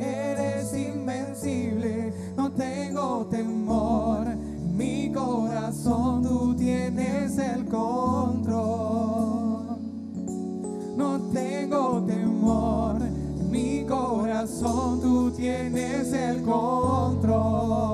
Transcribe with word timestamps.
eres 0.00 0.72
invencible, 0.74 2.12
no 2.36 2.50
tengo 2.52 3.26
temor, 3.26 4.26
mi 4.76 5.12
corazón 5.12 6.22
tú 6.22 6.54
tienes 6.54 7.38
el 7.38 7.64
control, 7.66 8.58
no 10.96 11.20
tengo 11.32 12.04
temor, 12.06 13.00
mi 13.50 13.84
corazón 13.84 15.00
tú 15.00 15.30
tienes 15.32 16.12
el 16.12 16.42
control, 16.42 17.87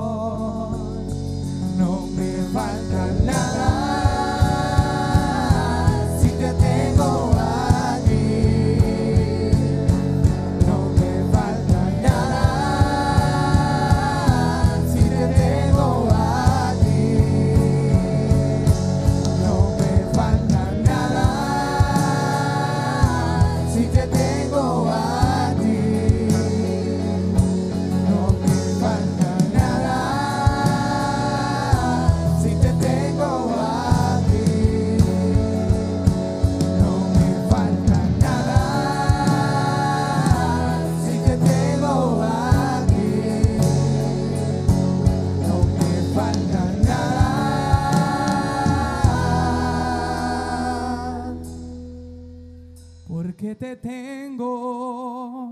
te 53.55 53.77
tengo 53.77 55.45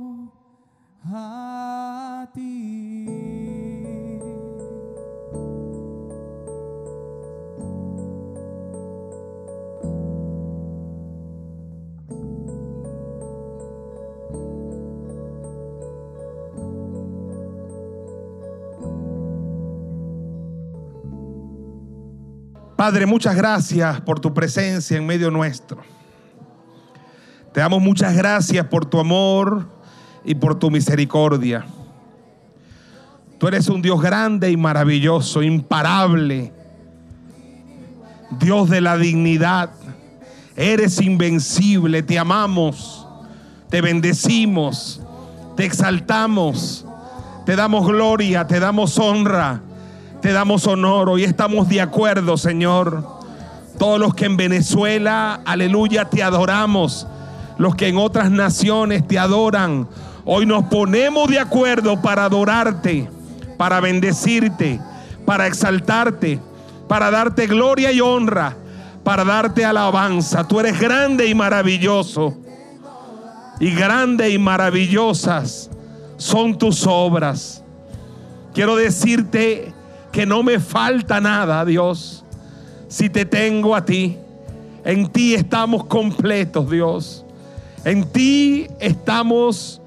a 1.05 2.29
ti. 2.35 3.23
Padre, 22.77 23.07
muchas 23.07 23.37
gracias 23.37 24.01
por 24.01 24.19
tu 24.19 24.35
presencia 24.35 24.97
en 24.97 25.07
medio 25.07 25.31
nuestro. 25.31 25.83
Te 27.53 27.61
damos 27.61 27.83
muchas 27.83 28.17
gracias 28.17 28.67
por 28.67 28.87
tu 28.87 28.99
amor 28.99 29.67
y 30.25 30.35
por 30.35 30.59
tu 30.59 30.71
misericordia. 30.71 31.67
Tú 33.39 33.49
eres 33.49 33.69
un 33.69 33.83
Dios 33.83 34.01
grande 34.01 34.51
y 34.51 34.57
maravilloso, 34.57 35.43
imparable. 35.43 36.53
Dios 38.39 38.71
de 38.71 38.81
la 38.81 38.97
dignidad. 38.97 39.71
Eres 40.57 41.01
invencible, 41.01 42.03
te 42.03 42.19
amamos, 42.19 43.07
te 43.69 43.81
bendecimos, 43.81 45.01
te 45.57 45.65
exaltamos, 45.65 46.87
te 47.45 47.57
damos 47.57 47.87
gloria, 47.87 48.47
te 48.47 48.61
damos 48.61 48.99
honra, 48.99 49.61
te 50.21 50.33
damos 50.33 50.67
honor. 50.67 51.09
Hoy 51.09 51.25
estamos 51.25 51.69
de 51.69 51.81
acuerdo, 51.81 52.37
Señor. 52.37 53.21
Todos 53.79 53.99
los 53.99 54.15
que 54.15 54.27
en 54.27 54.37
Venezuela, 54.37 55.41
aleluya, 55.45 56.09
te 56.09 56.23
adoramos. 56.23 57.07
Los 57.63 57.77
que 57.77 57.87
en 57.87 57.97
otras 57.97 58.29
naciones 58.29 59.07
te 59.07 59.21
adoran. 59.21 59.87
Hoy 60.25 60.47
nos 60.47 60.65
ponemos 60.65 61.29
de 61.29 61.39
acuerdo 61.39 62.03
para 62.03 62.25
adorarte, 62.25 63.09
para 63.57 63.79
bendecirte, 63.79 64.81
para 65.25 65.47
exaltarte, 65.47 66.41
para 66.89 67.13
darte 67.13 67.47
gloria 67.47 67.93
y 67.93 68.01
honra, 68.01 68.57
para 69.05 69.23
darte 69.25 69.65
alabanza. 69.65 70.43
Tú 70.49 70.59
eres 70.59 70.81
grande 70.81 71.29
y 71.29 71.37
maravilloso. 71.37 72.37
Y 73.61 73.71
grande 73.71 74.31
y 74.31 74.39
maravillosas 74.39 75.71
son 76.17 76.59
tus 76.59 76.85
obras. 76.85 77.63
Quiero 78.55 78.75
decirte 78.75 79.73
que 80.11 80.27
no 80.27 80.43
me 80.43 80.59
falta 80.59 81.21
nada, 81.21 81.65
Dios, 81.65 82.25
si 82.89 83.09
te 83.09 83.25
tengo 83.25 83.77
a 83.77 83.85
ti. 83.85 84.19
En 84.85 85.07
ti 85.07 85.35
estamos 85.37 85.85
completos, 85.85 86.69
Dios. 86.69 87.25
En 87.85 88.05
ti 88.13 88.69
estamos, 88.79 89.81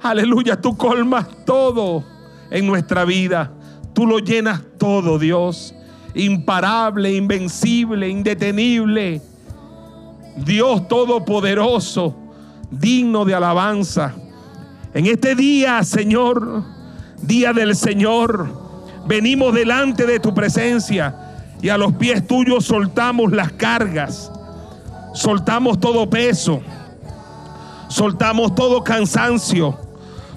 aleluya, 0.00 0.60
tú 0.60 0.76
colmas 0.76 1.26
todo 1.44 2.04
en 2.50 2.66
nuestra 2.66 3.04
vida. 3.04 3.52
Tú 3.92 4.06
lo 4.06 4.18
llenas 4.18 4.62
todo, 4.78 5.18
Dios. 5.18 5.74
Imparable, 6.14 7.12
invencible, 7.12 8.08
indetenible. 8.08 9.20
Dios 10.36 10.88
todopoderoso, 10.88 12.16
digno 12.70 13.24
de 13.24 13.34
alabanza. 13.34 14.14
En 14.92 15.06
este 15.06 15.34
día, 15.34 15.84
Señor, 15.84 16.64
día 17.22 17.52
del 17.52 17.76
Señor, 17.76 18.48
venimos 19.06 19.54
delante 19.54 20.04
de 20.04 20.18
tu 20.18 20.34
presencia 20.34 21.14
y 21.62 21.68
a 21.68 21.78
los 21.78 21.92
pies 21.94 22.26
tuyos 22.26 22.64
soltamos 22.64 23.32
las 23.32 23.52
cargas, 23.52 24.30
soltamos 25.14 25.80
todo 25.80 26.08
peso, 26.10 26.60
soltamos 27.88 28.54
todo 28.54 28.84
cansancio, 28.84 29.78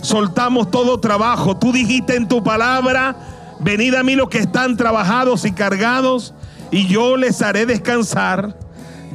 soltamos 0.02 0.72
todo 0.72 1.00
trabajo. 1.00 1.58
Tú 1.58 1.72
dijiste 1.72 2.16
en 2.16 2.28
tu 2.28 2.44
palabra, 2.44 3.16
venid 3.60 3.96
a 3.96 4.04
mí 4.04 4.16
los 4.16 4.30
que 4.30 4.40
están 4.40 4.78
trabajados 4.78 5.46
y 5.46 5.52
cargados 5.52 6.34
y 6.72 6.88
yo 6.88 7.18
les 7.18 7.42
haré 7.42 7.66
descansar. 7.66 8.58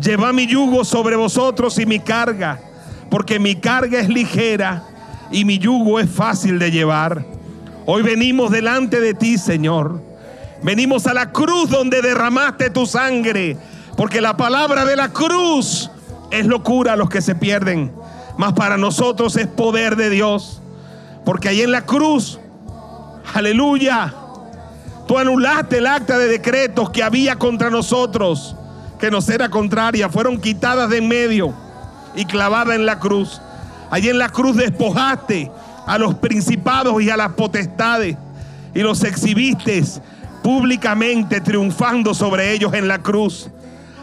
Lleva 0.01 0.33
mi 0.33 0.47
yugo 0.47 0.85
sobre 0.85 1.17
vosotros 1.17 1.79
y 1.79 1.87
mi 1.87 2.01
carga, 2.01 2.61
porque 3.11 3.39
mi 3.39 3.55
carga 3.55 4.01
es 4.01 4.09
ligera 4.09 4.85
y 5.31 5.45
mi 5.45 5.59
yugo 5.59 6.01
es 6.01 6.11
fácil 6.11 6.59
de 6.59 6.71
llevar. 6.71 7.25
Hoy 7.87 8.03
venimos 8.03 8.51
delante 8.51 9.01
de 9.01 9.15
ti, 9.15 9.39
Señor. 9.39 10.03
Venimos 10.63 11.07
a 11.07 11.15
la 11.15 11.31
cruz 11.31 11.69
donde 11.69 12.01
derramaste 12.01 12.71
tu 12.71 12.87
sangre, 12.87 13.57
porque 13.97 14.21
la 14.21 14.37
palabra 14.37 14.85
de 14.85 14.97
la 14.97 15.11
cruz 15.11 15.91
es 16.31 16.47
locura 16.47 16.95
a 16.95 16.97
los 16.97 17.11
que 17.11 17.21
se 17.21 17.35
pierden, 17.35 17.93
mas 18.37 18.53
para 18.53 18.77
nosotros 18.77 19.37
es 19.37 19.47
poder 19.47 19.97
de 19.97 20.11
Dios, 20.11 20.61
porque 21.25 21.49
ahí 21.49 21.63
en 21.63 21.73
la 21.73 21.83
cruz, 21.87 22.39
aleluya, 23.33 24.13
tú 25.07 25.19
anulaste 25.19 25.79
el 25.79 25.87
acta 25.87 26.19
de 26.19 26.29
decretos 26.29 26.91
que 26.91 27.03
había 27.03 27.37
contra 27.37 27.71
nosotros, 27.71 28.57
que 28.99 29.11
nos 29.11 29.29
era 29.29 29.49
contraria, 29.49 30.09
fueron 30.09 30.41
quitadas 30.41 30.91
de 30.91 30.99
en 30.99 31.09
medio 31.09 31.55
y 32.15 32.25
clavadas 32.25 32.77
en 32.77 32.87
la 32.87 32.99
cruz. 32.99 33.41
Allí 33.91 34.09
en 34.09 34.19
la 34.19 34.29
cruz 34.29 34.57
despojaste 34.57 35.51
a 35.87 35.99
los 35.99 36.15
principados 36.15 37.03
y 37.03 37.11
a 37.11 37.17
las 37.17 37.33
potestades 37.33 38.17
y 38.75 38.81
los 38.81 39.05
exhibiste 39.05 39.83
públicamente 40.43 41.41
triunfando 41.41 42.13
sobre 42.15 42.53
ellos 42.53 42.75
en 42.75 42.89
la 42.89 42.99
cruz. 42.99 43.49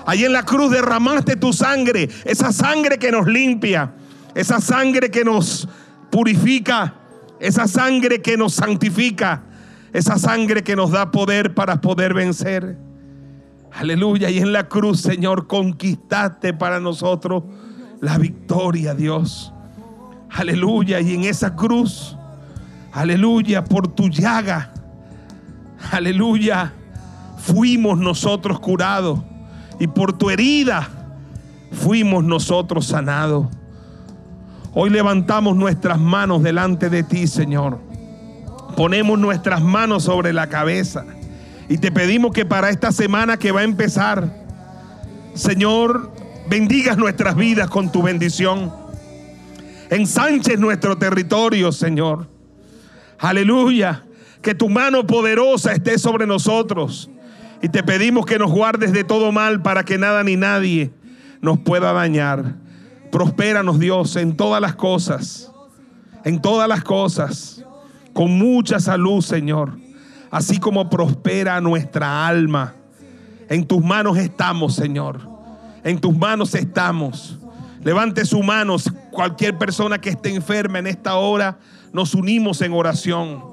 Allí 0.05 0.25
en 0.25 0.33
la 0.33 0.43
cruz 0.43 0.71
derramaste 0.71 1.35
tu 1.35 1.53
sangre, 1.53 2.09
esa 2.25 2.51
sangre 2.51 2.97
que 2.97 3.11
nos 3.11 3.27
limpia, 3.27 3.91
esa 4.35 4.59
sangre 4.61 5.11
que 5.11 5.23
nos 5.23 5.67
purifica, 6.09 6.95
esa 7.39 7.67
sangre 7.67 8.21
que 8.21 8.37
nos 8.37 8.53
santifica, 8.53 9.43
esa 9.93 10.17
sangre 10.17 10.63
que 10.63 10.75
nos 10.75 10.91
da 10.91 11.11
poder 11.11 11.53
para 11.53 11.81
poder 11.81 12.13
vencer. 12.13 12.77
Aleluya. 13.73 14.29
Y 14.29 14.39
en 14.39 14.53
la 14.53 14.67
cruz, 14.67 15.01
Señor, 15.01 15.47
conquistaste 15.47 16.53
para 16.53 16.79
nosotros 16.79 17.43
la 17.99 18.17
victoria, 18.17 18.93
Dios. 18.93 19.53
Aleluya. 20.29 20.99
Y 20.99 21.13
en 21.13 21.23
esa 21.23 21.55
cruz, 21.55 22.17
aleluya, 22.91 23.63
por 23.63 23.87
tu 23.87 24.09
llaga, 24.09 24.73
aleluya, 25.91 26.73
fuimos 27.37 27.97
nosotros 27.97 28.59
curados. 28.59 29.19
Y 29.79 29.87
por 29.87 30.13
tu 30.13 30.29
herida 30.29 30.87
fuimos 31.71 32.23
nosotros 32.23 32.85
sanados. 32.85 33.47
Hoy 34.73 34.89
levantamos 34.89 35.57
nuestras 35.57 35.99
manos 35.99 36.43
delante 36.43 36.89
de 36.89 37.03
ti, 37.03 37.27
Señor. 37.27 37.79
Ponemos 38.77 39.19
nuestras 39.19 39.61
manos 39.61 40.03
sobre 40.03 40.31
la 40.31 40.47
cabeza 40.47 41.05
y 41.67 41.77
te 41.77 41.91
pedimos 41.91 42.31
que 42.31 42.45
para 42.45 42.69
esta 42.69 42.93
semana 42.93 43.35
que 43.35 43.51
va 43.51 43.61
a 43.61 43.65
empezar, 43.65 44.33
Señor, 45.33 46.09
bendigas 46.49 46.97
nuestras 46.97 47.35
vidas 47.35 47.69
con 47.69 47.91
tu 47.91 48.01
bendición. 48.01 48.73
Ensanches 49.89 50.57
nuestro 50.57 50.97
territorio, 50.97 51.73
Señor. 51.73 52.29
Aleluya. 53.19 54.05
Que 54.41 54.55
tu 54.55 54.69
mano 54.69 55.05
poderosa 55.05 55.73
esté 55.73 55.99
sobre 55.99 56.25
nosotros. 56.25 57.09
Y 57.61 57.67
te 57.67 57.83
pedimos 57.83 58.25
que 58.25 58.39
nos 58.39 58.49
guardes 58.49 58.93
de 58.93 59.03
todo 59.03 59.33
mal 59.33 59.61
para 59.61 59.83
que 59.83 59.97
nada 59.97 60.23
ni 60.23 60.37
nadie 60.37 60.91
nos 61.41 61.59
pueda 61.59 61.91
dañar. 61.91 62.60
Prospéranos, 63.11 63.79
Dios, 63.79 64.15
en 64.15 64.35
todas 64.37 64.61
las 64.61 64.75
cosas. 64.75 65.51
En 66.23 66.41
todas 66.41 66.67
las 66.67 66.83
cosas. 66.83 67.63
Con 68.13 68.37
mucha 68.37 68.79
salud, 68.79 69.21
Señor. 69.21 69.77
Así 70.29 70.59
como 70.59 70.89
prospera 70.89 71.59
nuestra 71.61 72.27
alma. 72.27 72.75
En 73.49 73.65
tus 73.67 73.83
manos 73.83 74.17
estamos, 74.17 74.75
Señor. 74.75 75.19
En 75.83 75.99
tus 75.99 76.15
manos 76.15 76.55
estamos. 76.55 77.37
Levante 77.83 78.25
sus 78.25 78.43
manos. 78.45 78.89
Cualquier 79.11 79.57
persona 79.57 79.99
que 79.99 80.11
esté 80.11 80.33
enferma 80.33 80.79
en 80.79 80.87
esta 80.87 81.15
hora, 81.15 81.59
nos 81.91 82.13
unimos 82.15 82.61
en 82.61 82.71
oración 82.73 83.51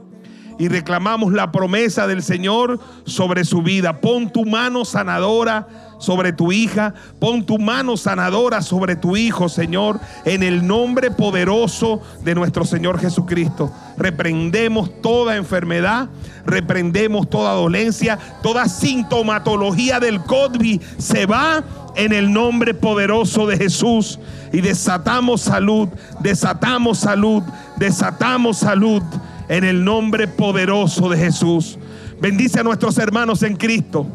y 0.59 0.69
reclamamos 0.69 1.33
la 1.33 1.53
promesa 1.53 2.07
del 2.07 2.23
Señor 2.23 2.81
sobre 3.05 3.45
su 3.45 3.62
vida. 3.62 4.00
Pon 4.00 4.31
tu 4.31 4.45
mano 4.45 4.85
sanadora 4.85 5.67
sobre 5.99 6.33
tu 6.33 6.52
hija, 6.52 6.95
pon 7.19 7.45
tu 7.45 7.59
mano 7.59 7.97
sanadora 7.97 8.62
sobre 8.62 8.97
tu 8.97 9.17
hijo, 9.17 9.49
Señor, 9.49 10.00
en 10.25 10.43
el 10.43 10.67
nombre 10.67 11.11
poderoso 11.11 12.00
de 12.25 12.35
nuestro 12.35 12.64
Señor 12.64 12.99
Jesucristo. 13.00 13.73
Reprendemos 13.97 14.90
toda 15.02 15.37
enfermedad, 15.37 16.09
reprendemos 16.47 17.28
toda 17.28 17.52
dolencia, 17.52 18.19
toda 18.43 18.69
sintomatología 18.69 20.00
del 20.00 20.21
COVID 20.23 20.81
se 20.99 21.26
va 21.26 21.64
en 21.97 22.12
el 22.12 22.33
nombre 22.33 22.75
poderoso 22.75 23.47
de 23.47 23.57
Jesús 23.57 24.19
y 24.52 24.61
desatamos 24.61 25.40
salud, 25.40 25.88
desatamos 26.21 26.99
salud, 26.99 27.43
desatamos 27.76 28.59
salud 28.59 29.02
en 29.49 29.64
el 29.64 29.85
nombre 29.85 30.28
poderoso 30.28 31.09
de 31.09 31.19
Jesús. 31.19 31.78
Bendice 32.21 32.61
a 32.61 32.62
nuestros 32.62 32.99
hermanos 32.99 33.43
en 33.43 33.57
Cristo, 33.57 34.07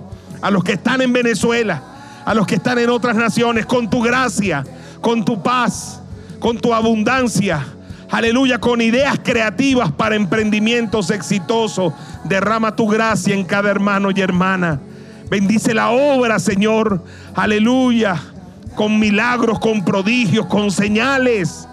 a 0.44 0.52
los 0.52 0.62
que 0.62 0.74
están 0.74 1.02
en 1.02 1.14
Venezuela, 1.14 1.82
a 2.26 2.34
los 2.34 2.46
que 2.46 2.56
están 2.56 2.78
en 2.78 2.90
otras 2.90 3.16
naciones, 3.16 3.66
con 3.66 3.90
tu 3.90 4.02
gracia, 4.02 4.66
con 5.00 5.24
tu 5.24 5.42
paz, 5.42 6.02
con 6.40 6.58
tu 6.58 6.74
abundancia. 6.74 7.66
Aleluya, 8.12 8.60
con 8.60 8.82
ideas 8.82 9.18
creativas 9.24 9.94
para 9.94 10.16
emprendimientos 10.16 11.12
exitosos. 11.12 11.94
Derrama 12.26 12.76
tu 12.76 12.90
gracia 12.90 13.34
en 13.34 13.46
cada 13.46 13.72
hermano 13.72 14.10
y 14.14 14.20
hermana. 14.20 14.82
Bendice 15.30 15.74
la 15.74 15.92
obra, 15.92 16.38
Señor. 16.40 17.02
Aleluya. 17.36 18.22
Con 18.76 19.00
milagros, 19.00 19.60
con 19.60 19.86
prodigios, 19.86 20.46
con 20.48 20.72
señales 20.72 21.70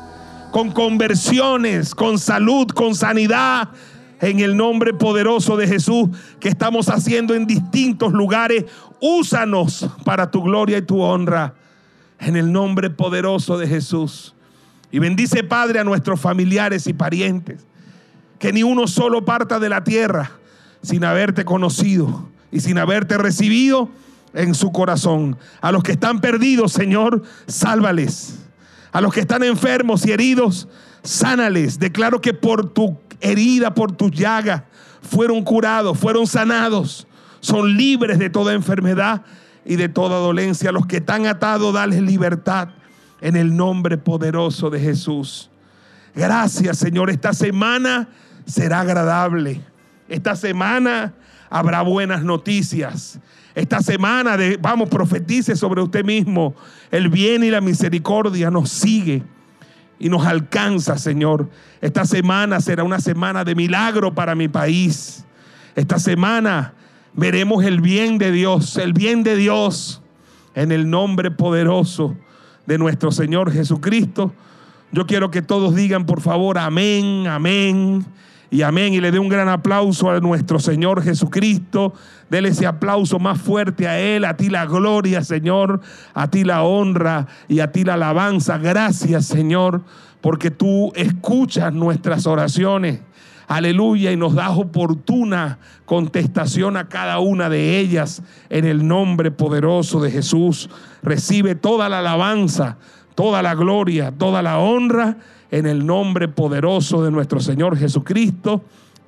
con 0.50 0.72
conversiones, 0.72 1.94
con 1.94 2.18
salud, 2.18 2.66
con 2.68 2.94
sanidad, 2.94 3.68
en 4.20 4.40
el 4.40 4.56
nombre 4.56 4.92
poderoso 4.92 5.56
de 5.56 5.66
Jesús 5.66 6.10
que 6.38 6.48
estamos 6.48 6.88
haciendo 6.88 7.34
en 7.34 7.46
distintos 7.46 8.12
lugares. 8.12 8.64
Úsanos 9.00 9.88
para 10.04 10.30
tu 10.30 10.42
gloria 10.42 10.78
y 10.78 10.82
tu 10.82 11.00
honra, 11.00 11.54
en 12.18 12.36
el 12.36 12.52
nombre 12.52 12.90
poderoso 12.90 13.56
de 13.56 13.66
Jesús. 13.66 14.34
Y 14.90 14.98
bendice, 14.98 15.42
Padre, 15.42 15.80
a 15.80 15.84
nuestros 15.84 16.20
familiares 16.20 16.86
y 16.86 16.92
parientes, 16.92 17.66
que 18.38 18.52
ni 18.52 18.62
uno 18.62 18.86
solo 18.86 19.24
parta 19.24 19.58
de 19.58 19.68
la 19.68 19.84
tierra 19.84 20.32
sin 20.82 21.04
haberte 21.04 21.44
conocido 21.44 22.28
y 22.50 22.60
sin 22.60 22.78
haberte 22.78 23.16
recibido 23.16 23.90
en 24.34 24.54
su 24.54 24.72
corazón. 24.72 25.38
A 25.60 25.72
los 25.72 25.82
que 25.82 25.92
están 25.92 26.20
perdidos, 26.20 26.72
Señor, 26.72 27.22
sálvales. 27.46 28.38
A 28.92 29.00
los 29.00 29.14
que 29.14 29.20
están 29.20 29.42
enfermos 29.44 30.04
y 30.04 30.12
heridos, 30.12 30.68
sánales. 31.02 31.78
Declaro 31.78 32.20
que 32.20 32.34
por 32.34 32.72
tu 32.72 32.98
herida, 33.20 33.74
por 33.74 33.92
tu 33.92 34.10
llaga, 34.10 34.64
fueron 35.02 35.42
curados, 35.42 35.98
fueron 35.98 36.26
sanados. 36.26 37.06
Son 37.40 37.76
libres 37.76 38.18
de 38.18 38.30
toda 38.30 38.52
enfermedad 38.52 39.22
y 39.64 39.76
de 39.76 39.88
toda 39.88 40.18
dolencia. 40.18 40.72
Los 40.72 40.86
que 40.86 40.98
están 40.98 41.26
atados, 41.26 41.74
dales 41.74 42.02
libertad 42.02 42.68
en 43.20 43.36
el 43.36 43.56
nombre 43.56 43.98
poderoso 43.98 44.70
de 44.70 44.80
Jesús. 44.80 45.50
Gracias, 46.14 46.78
Señor. 46.78 47.10
Esta 47.10 47.32
semana 47.32 48.08
será 48.46 48.80
agradable. 48.80 49.60
Esta 50.08 50.36
semana 50.36 51.14
habrá 51.48 51.82
buenas 51.82 52.22
noticias. 52.22 53.18
Esta 53.54 53.82
semana, 53.82 54.36
de, 54.36 54.56
vamos, 54.56 54.88
profetice 54.88 55.56
sobre 55.56 55.82
usted 55.82 56.04
mismo. 56.04 56.54
El 56.90 57.08
bien 57.08 57.42
y 57.44 57.50
la 57.50 57.60
misericordia 57.60 58.50
nos 58.50 58.70
sigue 58.70 59.22
y 60.00 60.08
nos 60.08 60.26
alcanza, 60.26 60.98
Señor. 60.98 61.48
Esta 61.80 62.04
semana 62.04 62.60
será 62.60 62.82
una 62.82 62.98
semana 62.98 63.44
de 63.44 63.54
milagro 63.54 64.12
para 64.14 64.34
mi 64.34 64.48
país. 64.48 65.24
Esta 65.76 66.00
semana 66.00 66.72
veremos 67.12 67.62
el 67.64 67.80
bien 67.80 68.18
de 68.18 68.32
Dios, 68.32 68.76
el 68.78 68.92
bien 68.92 69.22
de 69.22 69.36
Dios 69.36 70.02
en 70.56 70.72
el 70.72 70.90
nombre 70.90 71.30
poderoso 71.30 72.16
de 72.66 72.78
nuestro 72.78 73.12
Señor 73.12 73.52
Jesucristo. 73.52 74.32
Yo 74.90 75.06
quiero 75.06 75.30
que 75.30 75.42
todos 75.42 75.76
digan, 75.76 76.06
por 76.06 76.20
favor, 76.20 76.58
amén, 76.58 77.28
amén 77.28 78.04
y 78.50 78.62
amén. 78.62 78.92
Y 78.94 79.00
le 79.00 79.12
dé 79.12 79.18
un 79.18 79.28
gran 79.28 79.48
aplauso 79.48 80.10
a 80.10 80.20
nuestro 80.20 80.58
Señor 80.58 81.02
Jesucristo. 81.02 81.94
Dele 82.28 82.50
ese 82.50 82.66
aplauso 82.66 83.18
más 83.18 83.40
fuerte 83.40 83.86
a 83.86 83.98
Él. 83.98 84.24
A 84.24 84.36
ti 84.36 84.50
la 84.50 84.66
gloria, 84.66 85.22
Señor. 85.22 85.80
A 86.14 86.28
ti 86.28 86.44
la 86.44 86.62
honra 86.62 87.26
y 87.48 87.60
a 87.60 87.72
ti 87.72 87.84
la 87.84 87.94
alabanza. 87.94 88.58
Gracias, 88.58 89.26
Señor, 89.26 89.82
porque 90.20 90.50
tú 90.50 90.92
escuchas 90.94 91.72
nuestras 91.72 92.26
oraciones. 92.26 93.00
Aleluya, 93.46 94.12
y 94.12 94.16
nos 94.16 94.36
das 94.36 94.52
oportuna 94.56 95.58
contestación 95.84 96.76
a 96.76 96.88
cada 96.88 97.18
una 97.18 97.48
de 97.48 97.80
ellas 97.80 98.22
en 98.48 98.64
el 98.64 98.86
nombre 98.86 99.32
poderoso 99.32 100.00
de 100.00 100.12
Jesús. 100.12 100.70
Recibe 101.02 101.56
toda 101.56 101.88
la 101.88 101.98
alabanza, 101.98 102.76
toda 103.16 103.42
la 103.42 103.56
gloria, 103.56 104.12
toda 104.12 104.40
la 104.40 104.60
honra 104.60 105.16
en 105.50 105.66
el 105.66 105.84
nombre 105.84 106.28
poderoso 106.28 107.02
de 107.02 107.10
nuestro 107.10 107.40
Señor 107.40 107.76
Jesucristo. 107.76 108.62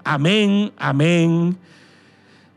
Amén, 0.05 0.73
amén 0.79 1.57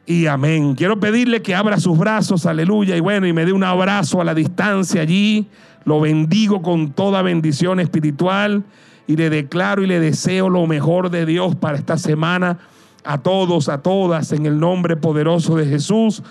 y 0.05 0.27
amén. 0.27 0.75
Quiero 0.75 0.99
pedirle 0.99 1.41
que 1.41 1.55
abra 1.55 1.79
sus 1.79 1.97
brazos, 1.97 2.45
aleluya, 2.45 2.95
y 2.95 2.99
bueno, 2.99 3.27
y 3.27 3.33
me 3.33 3.45
dé 3.45 3.53
un 3.53 3.63
abrazo 3.63 4.21
a 4.21 4.23
la 4.23 4.33
distancia 4.33 5.01
allí. 5.01 5.47
Lo 5.83 5.99
bendigo 5.99 6.61
con 6.61 6.91
toda 6.91 7.21
bendición 7.21 7.79
espiritual 7.79 8.63
y 9.07 9.15
le 9.15 9.29
declaro 9.29 9.83
y 9.83 9.87
le 9.87 9.99
deseo 9.99 10.49
lo 10.49 10.65
mejor 10.65 11.11
de 11.11 11.25
Dios 11.25 11.55
para 11.55 11.77
esta 11.77 11.97
semana 11.97 12.57
a 13.03 13.19
todos, 13.19 13.69
a 13.69 13.83
todas, 13.83 14.31
en 14.31 14.47
el 14.47 14.59
nombre 14.59 14.97
poderoso 14.97 15.55
de 15.55 15.67
Jesús. 15.67 16.23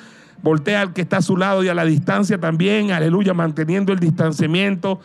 Voltea 0.42 0.82
al 0.82 0.92
que 0.92 1.02
está 1.02 1.18
a 1.18 1.22
su 1.22 1.36
lado 1.36 1.62
y 1.62 1.68
a 1.68 1.74
la 1.74 1.84
distancia 1.84 2.38
también, 2.38 2.90
aleluya, 2.90 3.32
manteniendo 3.32 3.92
el 3.92 4.00
distanciamiento. 4.00 5.00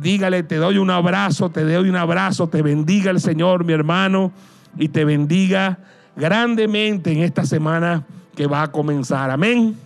Dígale, 0.00 0.42
te 0.42 0.56
doy 0.56 0.78
un 0.78 0.90
abrazo, 0.90 1.50
te 1.50 1.64
doy 1.64 1.88
un 1.88 1.96
abrazo, 1.96 2.48
te 2.48 2.62
bendiga 2.62 3.10
el 3.10 3.20
Señor, 3.20 3.64
mi 3.64 3.72
hermano, 3.72 4.32
y 4.76 4.88
te 4.88 5.04
bendiga 5.04 5.78
grandemente 6.16 7.12
en 7.12 7.22
esta 7.22 7.44
semana 7.44 8.04
que 8.34 8.46
va 8.46 8.62
a 8.62 8.72
comenzar. 8.72 9.30
Amén. 9.30 9.76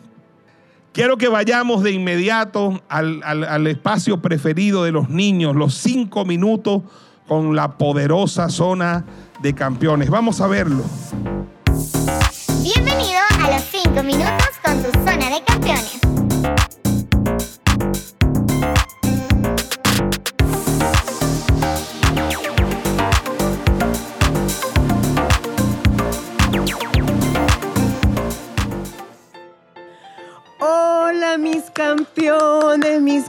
Quiero 0.92 1.16
que 1.16 1.28
vayamos 1.28 1.82
de 1.85 1.92
inmediato 1.92 2.82
al, 2.88 3.23
al, 3.23 3.66
espacio 3.68 4.20
preferido 4.20 4.82
de 4.82 4.90
los 4.90 5.09
niños, 5.09 5.54
los 5.54 5.75
cinco 5.75 6.25
minutos 6.25 6.82
con 7.28 7.54
la 7.54 7.78
poderosa 7.78 8.49
zona 8.49 9.04
de 9.40 9.54
campeones. 9.54 10.11
Vamos 10.11 10.40
a 10.40 10.49
verlo. 10.49 10.82
Bienvenido 12.62 13.20
a 13.44 13.50
los 13.52 13.62
cinco 13.70 14.02
minutos 14.02 14.49
con 14.64 14.82
tu 14.82 14.90
zona 14.99 15.30
de 15.30 15.42
campeones. 15.47 16.10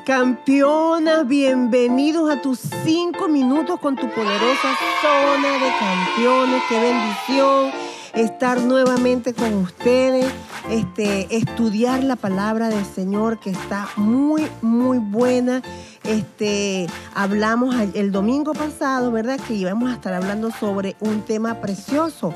Campeonas, 0.05 1.27
bienvenidos 1.27 2.29
a 2.29 2.41
tus 2.41 2.59
cinco 2.83 3.27
minutos 3.27 3.79
con 3.79 3.95
tu 3.95 4.09
poderosa 4.09 4.77
zona 5.01 5.53
de 5.53 5.71
campeones. 5.79 6.63
Qué 6.69 6.79
bendición 6.79 7.71
estar 8.13 8.59
nuevamente 8.61 9.33
con 9.33 9.53
ustedes, 9.55 10.25
este, 10.69 11.35
estudiar 11.35 12.03
la 12.03 12.15
palabra 12.15 12.69
del 12.69 12.85
Señor 12.85 13.39
que 13.39 13.51
está 13.51 13.89
muy, 13.95 14.47
muy 14.61 14.97
buena. 14.97 15.61
Este, 16.03 16.87
hablamos 17.13 17.75
el 17.93 18.11
domingo 18.11 18.53
pasado, 18.53 19.11
¿verdad? 19.11 19.39
Que 19.47 19.53
íbamos 19.53 19.89
a 19.91 19.93
estar 19.93 20.13
hablando 20.13 20.51
sobre 20.51 20.95
un 20.99 21.21
tema 21.21 21.61
precioso. 21.61 22.33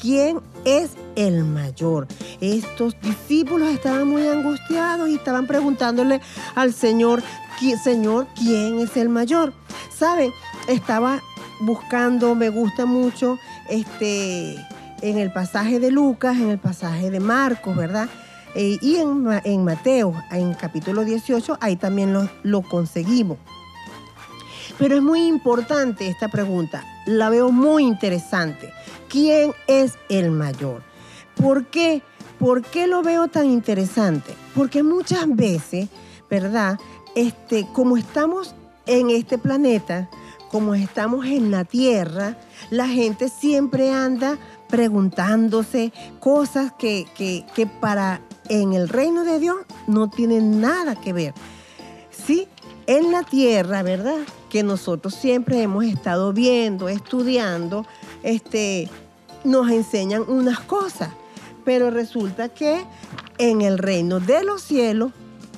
¿Quién 0.00 0.40
es 0.64 0.90
el 1.16 1.44
mayor? 1.44 2.06
Estos 2.40 2.96
discípulos 3.02 3.68
estaban 3.68 4.08
muy 4.08 4.26
angustiados 4.26 5.08
y 5.08 5.16
estaban 5.16 5.46
preguntándole 5.46 6.20
al 6.54 6.72
Señor, 6.72 7.22
"¿Qui- 7.60 7.76
Señor, 7.82 8.26
¿quién 8.34 8.78
es 8.78 8.96
el 8.96 9.08
mayor? 9.10 9.52
¿Saben? 9.94 10.32
Estaba 10.68 11.20
buscando, 11.60 12.34
me 12.34 12.48
gusta 12.48 12.86
mucho, 12.86 13.38
este, 13.68 14.54
en 15.02 15.18
el 15.18 15.30
pasaje 15.32 15.78
de 15.78 15.90
Lucas, 15.90 16.36
en 16.38 16.48
el 16.50 16.58
pasaje 16.58 17.10
de 17.10 17.20
Marcos, 17.20 17.76
¿verdad? 17.76 18.08
Eh, 18.54 18.78
y 18.80 18.96
en, 18.96 19.22
Ma- 19.24 19.42
en 19.44 19.64
Mateo, 19.64 20.14
en 20.30 20.54
capítulo 20.54 21.04
18, 21.04 21.58
ahí 21.60 21.76
también 21.76 22.16
lo 22.42 22.62
conseguimos. 22.62 23.36
Pero 24.78 24.96
es 24.96 25.02
muy 25.02 25.26
importante 25.26 26.08
esta 26.08 26.28
pregunta, 26.28 26.82
la 27.04 27.28
veo 27.28 27.52
muy 27.52 27.84
interesante. 27.84 28.72
¿Quién 29.10 29.52
es 29.66 29.98
el 30.08 30.30
mayor? 30.30 30.82
¿Por 31.34 31.66
qué? 31.66 32.00
¿Por 32.38 32.62
qué 32.62 32.86
lo 32.86 33.02
veo 33.02 33.26
tan 33.26 33.46
interesante? 33.46 34.34
Porque 34.54 34.84
muchas 34.84 35.26
veces, 35.28 35.88
¿verdad? 36.30 36.78
Este, 37.16 37.66
como 37.72 37.96
estamos 37.96 38.54
en 38.86 39.10
este 39.10 39.36
planeta, 39.36 40.08
como 40.48 40.76
estamos 40.76 41.26
en 41.26 41.50
la 41.50 41.64
Tierra, 41.64 42.38
la 42.70 42.86
gente 42.86 43.28
siempre 43.28 43.90
anda 43.90 44.38
preguntándose 44.68 45.92
cosas 46.20 46.72
que, 46.78 47.06
que, 47.16 47.44
que 47.56 47.66
para 47.66 48.20
en 48.48 48.74
el 48.74 48.88
reino 48.88 49.24
de 49.24 49.40
Dios 49.40 49.56
no 49.88 50.08
tienen 50.08 50.60
nada 50.60 50.94
que 50.94 51.12
ver. 51.12 51.34
Sí, 52.10 52.46
en 52.86 53.12
la 53.12 53.22
tierra, 53.22 53.82
¿verdad? 53.82 54.18
Que 54.48 54.62
nosotros 54.62 55.14
siempre 55.14 55.62
hemos 55.62 55.84
estado 55.84 56.32
viendo, 56.32 56.88
estudiando, 56.88 57.86
este, 58.22 58.88
nos 59.44 59.70
enseñan 59.70 60.24
unas 60.28 60.60
cosas, 60.60 61.10
pero 61.64 61.90
resulta 61.90 62.48
que 62.48 62.84
en 63.38 63.60
el 63.62 63.78
reino 63.78 64.20
de 64.20 64.44
los 64.44 64.62
cielos 64.62 65.12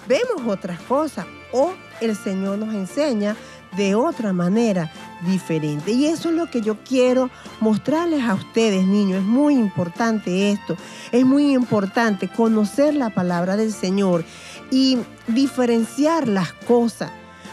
vemos 0.06 0.46
otras 0.46 0.80
cosas 0.82 1.26
o 1.52 1.72
el 2.00 2.16
Señor 2.16 2.58
nos 2.58 2.74
enseña 2.74 3.36
de 3.76 3.94
otra 3.94 4.32
manera 4.32 4.90
diferente. 5.26 5.92
Y 5.92 6.06
eso 6.06 6.28
es 6.28 6.34
lo 6.34 6.50
que 6.50 6.60
yo 6.60 6.78
quiero 6.84 7.30
mostrarles 7.60 8.22
a 8.24 8.34
ustedes, 8.34 8.84
niños. 8.86 9.20
Es 9.20 9.26
muy 9.26 9.54
importante 9.54 10.50
esto. 10.50 10.76
Es 11.10 11.24
muy 11.24 11.52
importante 11.54 12.28
conocer 12.28 12.94
la 12.94 13.10
palabra 13.10 13.56
del 13.56 13.72
Señor 13.72 14.24
y 14.70 14.98
diferenciar 15.28 16.28
las 16.28 16.52
cosas. 16.52 17.10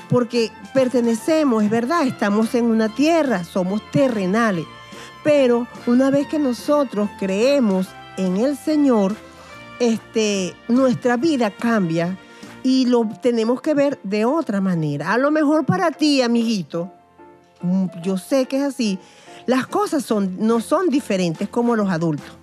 Porque 0.10 0.52
pertenecemos, 0.74 1.64
es 1.64 1.70
verdad, 1.70 2.06
estamos 2.08 2.56
en 2.56 2.66
una 2.66 2.90
tierra, 2.90 3.44
somos 3.44 3.82
terrenales. 3.92 4.66
Pero 5.24 5.68
una 5.86 6.10
vez 6.10 6.28
que 6.28 6.40
nosotros 6.40 7.10
creemos 7.20 7.88
en 8.18 8.38
el 8.38 8.58
Señor, 8.58 9.16
este, 9.80 10.54
nuestra 10.68 11.18
vida 11.18 11.52
cambia 11.52 12.18
y 12.64 12.86
lo 12.86 13.08
tenemos 13.22 13.62
que 13.62 13.74
ver 13.74 14.00
de 14.04 14.26
otra 14.26 14.62
manera. 14.62 15.14
A 15.14 15.18
lo 15.18 15.32
mejor 15.32 15.66
para 15.66 15.92
ti, 15.92 16.22
amiguito, 16.22 16.92
mm, 17.62 17.86
yo 18.04 18.18
sé 18.18 18.46
que 18.46 18.58
es 18.58 18.64
así, 18.64 19.00
las 19.46 19.68
cosas 19.68 20.04
son, 20.04 20.36
no 20.40 20.60
son 20.60 20.90
diferentes 20.90 21.50
como 21.50 21.76
los 21.76 21.90
adultos. 21.90 22.38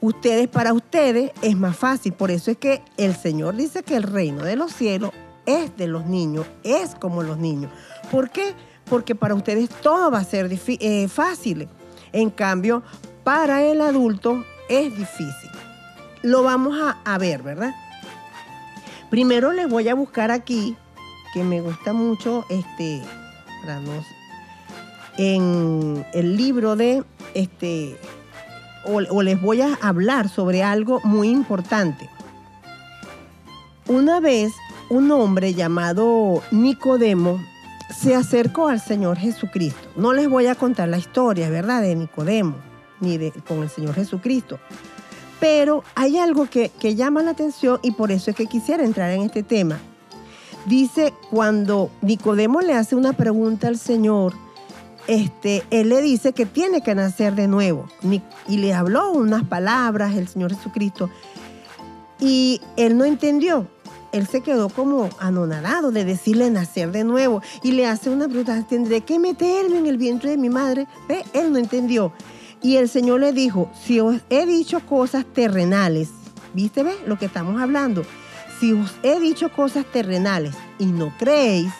Ustedes, 0.00 0.48
para 0.48 0.72
ustedes, 0.72 1.32
es 1.42 1.56
más 1.56 1.76
fácil. 1.76 2.12
Por 2.12 2.30
eso 2.30 2.50
es 2.50 2.56
que 2.56 2.82
el 2.96 3.16
Señor 3.16 3.56
dice 3.56 3.82
que 3.82 3.96
el 3.96 4.04
reino 4.04 4.44
de 4.44 4.56
los 4.56 4.72
cielos 4.72 5.10
es 5.44 5.76
de 5.76 5.88
los 5.88 6.06
niños, 6.06 6.46
es 6.62 6.94
como 6.94 7.22
los 7.22 7.38
niños. 7.38 7.70
¿Por 8.10 8.30
qué? 8.30 8.54
Porque 8.88 9.14
para 9.14 9.34
ustedes 9.34 9.68
todo 9.68 10.10
va 10.10 10.18
a 10.18 10.24
ser 10.24 10.50
eh, 10.50 11.08
fácil. 11.08 11.68
En 12.12 12.30
cambio, 12.30 12.82
para 13.24 13.62
el 13.62 13.80
adulto 13.80 14.44
es 14.68 14.96
difícil. 14.96 15.50
Lo 16.22 16.42
vamos 16.42 16.76
a, 17.04 17.18
ver, 17.18 17.42
¿verdad? 17.42 17.74
Primero 19.10 19.52
les 19.52 19.68
voy 19.68 19.88
a 19.88 19.94
buscar 19.94 20.30
aquí, 20.30 20.76
que 21.32 21.44
me 21.44 21.60
gusta 21.60 21.92
mucho, 21.92 22.44
este, 22.48 23.02
en 25.16 26.04
el 26.12 26.36
libro 26.36 26.76
de, 26.76 27.04
este, 27.34 27.96
o, 28.84 28.96
o 28.96 29.22
les 29.22 29.40
voy 29.40 29.62
a 29.62 29.74
hablar 29.80 30.28
sobre 30.28 30.62
algo 30.62 31.00
muy 31.04 31.28
importante. 31.28 32.10
Una 33.86 34.20
vez 34.20 34.52
un 34.90 35.10
hombre 35.10 35.54
llamado 35.54 36.42
Nicodemo 36.50 37.40
se 37.90 38.14
acercó 38.14 38.68
al 38.68 38.80
Señor 38.80 39.18
Jesucristo. 39.18 39.88
No 39.96 40.12
les 40.12 40.28
voy 40.28 40.46
a 40.46 40.54
contar 40.54 40.88
la 40.88 40.98
historia, 40.98 41.48
¿verdad? 41.50 41.82
De 41.82 41.94
Nicodemo, 41.94 42.56
ni 43.00 43.18
de, 43.18 43.32
con 43.46 43.62
el 43.62 43.70
Señor 43.70 43.94
Jesucristo. 43.94 44.58
Pero 45.40 45.84
hay 45.94 46.18
algo 46.18 46.46
que, 46.46 46.70
que 46.80 46.94
llama 46.94 47.22
la 47.22 47.30
atención 47.30 47.78
y 47.82 47.92
por 47.92 48.10
eso 48.10 48.30
es 48.30 48.36
que 48.36 48.46
quisiera 48.46 48.84
entrar 48.84 49.10
en 49.10 49.22
este 49.22 49.42
tema. 49.42 49.78
Dice, 50.66 51.14
cuando 51.30 51.90
Nicodemo 52.02 52.60
le 52.60 52.74
hace 52.74 52.94
una 52.94 53.12
pregunta 53.12 53.68
al 53.68 53.78
Señor, 53.78 54.34
este, 55.08 55.64
él 55.70 55.88
le 55.88 56.02
dice 56.02 56.34
que 56.34 56.44
tiene 56.44 56.82
que 56.82 56.94
nacer 56.94 57.34
de 57.34 57.48
nuevo. 57.48 57.88
Y 58.46 58.58
le 58.58 58.74
habló 58.74 59.10
unas 59.12 59.42
palabras 59.44 60.14
el 60.14 60.28
Señor 60.28 60.54
Jesucristo. 60.54 61.08
Y 62.20 62.60
él 62.76 62.98
no 62.98 63.04
entendió. 63.04 63.66
Él 64.12 64.26
se 64.26 64.40
quedó 64.40 64.68
como 64.68 65.10
anonadado 65.18 65.90
de 65.90 66.04
decirle 66.04 66.50
nacer 66.50 66.92
de 66.92 67.04
nuevo. 67.04 67.42
Y 67.62 67.72
le 67.72 67.86
hace 67.86 68.10
una 68.10 68.26
pregunta, 68.26 68.64
¿tendré 68.68 69.02
que 69.02 69.18
meterme 69.18 69.78
en 69.78 69.86
el 69.86 69.98
vientre 69.98 70.30
de 70.30 70.38
mi 70.38 70.48
madre? 70.48 70.86
¿Ve? 71.08 71.24
Él 71.32 71.52
no 71.52 71.58
entendió. 71.58 72.12
Y 72.62 72.76
el 72.76 72.88
Señor 72.88 73.20
le 73.20 73.32
dijo, 73.32 73.70
si 73.84 74.00
os 74.00 74.16
he 74.30 74.46
dicho 74.46 74.80
cosas 74.80 75.24
terrenales, 75.24 76.10
¿viste? 76.54 76.82
¿Ve? 76.82 76.92
Lo 77.06 77.18
que 77.18 77.26
estamos 77.26 77.60
hablando. 77.60 78.04
Si 78.58 78.72
os 78.72 78.94
he 79.02 79.20
dicho 79.20 79.52
cosas 79.52 79.84
terrenales 79.86 80.54
y 80.78 80.86
no 80.86 81.12
creéis, 81.18 81.72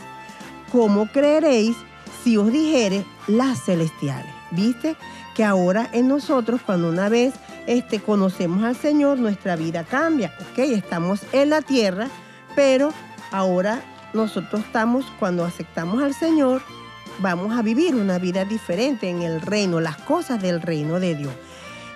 ¿cómo 0.71 1.09
creeréis 1.11 1.77
si 2.23 2.37
os 2.37 2.53
dijere 2.53 3.05
las 3.27 3.64
celestiales? 3.64 4.33
¿Viste? 4.53 4.97
Que 5.35 5.45
ahora 5.45 5.88
en 5.93 6.09
nosotros, 6.09 6.61
cuando 6.64 6.88
una 6.88 7.09
vez 7.09 7.35
este, 7.68 8.00
conocemos 8.00 8.64
al 8.64 8.76
Señor, 8.76 9.18
nuestra 9.18 9.54
vida 9.54 9.85
cambia. 9.85 10.33
Ok, 10.40 10.61
estamos 10.61 11.20
en 11.33 11.50
la 11.50 11.61
tierra, 11.61 12.09
pero 12.57 12.94
ahora 13.31 13.83
nosotros 14.14 14.62
estamos, 14.64 15.04
cuando 15.18 15.44
aceptamos 15.44 16.02
al 16.02 16.14
Señor, 16.14 16.62
vamos 17.18 17.54
a 17.54 17.61
vivir 17.61 17.94
una 17.94 18.18
vida 18.18 18.46
diferente 18.46 19.11
en 19.11 19.20
el 19.20 19.42
reino, 19.42 19.81
las 19.81 19.98
cosas 19.98 20.40
del 20.40 20.62
reino 20.62 20.98
de 20.98 21.14
Dios. 21.14 21.33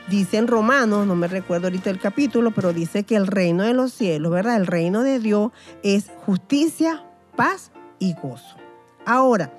Dice 0.08 0.36
en 0.36 0.46
Romanos, 0.46 1.06
no 1.06 1.16
me 1.16 1.26
recuerdo 1.26 1.68
ahorita 1.68 1.88
el 1.88 1.98
capítulo, 1.98 2.50
pero 2.50 2.74
dice 2.74 3.04
que 3.04 3.16
el 3.16 3.26
reino 3.26 3.62
de 3.62 3.72
los 3.72 3.94
cielos, 3.94 4.30
¿verdad? 4.30 4.56
El 4.56 4.66
reino 4.66 5.02
de 5.02 5.20
Dios 5.20 5.52
es 5.82 6.10
justicia, 6.26 7.02
paz 7.34 7.70
y 7.98 8.12
gozo. 8.12 8.56
Ahora, 9.06 9.50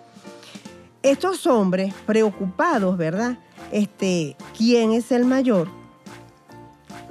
estos 1.02 1.47
hombres 1.47 1.91
preocupados, 2.06 2.97
¿verdad? 2.97 3.39
Este, 3.71 4.38
¿quién 4.56 4.91
es 4.91 5.12
el 5.12 5.26
mayor? 5.26 5.83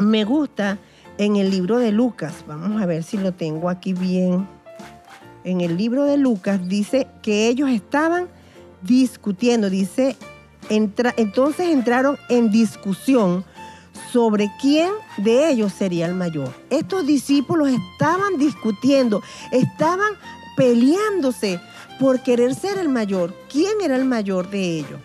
Me 0.02 0.24
gusta 0.24 0.78
en 1.16 1.36
el 1.36 1.50
libro 1.50 1.78
de 1.78 1.92
Lucas, 1.92 2.44
vamos 2.48 2.82
a 2.82 2.86
ver 2.86 3.04
si 3.04 3.18
lo 3.18 3.32
tengo 3.32 3.68
aquí 3.68 3.92
bien. 3.92 4.48
En 5.44 5.60
el 5.60 5.76
libro 5.76 6.04
de 6.04 6.16
Lucas 6.16 6.68
dice 6.68 7.06
que 7.22 7.46
ellos 7.46 7.70
estaban 7.70 8.28
discutiendo, 8.82 9.70
dice, 9.70 10.16
entonces 10.68 11.68
entraron 11.68 12.18
en 12.28 12.50
discusión 12.50 13.44
sobre 14.10 14.50
quién 14.60 14.90
de 15.18 15.50
ellos 15.50 15.72
sería 15.72 16.06
el 16.06 16.14
mayor. 16.14 16.52
Estos 16.68 17.06
discípulos 17.06 17.68
estaban 17.68 18.38
discutiendo, 18.38 19.22
estaban 19.52 20.14
peleándose 20.56 21.60
por 22.00 22.24
querer 22.24 22.56
ser 22.56 22.76
el 22.78 22.88
mayor. 22.88 23.36
¿Quién 23.48 23.74
era 23.82 23.94
el 23.94 24.04
mayor 24.04 24.50
de 24.50 24.78
ellos? 24.78 25.00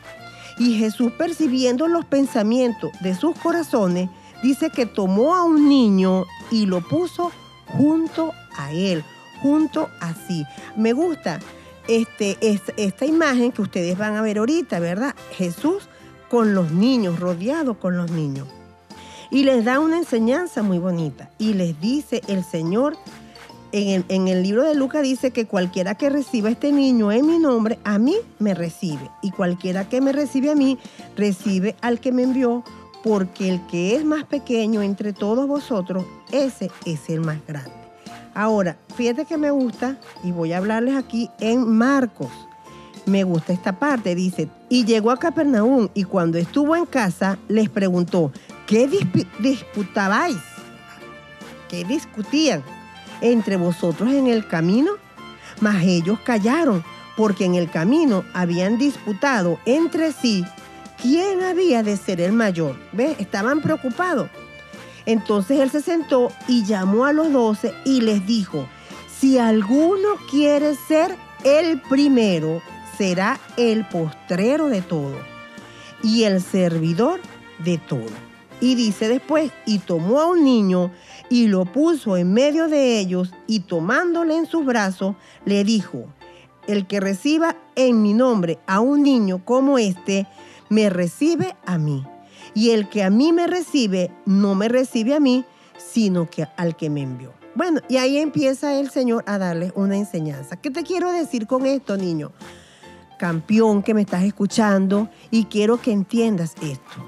Y 0.57 0.73
Jesús, 0.79 1.11
percibiendo 1.11 1.87
los 1.87 2.05
pensamientos 2.05 2.89
de 3.01 3.13
sus 3.13 3.37
corazones, 3.37 4.09
dice 4.43 4.69
que 4.69 4.85
tomó 4.85 5.35
a 5.35 5.43
un 5.43 5.67
niño 5.67 6.25
y 6.51 6.65
lo 6.65 6.81
puso 6.81 7.31
junto 7.77 8.31
a 8.57 8.71
él, 8.71 9.03
junto 9.41 9.89
a 9.99 10.13
sí. 10.13 10.43
Me 10.75 10.93
gusta 10.93 11.39
este, 11.87 12.37
es- 12.41 12.61
esta 12.77 13.05
imagen 13.05 13.51
que 13.51 13.61
ustedes 13.61 13.97
van 13.97 14.15
a 14.15 14.21
ver 14.21 14.37
ahorita, 14.39 14.79
¿verdad? 14.79 15.15
Jesús 15.31 15.87
con 16.29 16.53
los 16.53 16.71
niños, 16.71 17.19
rodeado 17.19 17.79
con 17.79 17.95
los 17.97 18.11
niños. 18.11 18.47
Y 19.31 19.43
les 19.43 19.63
da 19.65 19.79
una 19.79 19.97
enseñanza 19.97 20.63
muy 20.63 20.79
bonita. 20.79 21.29
Y 21.37 21.53
les 21.53 21.79
dice 21.81 22.21
el 22.27 22.43
Señor, 22.45 22.97
en 23.73 23.89
el, 23.89 24.05
en 24.07 24.27
el 24.29 24.41
libro 24.43 24.63
de 24.63 24.75
Lucas 24.75 25.03
dice 25.03 25.31
que 25.31 25.45
cualquiera 25.45 25.95
que 25.95 26.09
reciba 26.09 26.47
a 26.47 26.53
este 26.53 26.71
niño 26.71 27.11
en 27.11 27.25
mi 27.27 27.37
nombre, 27.37 27.77
a 27.83 27.97
mí 27.99 28.15
me 28.39 28.53
recibe. 28.53 29.09
Y 29.21 29.31
cualquiera 29.31 29.87
que 29.89 29.99
me 29.99 30.13
recibe 30.13 30.51
a 30.51 30.55
mí, 30.55 30.77
recibe 31.17 31.75
al 31.81 31.99
que 31.99 32.13
me 32.13 32.23
envió 32.23 32.63
porque 33.03 33.49
el 33.49 33.65
que 33.67 33.95
es 33.95 34.03
más 34.05 34.23
pequeño 34.25 34.81
entre 34.81 35.13
todos 35.13 35.47
vosotros, 35.47 36.05
ese 36.31 36.71
es 36.85 37.09
el 37.09 37.21
más 37.21 37.37
grande. 37.47 37.71
Ahora, 38.33 38.77
fíjate 38.95 39.25
que 39.25 39.37
me 39.37 39.49
gusta, 39.51 39.97
y 40.23 40.31
voy 40.31 40.53
a 40.53 40.57
hablarles 40.57 40.95
aquí 40.95 41.29
en 41.39 41.67
Marcos. 41.77 42.29
Me 43.05 43.23
gusta 43.23 43.53
esta 43.53 43.79
parte, 43.79 44.15
dice, 44.15 44.49
y 44.69 44.83
llegó 44.85 45.11
a 45.11 45.17
Capernaum 45.17 45.87
y 45.93 46.03
cuando 46.03 46.37
estuvo 46.37 46.75
en 46.75 46.85
casa 46.85 47.37
les 47.47 47.69
preguntó, 47.69 48.31
¿qué 48.65 48.89
disp- 48.89 49.25
disputabais? 49.39 50.37
¿Qué 51.69 51.85
discutían 51.85 52.63
entre 53.21 53.55
vosotros 53.55 54.11
en 54.11 54.27
el 54.27 54.47
camino? 54.47 54.91
Mas 55.61 55.83
ellos 55.83 56.19
callaron, 56.23 56.83
porque 57.15 57.45
en 57.45 57.55
el 57.55 57.69
camino 57.71 58.23
habían 58.33 58.77
disputado 58.77 59.57
entre 59.65 60.11
sí 60.11 60.45
quién 61.01 61.41
había 61.41 61.83
de 61.83 61.97
ser 61.97 62.21
el 62.21 62.33
mayor. 62.33 62.75
¿Ves? 62.91 63.15
Estaban 63.19 63.61
preocupados. 63.61 64.29
Entonces 65.05 65.59
él 65.59 65.69
se 65.69 65.81
sentó 65.81 66.31
y 66.47 66.65
llamó 66.65 67.05
a 67.05 67.13
los 67.13 67.31
doce 67.31 67.73
y 67.85 68.01
les 68.01 68.25
dijo, 68.25 68.67
si 69.19 69.37
alguno 69.37 70.09
quiere 70.29 70.75
ser 70.75 71.15
el 71.43 71.81
primero, 71.81 72.61
será 72.97 73.39
el 73.55 73.87
postrero 73.87 74.67
de 74.67 74.81
todo 74.81 75.15
y 76.03 76.23
el 76.23 76.41
servidor 76.41 77.21
de 77.59 77.77
todo. 77.77 78.27
Y 78.59 78.75
dice 78.75 79.07
después, 79.07 79.51
y 79.65 79.79
tomó 79.79 80.19
a 80.19 80.25
un 80.25 80.43
niño 80.43 80.91
y 81.29 81.47
lo 81.47 81.65
puso 81.65 82.17
en 82.17 82.33
medio 82.33 82.67
de 82.67 82.99
ellos 82.99 83.31
y 83.45 83.61
tomándole 83.61 84.35
en 84.35 84.45
sus 84.45 84.65
brazos, 84.65 85.15
le 85.45 85.63
dijo, 85.63 86.05
el 86.67 86.85
que 86.85 86.99
reciba 86.99 87.55
en 87.75 88.01
mi 88.01 88.13
nombre 88.13 88.59
a 88.67 88.79
un 88.79 89.03
niño 89.03 89.41
como 89.45 89.77
este, 89.77 90.27
me 90.69 90.89
recibe 90.89 91.55
a 91.65 91.77
mí. 91.77 92.05
Y 92.53 92.71
el 92.71 92.89
que 92.89 93.03
a 93.03 93.09
mí 93.09 93.33
me 93.33 93.47
recibe, 93.47 94.11
no 94.25 94.55
me 94.55 94.67
recibe 94.67 95.13
a 95.13 95.19
mí, 95.19 95.45
sino 95.77 96.29
que 96.29 96.47
al 96.57 96.75
que 96.75 96.89
me 96.89 97.01
envió. 97.01 97.33
Bueno, 97.55 97.81
y 97.89 97.97
ahí 97.97 98.17
empieza 98.17 98.79
el 98.79 98.89
Señor 98.89 99.23
a 99.27 99.37
darles 99.37 99.71
una 99.75 99.97
enseñanza. 99.97 100.57
¿Qué 100.57 100.69
te 100.69 100.83
quiero 100.83 101.11
decir 101.11 101.47
con 101.47 101.65
esto, 101.65 101.97
niño? 101.97 102.31
Campeón 103.17 103.81
que 103.81 103.93
me 103.93 104.01
estás 104.01 104.23
escuchando, 104.23 105.09
y 105.31 105.45
quiero 105.45 105.81
que 105.81 105.91
entiendas 105.91 106.53
esto. 106.61 107.03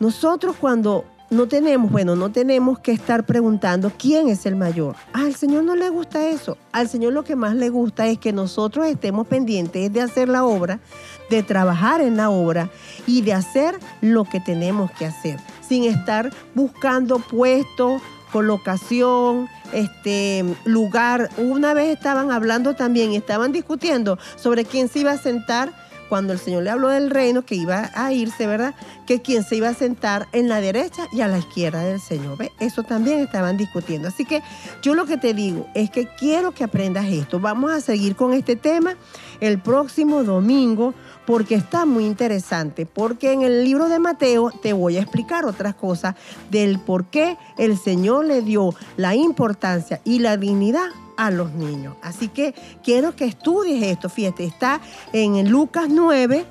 Nosotros 0.00 0.56
cuando 0.60 1.04
no 1.30 1.46
tenemos, 1.46 1.90
bueno, 1.90 2.16
no 2.16 2.30
tenemos 2.30 2.78
que 2.78 2.92
estar 2.92 3.24
preguntando 3.24 3.92
quién 3.98 4.28
es 4.28 4.46
el 4.46 4.56
mayor. 4.56 4.96
Al 5.12 5.34
Señor 5.34 5.64
no 5.64 5.74
le 5.74 5.90
gusta 5.90 6.26
eso. 6.28 6.56
Al 6.72 6.88
Señor 6.88 7.12
lo 7.12 7.24
que 7.24 7.36
más 7.36 7.54
le 7.54 7.68
gusta 7.68 8.06
es 8.06 8.18
que 8.18 8.32
nosotros 8.32 8.86
estemos 8.86 9.26
pendientes 9.26 9.92
de 9.92 10.00
hacer 10.00 10.28
la 10.28 10.44
obra, 10.44 10.80
de 11.28 11.42
trabajar 11.42 12.00
en 12.00 12.16
la 12.16 12.30
obra 12.30 12.70
y 13.06 13.20
de 13.22 13.34
hacer 13.34 13.78
lo 14.00 14.24
que 14.24 14.40
tenemos 14.40 14.90
que 14.92 15.06
hacer, 15.06 15.38
sin 15.66 15.84
estar 15.84 16.32
buscando 16.54 17.18
puestos, 17.18 18.00
colocación, 18.32 19.48
este 19.72 20.44
lugar. 20.64 21.28
Una 21.36 21.74
vez 21.74 21.94
estaban 21.94 22.32
hablando 22.32 22.74
también, 22.74 23.12
estaban 23.12 23.52
discutiendo 23.52 24.18
sobre 24.36 24.64
quién 24.64 24.88
se 24.88 25.00
iba 25.00 25.12
a 25.12 25.18
sentar 25.18 25.87
cuando 26.08 26.32
el 26.32 26.38
Señor 26.38 26.62
le 26.62 26.70
habló 26.70 26.88
del 26.88 27.10
reino, 27.10 27.44
que 27.44 27.54
iba 27.54 27.90
a 27.94 28.12
irse, 28.12 28.46
¿verdad? 28.46 28.74
Que 29.06 29.20
quién 29.20 29.44
se 29.44 29.56
iba 29.56 29.68
a 29.68 29.74
sentar 29.74 30.28
en 30.32 30.48
la 30.48 30.60
derecha 30.60 31.06
y 31.12 31.20
a 31.20 31.28
la 31.28 31.38
izquierda 31.38 31.82
del 31.82 32.00
Señor. 32.00 32.38
¿Ve? 32.38 32.52
Eso 32.60 32.82
también 32.82 33.20
estaban 33.20 33.56
discutiendo. 33.56 34.08
Así 34.08 34.24
que 34.24 34.42
yo 34.82 34.94
lo 34.94 35.06
que 35.06 35.16
te 35.16 35.34
digo 35.34 35.66
es 35.74 35.90
que 35.90 36.08
quiero 36.18 36.52
que 36.52 36.64
aprendas 36.64 37.06
esto. 37.06 37.40
Vamos 37.40 37.70
a 37.70 37.80
seguir 37.80 38.16
con 38.16 38.32
este 38.32 38.56
tema 38.56 38.96
el 39.40 39.60
próximo 39.60 40.24
domingo 40.24 40.94
porque 41.26 41.54
está 41.54 41.84
muy 41.84 42.06
interesante, 42.06 42.86
porque 42.86 43.32
en 43.32 43.42
el 43.42 43.64
libro 43.64 43.88
de 43.88 43.98
Mateo 43.98 44.50
te 44.62 44.72
voy 44.72 44.96
a 44.96 45.02
explicar 45.02 45.44
otras 45.44 45.74
cosas 45.74 46.14
del 46.50 46.78
por 46.78 47.06
qué 47.06 47.36
el 47.58 47.78
Señor 47.78 48.24
le 48.24 48.40
dio 48.40 48.74
la 48.96 49.14
importancia 49.14 50.00
y 50.04 50.20
la 50.20 50.38
dignidad 50.38 50.88
a 51.18 51.30
los 51.30 51.52
niños. 51.52 51.96
Así 52.00 52.28
que 52.28 52.54
quiero 52.82 53.14
que 53.14 53.26
estudies 53.26 53.82
esto. 53.82 54.08
Fíjate, 54.08 54.44
está 54.44 54.80
en 55.12 55.50
Lucas 55.50 55.88
9, 55.90 56.46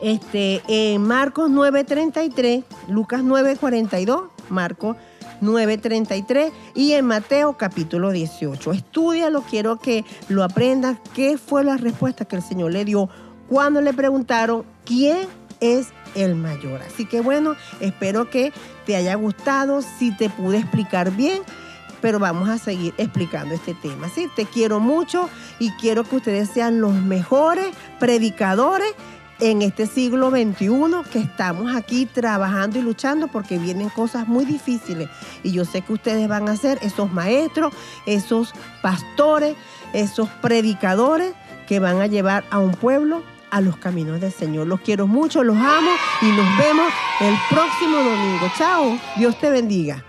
este, 0.00 0.62
en 0.68 1.02
Marcos 1.02 1.50
9:33, 1.50 2.64
Lucas 2.88 3.22
9:42, 3.22 4.30
Marcos 4.48 4.96
9:33 5.42 6.52
y 6.74 6.92
en 6.92 7.04
Mateo 7.04 7.58
capítulo 7.58 8.12
18. 8.12 8.72
Estúdialo, 8.72 9.42
quiero 9.42 9.78
que 9.78 10.04
lo 10.28 10.44
aprendas. 10.44 10.98
¿Qué 11.12 11.36
fue 11.36 11.64
la 11.64 11.76
respuesta 11.76 12.24
que 12.24 12.36
el 12.36 12.42
Señor 12.42 12.72
le 12.72 12.84
dio 12.84 13.08
cuando 13.48 13.80
le 13.80 13.92
preguntaron 13.92 14.64
quién 14.84 15.26
es 15.58 15.88
el 16.14 16.36
mayor? 16.36 16.80
Así 16.82 17.06
que 17.06 17.20
bueno, 17.20 17.56
espero 17.80 18.30
que 18.30 18.52
te 18.86 18.94
haya 18.94 19.16
gustado. 19.16 19.82
Si 19.82 20.16
te 20.16 20.30
pude 20.30 20.58
explicar 20.58 21.10
bien, 21.10 21.42
pero 22.02 22.18
vamos 22.18 22.50
a 22.50 22.58
seguir 22.58 22.92
explicando 22.98 23.54
este 23.54 23.72
tema. 23.72 24.10
¿sí? 24.10 24.28
Te 24.36 24.44
quiero 24.44 24.80
mucho 24.80 25.30
y 25.58 25.70
quiero 25.72 26.04
que 26.04 26.16
ustedes 26.16 26.50
sean 26.50 26.82
los 26.82 26.92
mejores 26.92 27.68
predicadores 27.98 28.92
en 29.40 29.62
este 29.62 29.86
siglo 29.86 30.30
XXI 30.30 30.68
que 31.10 31.18
estamos 31.18 31.74
aquí 31.74 32.06
trabajando 32.06 32.78
y 32.78 32.82
luchando 32.82 33.28
porque 33.28 33.58
vienen 33.58 33.88
cosas 33.88 34.28
muy 34.28 34.44
difíciles. 34.44 35.08
Y 35.42 35.52
yo 35.52 35.64
sé 35.64 35.80
que 35.80 35.94
ustedes 35.94 36.28
van 36.28 36.48
a 36.48 36.56
ser 36.56 36.78
esos 36.82 37.12
maestros, 37.12 37.72
esos 38.06 38.52
pastores, 38.82 39.56
esos 39.94 40.28
predicadores 40.40 41.34
que 41.66 41.80
van 41.80 42.00
a 42.00 42.06
llevar 42.06 42.44
a 42.50 42.58
un 42.58 42.72
pueblo 42.72 43.22
a 43.50 43.60
los 43.60 43.76
caminos 43.76 44.20
del 44.20 44.32
Señor. 44.32 44.66
Los 44.66 44.80
quiero 44.80 45.06
mucho, 45.06 45.42
los 45.42 45.56
amo 45.56 45.90
y 46.20 46.26
nos 46.26 46.58
vemos 46.58 46.92
el 47.20 47.34
próximo 47.50 47.98
domingo. 47.98 48.50
Chao, 48.56 48.98
Dios 49.16 49.38
te 49.38 49.50
bendiga. 49.50 50.04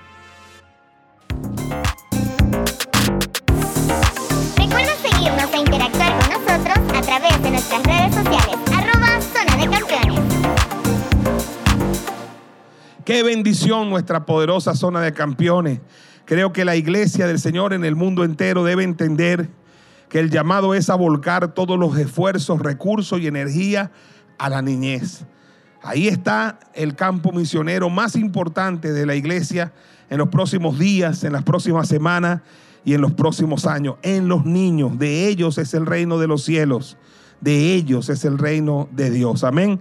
Través 7.19 7.43
de 7.43 7.52
nuestras 7.52 7.84
redes 7.84 8.15
sociales, 8.15 8.58
arroba 8.76 9.21
Zona 9.21 9.58
de 9.58 9.69
Campeones. 9.69 10.21
Qué 13.06 13.21
bendición 13.21 13.91
nuestra 13.91 14.26
poderosa 14.26 14.73
zona 14.73 15.02
de 15.02 15.13
campeones. 15.13 15.80
Creo 16.26 16.54
que 16.54 16.65
la 16.65 16.76
iglesia 16.76 17.28
del 17.28 17.38
Señor 17.38 17.73
en 17.73 17.86
el 17.86 17.95
mundo 17.95 18.23
entero 18.23 18.63
debe 18.63 18.84
entender 18.84 19.49
que 20.10 20.19
el 20.19 20.32
llamado 20.32 20.73
es 20.73 20.89
a 20.89 20.95
volcar 20.95 21.54
todos 21.54 21.78
los 21.78 21.95
esfuerzos, 21.99 22.60
recursos 22.60 23.19
y 23.19 23.28
energía 23.28 23.91
a 24.39 24.49
la 24.49 24.63
niñez. 24.63 25.26
Ahí 25.84 26.08
está 26.08 26.60
el 26.73 26.95
campo 26.95 27.32
misionero 27.32 27.91
más 27.91 28.15
importante 28.15 28.91
de 28.91 29.06
la 29.06 29.13
iglesia 29.13 29.71
en 30.10 30.17
los 30.17 30.30
próximos 30.30 30.80
días, 30.80 31.23
en 31.23 31.34
las 31.34 31.43
próximas 31.43 31.88
semanas 31.88 32.41
y 32.86 32.93
en 32.93 33.02
los 33.02 33.13
próximos 33.13 33.65
años. 33.65 33.96
En 34.02 34.28
los 34.28 34.46
niños, 34.46 34.98
de 34.98 35.28
ellos 35.28 35.58
es 35.58 35.74
el 35.74 35.86
reino 35.86 36.17
de 36.19 36.28
los 36.28 36.43
cielos, 36.43 36.98
de 37.41 37.74
ellos 37.74 38.10
es 38.10 38.26
el 38.26 38.38
reino 38.38 38.88
de 38.91 39.10
Dios. 39.10 39.43
Amén. 39.43 39.80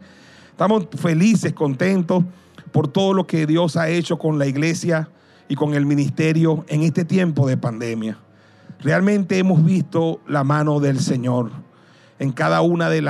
Estamos 0.50 0.88
felices, 0.96 1.52
contentos 1.52 2.24
por 2.72 2.88
todo 2.88 3.14
lo 3.14 3.26
que 3.26 3.46
Dios 3.46 3.76
ha 3.76 3.88
hecho 3.88 4.18
con 4.18 4.38
la 4.38 4.46
iglesia 4.46 5.08
y 5.48 5.54
con 5.54 5.74
el 5.74 5.86
ministerio 5.86 6.64
en 6.68 6.82
este 6.82 7.04
tiempo 7.04 7.46
de 7.46 7.56
pandemia. 7.56 8.18
Realmente 8.80 9.38
hemos 9.38 9.64
visto 9.64 10.20
la 10.26 10.44
mano 10.44 10.80
del 10.80 10.98
Señor 10.98 11.50
en 12.18 12.32
cada 12.32 12.62
una 12.62 12.88
de, 12.88 13.00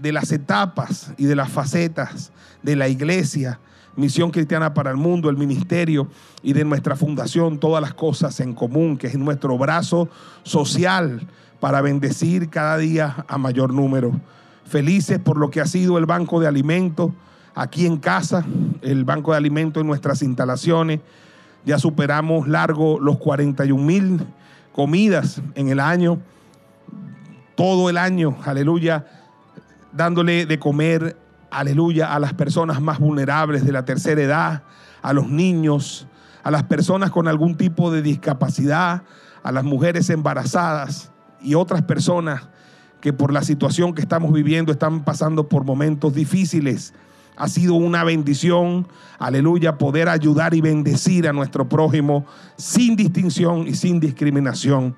de 0.00 0.12
las 0.12 0.32
etapas 0.32 1.12
y 1.16 1.24
de 1.24 1.34
las 1.34 1.50
facetas 1.50 2.32
de 2.62 2.76
la 2.76 2.88
iglesia, 2.88 3.60
Misión 3.96 4.30
Cristiana 4.30 4.74
para 4.74 4.90
el 4.90 4.96
Mundo, 4.96 5.30
el 5.30 5.36
ministerio 5.36 6.08
y 6.42 6.52
de 6.52 6.64
nuestra 6.64 6.96
fundación, 6.96 7.58
todas 7.58 7.80
las 7.80 7.94
cosas 7.94 8.40
en 8.40 8.54
común, 8.54 8.96
que 8.96 9.06
es 9.06 9.16
nuestro 9.16 9.56
brazo 9.56 10.08
social 10.42 11.26
para 11.60 11.80
bendecir 11.80 12.50
cada 12.50 12.76
día 12.76 13.24
a 13.28 13.38
mayor 13.38 13.72
número. 13.72 14.12
Felices 14.66 15.18
por 15.18 15.38
lo 15.38 15.50
que 15.50 15.60
ha 15.60 15.66
sido 15.66 15.98
el 15.98 16.06
banco 16.06 16.40
de 16.40 16.48
alimentos 16.48 17.12
aquí 17.54 17.86
en 17.86 17.98
casa, 17.98 18.44
el 18.82 19.04
banco 19.04 19.30
de 19.30 19.38
alimentos 19.38 19.80
en 19.80 19.86
nuestras 19.86 20.22
instalaciones. 20.22 21.00
Ya 21.64 21.78
superamos 21.78 22.48
largo 22.48 22.98
los 23.00 23.18
41 23.18 23.82
mil 23.82 24.26
comidas 24.72 25.40
en 25.54 25.68
el 25.68 25.80
año, 25.80 26.18
todo 27.54 27.88
el 27.88 27.96
año, 27.96 28.36
aleluya, 28.44 29.06
dándole 29.92 30.46
de 30.46 30.58
comer, 30.58 31.16
aleluya, 31.58 32.12
a 32.12 32.18
las 32.18 32.34
personas 32.34 32.80
más 32.80 32.98
vulnerables 32.98 33.64
de 33.64 33.72
la 33.72 33.84
tercera 33.84 34.20
edad, 34.20 34.62
a 35.02 35.12
los 35.12 35.28
niños, 35.28 36.06
a 36.42 36.50
las 36.50 36.64
personas 36.64 37.10
con 37.10 37.28
algún 37.28 37.56
tipo 37.56 37.90
de 37.90 38.02
discapacidad, 38.02 39.02
a 39.42 39.52
las 39.52 39.64
mujeres 39.64 40.10
embarazadas 40.10 41.12
y 41.40 41.54
otras 41.54 41.82
personas 41.82 42.48
que 43.00 43.12
por 43.12 43.32
la 43.32 43.42
situación 43.42 43.94
que 43.94 44.02
estamos 44.02 44.32
viviendo 44.32 44.72
están 44.72 45.04
pasando 45.04 45.48
por 45.48 45.64
momentos 45.64 46.14
difíciles. 46.14 46.94
Ha 47.36 47.48
sido 47.48 47.74
una 47.74 48.02
bendición, 48.04 48.88
aleluya, 49.18 49.76
poder 49.76 50.08
ayudar 50.08 50.54
y 50.54 50.60
bendecir 50.60 51.28
a 51.28 51.32
nuestro 51.32 51.68
prójimo 51.68 52.24
sin 52.56 52.96
distinción 52.96 53.66
y 53.66 53.74
sin 53.74 54.00
discriminación. 54.00 54.96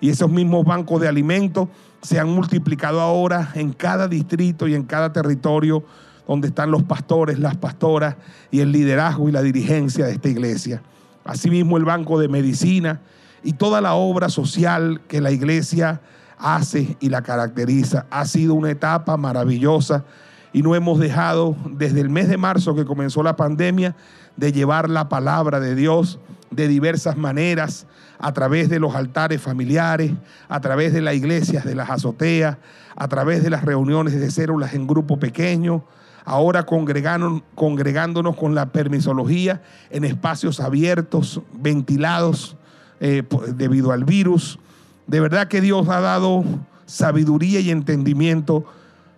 Y 0.00 0.10
esos 0.10 0.30
mismos 0.30 0.64
bancos 0.64 1.00
de 1.00 1.08
alimentos 1.08 1.68
se 2.02 2.18
han 2.18 2.28
multiplicado 2.28 3.00
ahora 3.00 3.50
en 3.54 3.72
cada 3.72 4.08
distrito 4.08 4.66
y 4.66 4.74
en 4.74 4.82
cada 4.82 5.12
territorio 5.12 5.84
donde 6.26 6.48
están 6.48 6.70
los 6.70 6.82
pastores, 6.82 7.38
las 7.38 7.56
pastoras 7.56 8.16
y 8.50 8.60
el 8.60 8.72
liderazgo 8.72 9.28
y 9.28 9.32
la 9.32 9.42
dirigencia 9.42 10.06
de 10.06 10.12
esta 10.12 10.28
iglesia. 10.28 10.82
Asimismo 11.24 11.76
el 11.76 11.84
Banco 11.84 12.18
de 12.18 12.28
Medicina 12.28 13.00
y 13.42 13.54
toda 13.54 13.80
la 13.80 13.94
obra 13.94 14.28
social 14.28 15.00
que 15.08 15.20
la 15.20 15.30
iglesia 15.30 16.00
hace 16.38 16.96
y 17.00 17.08
la 17.08 17.22
caracteriza. 17.22 18.06
Ha 18.10 18.24
sido 18.24 18.54
una 18.54 18.70
etapa 18.70 19.16
maravillosa 19.16 20.04
y 20.52 20.62
no 20.62 20.74
hemos 20.74 20.98
dejado 20.98 21.56
desde 21.70 22.00
el 22.00 22.10
mes 22.10 22.28
de 22.28 22.36
marzo 22.36 22.74
que 22.74 22.84
comenzó 22.84 23.22
la 23.22 23.36
pandemia 23.36 23.94
de 24.36 24.52
llevar 24.52 24.90
la 24.90 25.08
palabra 25.08 25.60
de 25.60 25.74
Dios 25.74 26.18
de 26.52 26.68
diversas 26.68 27.16
maneras, 27.16 27.86
a 28.18 28.32
través 28.32 28.68
de 28.68 28.78
los 28.78 28.94
altares 28.94 29.40
familiares, 29.40 30.12
a 30.48 30.60
través 30.60 30.92
de 30.92 31.02
las 31.02 31.14
iglesias, 31.14 31.64
de 31.64 31.74
las 31.74 31.90
azoteas, 31.90 32.58
a 32.94 33.08
través 33.08 33.42
de 33.42 33.50
las 33.50 33.64
reuniones 33.64 34.18
de 34.18 34.30
células 34.30 34.74
en 34.74 34.86
grupo 34.86 35.18
pequeño, 35.18 35.84
ahora 36.24 36.64
congregándonos, 36.64 38.36
con 38.36 38.54
la 38.54 38.66
permisología 38.66 39.62
en 39.90 40.04
espacios 40.04 40.60
abiertos, 40.60 41.40
ventilados 41.52 42.56
eh, 43.00 43.24
debido 43.56 43.92
al 43.92 44.04
virus. 44.04 44.58
De 45.06 45.20
verdad 45.20 45.48
que 45.48 45.60
Dios 45.60 45.88
ha 45.88 46.00
dado 46.00 46.44
sabiduría 46.86 47.60
y 47.60 47.70
entendimiento 47.70 48.64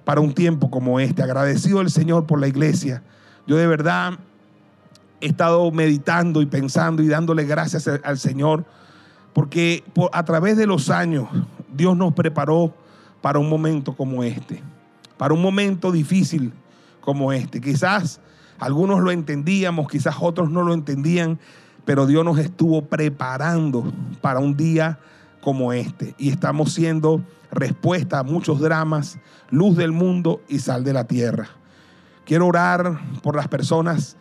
para 0.04 0.20
un 0.20 0.32
tiempo 0.32 0.70
como 0.70 1.00
este. 1.00 1.22
Agradecido 1.22 1.80
el 1.80 1.90
Señor 1.90 2.26
por 2.26 2.40
la 2.40 2.48
iglesia. 2.48 3.02
Yo 3.46 3.56
de 3.56 3.66
verdad 3.66 4.18
he 5.20 5.26
estado 5.26 5.70
meditando 5.70 6.42
y 6.42 6.46
pensando 6.46 7.02
y 7.02 7.08
dándole 7.08 7.44
gracias 7.44 7.88
al 7.88 8.18
Señor 8.18 8.64
porque 9.34 9.82
a 10.12 10.24
través 10.24 10.56
de 10.56 10.66
los 10.66 10.88
años 10.88 11.28
Dios 11.74 11.96
nos 11.96 12.14
preparó 12.14 12.72
para 13.20 13.38
un 13.38 13.48
momento 13.48 13.94
como 13.94 14.22
este, 14.22 14.62
para 15.18 15.34
un 15.34 15.42
momento 15.42 15.90
difícil 15.90 16.52
como 17.00 17.32
este. 17.32 17.60
Quizás 17.60 18.20
algunos 18.58 19.00
lo 19.00 19.10
entendíamos, 19.10 19.88
quizás 19.88 20.16
otros 20.20 20.50
no 20.50 20.62
lo 20.62 20.72
entendían, 20.72 21.38
pero 21.84 22.06
Dios 22.06 22.24
nos 22.24 22.38
estuvo 22.38 22.86
preparando 22.86 23.92
para 24.20 24.38
un 24.38 24.56
día 24.56 24.98
como 25.40 25.72
este 25.72 26.14
y 26.16 26.30
estamos 26.30 26.72
siendo 26.72 27.22
respuesta 27.50 28.20
a 28.20 28.22
muchos 28.22 28.60
dramas, 28.60 29.18
luz 29.50 29.76
del 29.76 29.92
mundo 29.92 30.40
y 30.48 30.60
sal 30.60 30.84
de 30.84 30.92
la 30.92 31.04
tierra. 31.04 31.48
Quiero 32.24 32.46
orar 32.46 33.00
por 33.22 33.36
las 33.36 33.48
personas 33.48 34.16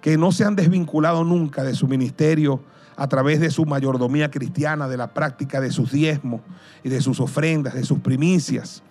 que 0.00 0.16
no 0.16 0.32
se 0.32 0.44
han 0.44 0.56
desvinculado 0.56 1.24
nunca 1.24 1.62
de 1.64 1.74
su 1.74 1.88
ministerio 1.88 2.60
a 2.96 3.08
través 3.08 3.40
de 3.40 3.50
su 3.50 3.64
mayordomía 3.64 4.30
cristiana, 4.30 4.88
de 4.88 4.96
la 4.96 5.14
práctica 5.14 5.60
de 5.60 5.70
sus 5.70 5.92
diezmos 5.92 6.40
y 6.82 6.88
de 6.88 7.00
sus 7.00 7.20
ofrendas, 7.20 7.74
de 7.74 7.84
sus 7.84 8.00
primicias. 8.00 8.82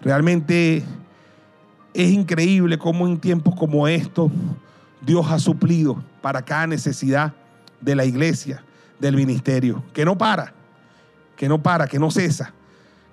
Realmente 0.00 0.84
es 1.94 2.10
increíble 2.10 2.78
cómo 2.78 3.06
en 3.06 3.18
tiempos 3.18 3.54
como 3.54 3.86
estos 3.88 4.30
Dios 5.00 5.26
ha 5.30 5.38
suplido 5.38 6.02
para 6.20 6.42
cada 6.42 6.66
necesidad 6.66 7.32
de 7.80 7.94
la 7.94 8.04
iglesia, 8.04 8.64
del 8.98 9.14
ministerio, 9.14 9.84
que 9.92 10.04
no 10.04 10.18
para, 10.18 10.52
que 11.36 11.48
no 11.48 11.62
para, 11.62 11.86
que 11.86 11.98
no 11.98 12.10
cesa. 12.10 12.52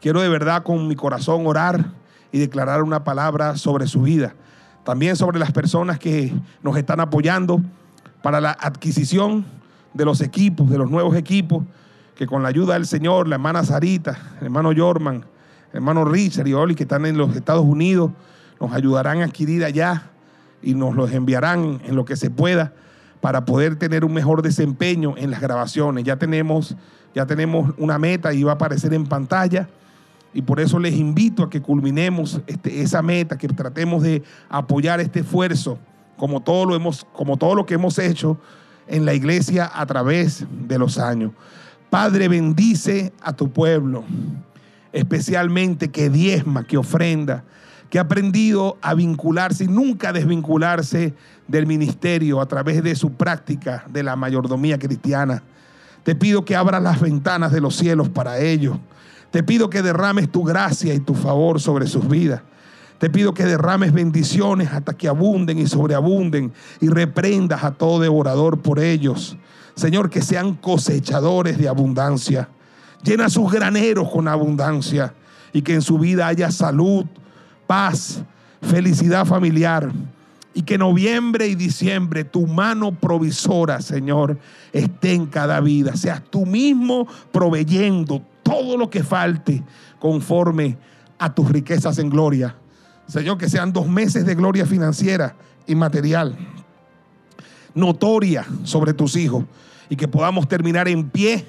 Quiero 0.01 0.21
de 0.21 0.29
verdad 0.29 0.63
con 0.63 0.87
mi 0.87 0.95
corazón 0.95 1.45
orar 1.45 1.91
y 2.31 2.39
declarar 2.39 2.81
una 2.81 3.03
palabra 3.03 3.57
sobre 3.57 3.87
su 3.87 4.01
vida. 4.01 4.33
También 4.85 5.15
sobre 5.15 5.39
las 5.39 5.51
personas 5.51 5.97
que 5.97 6.31
nos 6.61 6.77
están 6.77 6.99
apoyando 6.99 7.59
para 8.21 8.39
la 8.39 8.51
adquisición 8.51 9.45
de 9.93 10.05
los 10.05 10.21
equipos, 10.21 10.69
de 10.69 10.77
los 10.77 10.91
nuevos 10.91 11.15
equipos, 11.15 11.63
que 12.15 12.27
con 12.27 12.43
la 12.43 12.49
ayuda 12.49 12.75
del 12.75 12.85
Señor, 12.85 13.27
la 13.27 13.35
hermana 13.35 13.63
Sarita, 13.63 14.17
el 14.39 14.45
hermano 14.45 14.71
Jorman, 14.75 15.25
el 15.71 15.77
hermano 15.77 16.05
Richard 16.05 16.47
y 16.47 16.53
Oli, 16.53 16.75
que 16.75 16.83
están 16.83 17.05
en 17.07 17.17
los 17.17 17.35
Estados 17.35 17.65
Unidos, 17.65 18.11
nos 18.61 18.71
ayudarán 18.73 19.21
a 19.21 19.25
adquirir 19.25 19.65
allá 19.65 20.11
y 20.61 20.75
nos 20.75 20.95
los 20.95 21.11
enviarán 21.11 21.81
en 21.83 21.95
lo 21.95 22.05
que 22.05 22.15
se 22.15 22.29
pueda 22.29 22.73
para 23.21 23.43
poder 23.43 23.77
tener 23.77 24.05
un 24.05 24.13
mejor 24.13 24.43
desempeño 24.43 25.15
en 25.17 25.31
las 25.31 25.41
grabaciones. 25.41 26.03
Ya 26.03 26.17
tenemos, 26.17 26.75
ya 27.15 27.25
tenemos 27.25 27.73
una 27.79 27.97
meta 27.97 28.33
y 28.33 28.43
va 28.43 28.51
a 28.51 28.55
aparecer 28.55 28.93
en 28.93 29.07
pantalla. 29.07 29.67
Y 30.35 30.41
por 30.41 30.59
eso 30.59 30.79
les 30.79 30.93
invito 30.95 31.43
a 31.43 31.49
que 31.49 31.61
culminemos 31.61 32.41
este, 32.45 32.81
esa 32.81 33.01
meta, 33.01 33.37
que 33.37 33.47
tratemos 33.47 34.03
de 34.03 34.21
apoyar 34.49 34.99
este 34.99 35.21
esfuerzo, 35.21 35.79
como 36.17 36.41
todo, 36.41 36.65
lo 36.65 36.75
hemos, 36.75 37.07
como 37.13 37.37
todo 37.37 37.55
lo 37.55 37.65
que 37.65 37.75
hemos 37.75 37.97
hecho 37.99 38.37
en 38.85 39.05
la 39.05 39.13
iglesia 39.13 39.71
a 39.73 39.85
través 39.85 40.45
de 40.67 40.77
los 40.77 40.99
años. 40.99 41.31
Padre, 41.89 42.27
bendice 42.27 43.13
a 43.21 43.31
tu 43.31 43.49
pueblo, 43.49 44.03
especialmente 44.91 45.89
que 45.89 46.09
diezma, 46.09 46.65
que 46.65 46.75
ofrenda, 46.75 47.45
que 47.89 47.97
ha 47.97 48.01
aprendido 48.01 48.77
a 48.81 48.93
vincularse 48.93 49.63
y 49.63 49.67
nunca 49.69 50.11
desvincularse 50.11 51.13
del 51.47 51.65
ministerio 51.65 52.41
a 52.41 52.45
través 52.45 52.83
de 52.83 52.93
su 52.95 53.13
práctica 53.13 53.85
de 53.89 54.03
la 54.03 54.17
mayordomía 54.17 54.77
cristiana. 54.77 55.43
Te 56.03 56.13
pido 56.13 56.43
que 56.43 56.57
abras 56.57 56.83
las 56.83 56.99
ventanas 56.99 57.53
de 57.53 57.61
los 57.61 57.77
cielos 57.77 58.09
para 58.09 58.39
ellos 58.39 58.77
te 59.35 59.43
pido 59.43 59.69
que 59.69 59.81
derrames 59.81 60.31
tu 60.31 60.45
gracia 60.45 60.93
y 60.93 61.01
tu 61.01 61.13
favor 61.13 61.59
sobre 61.59 61.87
sus 61.87 62.07
vidas. 62.07 62.41
Te 62.99 63.09
pido 63.09 63.33
que 63.33 63.43
derrames 63.43 63.91
bendiciones 63.91 64.71
hasta 64.71 64.93
que 64.93 65.09
abunden 65.09 65.59
y 65.59 65.67
sobreabunden 65.67 66.53
y 66.79 66.87
reprendas 66.87 67.65
a 67.65 67.71
todo 67.71 67.99
devorador 67.99 68.61
por 68.61 68.79
ellos. 68.79 69.35
Señor, 69.75 70.09
que 70.09 70.21
sean 70.21 70.53
cosechadores 70.55 71.57
de 71.57 71.67
abundancia. 71.67 72.47
Llena 73.03 73.29
sus 73.29 73.51
graneros 73.51 74.09
con 74.09 74.29
abundancia 74.29 75.13
y 75.51 75.63
que 75.63 75.73
en 75.73 75.81
su 75.81 75.99
vida 75.99 76.27
haya 76.27 76.49
salud, 76.49 77.03
paz, 77.67 78.23
felicidad 78.61 79.25
familiar. 79.25 79.91
Y 80.53 80.61
que 80.61 80.77
noviembre 80.77 81.49
y 81.49 81.55
diciembre 81.55 82.23
tu 82.23 82.47
mano 82.47 82.93
provisora, 82.93 83.81
Señor, 83.81 84.39
esté 84.71 85.11
en 85.11 85.25
cada 85.25 85.59
vida. 85.59 85.97
Seas 85.97 86.23
tú 86.23 86.45
mismo 86.45 87.05
proveyendo 87.33 88.21
todo 88.45 88.77
lo 88.77 88.91
que 88.91 89.03
falte 89.03 89.63
conforme 89.99 90.77
a 91.17 91.33
tus 91.33 91.49
riquezas 91.49 91.97
en 91.97 92.11
gloria. 92.11 92.55
Señor, 93.07 93.39
que 93.39 93.49
sean 93.49 93.73
dos 93.73 93.87
meses 93.87 94.23
de 94.23 94.35
gloria 94.35 94.67
financiera 94.67 95.35
y 95.65 95.73
material, 95.73 96.37
notoria 97.73 98.45
sobre 98.63 98.93
tus 98.93 99.15
hijos, 99.15 99.45
y 99.89 99.95
que 99.95 100.07
podamos 100.07 100.47
terminar 100.47 100.87
en 100.87 101.09
pie, 101.09 101.43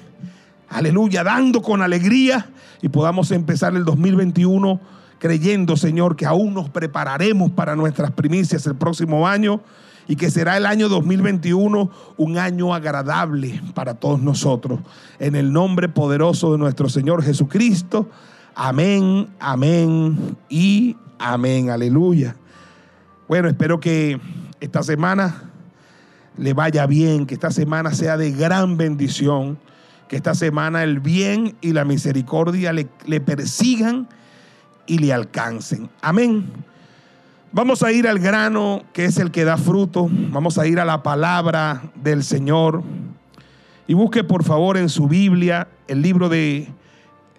aleluya, 0.69 1.23
dando 1.23 1.61
con 1.61 1.83
alegría, 1.83 2.49
y 2.81 2.89
podamos 2.89 3.29
empezar 3.29 3.75
el 3.75 3.85
2021 3.85 4.79
creyendo, 5.19 5.77
Señor, 5.77 6.15
que 6.15 6.25
aún 6.25 6.55
nos 6.55 6.69
prepararemos 6.69 7.51
para 7.51 7.75
nuestras 7.75 8.11
primicias 8.11 8.65
el 8.65 8.75
próximo 8.75 9.27
año 9.27 9.61
y 10.07 10.15
que 10.15 10.31
será 10.31 10.57
el 10.57 10.65
año 10.65 10.89
2021 10.89 11.91
un 12.17 12.37
año 12.37 12.73
agradable 12.73 13.61
para 13.73 13.95
todos 13.95 14.21
nosotros. 14.21 14.79
En 15.19 15.35
el 15.35 15.51
nombre 15.51 15.89
poderoso 15.89 16.53
de 16.53 16.57
nuestro 16.57 16.89
Señor 16.89 17.23
Jesucristo. 17.23 18.09
Amén, 18.55 19.27
amén 19.39 20.37
y 20.49 20.95
amén. 21.19 21.69
Aleluya. 21.69 22.35
Bueno, 23.27 23.49
espero 23.49 23.79
que 23.79 24.19
esta 24.61 24.81
semana 24.81 25.43
le 26.37 26.53
vaya 26.53 26.85
bien, 26.85 27.25
que 27.25 27.33
esta 27.33 27.51
semana 27.51 27.93
sea 27.93 28.15
de 28.15 28.31
gran 28.31 28.77
bendición, 28.77 29.57
que 30.07 30.15
esta 30.15 30.35
semana 30.35 30.83
el 30.83 31.01
bien 31.01 31.57
y 31.59 31.73
la 31.73 31.83
misericordia 31.83 32.71
le, 32.71 32.87
le 33.05 33.19
persigan 33.19 34.07
y 34.85 34.99
le 34.99 35.11
alcancen. 35.11 35.89
Amén. 36.01 36.45
Vamos 37.53 37.81
a 37.81 37.93
ir 37.93 38.07
al 38.09 38.19
grano 38.19 38.83
que 38.91 39.05
es 39.05 39.17
el 39.17 39.31
que 39.31 39.45
da 39.45 39.57
fruto. 39.57 40.09
Vamos 40.11 40.57
a 40.57 40.67
ir 40.67 40.81
a 40.81 40.85
la 40.85 41.01
palabra 41.01 41.81
del 41.95 42.23
Señor. 42.23 42.83
Y 43.87 43.93
busque 43.93 44.25
por 44.25 44.43
favor 44.43 44.75
en 44.75 44.89
su 44.89 45.07
Biblia 45.07 45.69
el 45.87 46.01
libro 46.01 46.27
de 46.27 46.67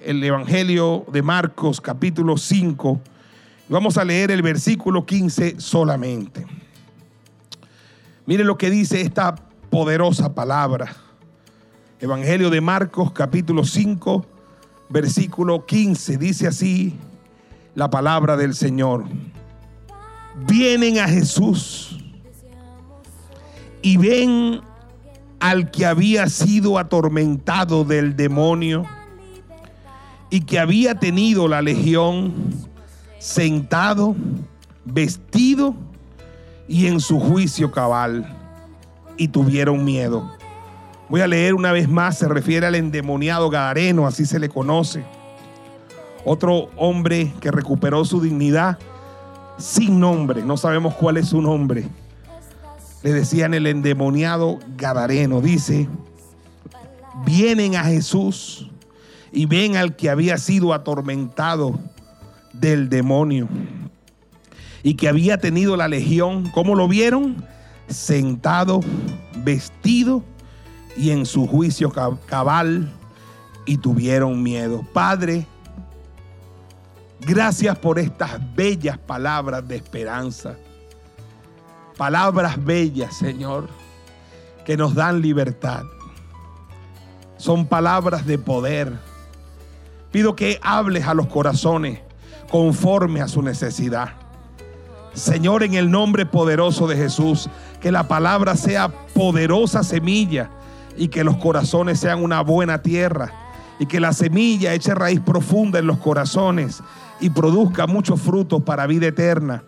el 0.02 0.24
Evangelio 0.24 1.04
de 1.12 1.22
Marcos 1.22 1.82
capítulo 1.82 2.38
5. 2.38 3.00
Vamos 3.68 3.98
a 3.98 4.04
leer 4.04 4.30
el 4.30 4.40
versículo 4.40 5.04
15 5.04 5.60
solamente. 5.60 6.46
Mire 8.24 8.44
lo 8.44 8.56
que 8.56 8.70
dice 8.70 9.02
esta 9.02 9.34
poderosa 9.68 10.34
palabra. 10.34 10.96
Evangelio 12.00 12.48
de 12.48 12.62
Marcos 12.62 13.12
capítulo 13.12 13.62
5 13.62 14.24
versículo 14.88 15.66
15. 15.66 16.16
Dice 16.16 16.46
así 16.46 16.96
la 17.74 17.90
palabra 17.90 18.38
del 18.38 18.54
Señor 18.54 19.04
vienen 20.46 20.98
a 20.98 21.08
Jesús 21.08 21.98
y 23.82 23.96
ven 23.96 24.60
al 25.40 25.70
que 25.70 25.86
había 25.86 26.28
sido 26.28 26.78
atormentado 26.78 27.84
del 27.84 28.16
demonio 28.16 28.84
y 30.30 30.42
que 30.42 30.58
había 30.58 30.96
tenido 30.96 31.48
la 31.48 31.62
legión 31.62 32.34
sentado, 33.18 34.14
vestido 34.84 35.74
y 36.66 36.86
en 36.86 37.00
su 37.00 37.18
juicio 37.18 37.70
cabal 37.70 38.36
y 39.16 39.28
tuvieron 39.28 39.84
miedo. 39.84 40.30
Voy 41.08 41.22
a 41.22 41.26
leer 41.26 41.54
una 41.54 41.72
vez 41.72 41.88
más, 41.88 42.18
se 42.18 42.28
refiere 42.28 42.66
al 42.66 42.74
endemoniado 42.74 43.48
Gadareno, 43.48 44.06
así 44.06 44.26
se 44.26 44.38
le 44.38 44.48
conoce. 44.48 45.02
Otro 46.24 46.68
hombre 46.76 47.32
que 47.40 47.50
recuperó 47.50 48.04
su 48.04 48.20
dignidad 48.20 48.78
sin 49.58 50.00
nombre, 50.00 50.42
no 50.42 50.56
sabemos 50.56 50.94
cuál 50.94 51.16
es 51.16 51.28
su 51.28 51.42
nombre. 51.42 51.88
Le 53.02 53.12
decían 53.12 53.54
el 53.54 53.66
endemoniado 53.66 54.58
Gadareno, 54.76 55.40
dice, 55.40 55.88
vienen 57.24 57.76
a 57.76 57.84
Jesús 57.84 58.70
y 59.32 59.46
ven 59.46 59.76
al 59.76 59.96
que 59.96 60.10
había 60.10 60.38
sido 60.38 60.72
atormentado 60.72 61.78
del 62.52 62.88
demonio 62.88 63.48
y 64.82 64.94
que 64.94 65.08
había 65.08 65.38
tenido 65.38 65.76
la 65.76 65.88
legión. 65.88 66.50
¿Cómo 66.52 66.74
lo 66.74 66.88
vieron? 66.88 67.44
Sentado, 67.88 68.80
vestido 69.44 70.22
y 70.96 71.10
en 71.10 71.26
su 71.26 71.46
juicio 71.46 71.92
cabal 72.26 72.92
y 73.66 73.76
tuvieron 73.76 74.42
miedo. 74.42 74.84
Padre, 74.92 75.46
gracias 77.20 77.78
por 77.78 77.98
estas 77.98 78.38
bellas 78.54 78.98
palabras 78.98 79.66
de 79.66 79.76
esperanza. 79.76 80.56
Palabras 81.96 82.62
bellas, 82.64 83.16
Señor, 83.16 83.68
que 84.64 84.76
nos 84.76 84.94
dan 84.94 85.20
libertad. 85.20 85.82
Son 87.36 87.66
palabras 87.66 88.26
de 88.26 88.38
poder. 88.38 88.92
Pido 90.12 90.36
que 90.36 90.58
hables 90.62 91.06
a 91.06 91.14
los 91.14 91.26
corazones 91.26 92.00
conforme 92.50 93.20
a 93.20 93.28
su 93.28 93.42
necesidad. 93.42 94.14
Señor, 95.12 95.62
en 95.64 95.74
el 95.74 95.90
nombre 95.90 96.26
poderoso 96.26 96.86
de 96.86 96.96
Jesús, 96.96 97.50
que 97.80 97.90
la 97.90 98.06
palabra 98.06 98.56
sea 98.56 98.88
poderosa 98.88 99.82
semilla 99.82 100.50
y 100.96 101.08
que 101.08 101.24
los 101.24 101.36
corazones 101.36 101.98
sean 102.00 102.22
una 102.22 102.40
buena 102.42 102.82
tierra 102.82 103.32
y 103.78 103.86
que 103.86 104.00
la 104.00 104.12
semilla 104.12 104.74
eche 104.74 104.94
raíz 104.94 105.20
profunda 105.20 105.78
en 105.78 105.86
los 105.86 105.98
corazones 105.98 106.82
y 107.20 107.30
produzca 107.30 107.86
muchos 107.86 108.20
frutos 108.20 108.62
para 108.62 108.86
vida 108.86 109.08
eterna 109.08 109.64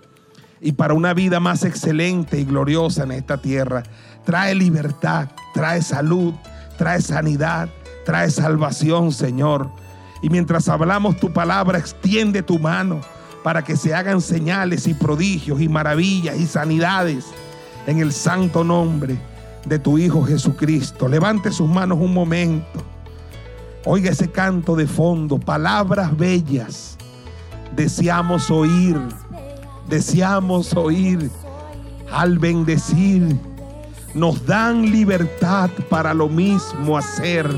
y 0.60 0.72
para 0.72 0.94
una 0.94 1.14
vida 1.14 1.40
más 1.40 1.64
excelente 1.64 2.38
y 2.38 2.44
gloriosa 2.44 3.04
en 3.04 3.12
esta 3.12 3.38
tierra. 3.38 3.82
Trae 4.24 4.54
libertad, 4.54 5.28
trae 5.54 5.82
salud, 5.82 6.34
trae 6.76 7.00
sanidad, 7.00 7.68
trae 8.04 8.30
salvación, 8.30 9.12
Señor. 9.12 9.70
Y 10.22 10.28
mientras 10.28 10.68
hablamos 10.68 11.18
tu 11.18 11.32
palabra, 11.32 11.78
extiende 11.78 12.42
tu 12.42 12.58
mano 12.58 13.00
para 13.42 13.64
que 13.64 13.76
se 13.76 13.94
hagan 13.94 14.20
señales 14.20 14.86
y 14.86 14.94
prodigios 14.94 15.60
y 15.60 15.68
maravillas 15.68 16.38
y 16.38 16.46
sanidades 16.46 17.26
en 17.86 17.98
el 17.98 18.12
santo 18.12 18.64
nombre 18.64 19.18
de 19.64 19.78
tu 19.78 19.98
Hijo 19.98 20.22
Jesucristo. 20.24 21.08
Levante 21.08 21.50
sus 21.50 21.68
manos 21.68 21.98
un 22.00 22.12
momento. 22.12 22.82
Oiga 23.86 24.10
ese 24.10 24.30
canto 24.30 24.76
de 24.76 24.86
fondo, 24.86 25.38
palabras 25.38 26.14
bellas. 26.16 26.98
Deseamos 27.74 28.50
oír, 28.50 28.98
deseamos 29.88 30.74
oír 30.74 31.30
al 32.12 32.38
bendecir. 32.38 33.38
Nos 34.14 34.44
dan 34.44 34.90
libertad 34.90 35.70
para 35.88 36.12
lo 36.12 36.28
mismo 36.28 36.98
hacer, 36.98 37.48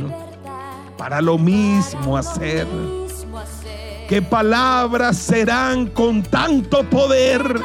para 0.99 1.21
lo 1.23 1.39
mismo 1.39 2.17
hacer. 2.17 2.67
¿Qué 4.09 4.21
palabras 4.21 5.17
serán 5.17 5.87
con 5.87 6.23
tanto 6.23 6.85
poder? 6.85 7.61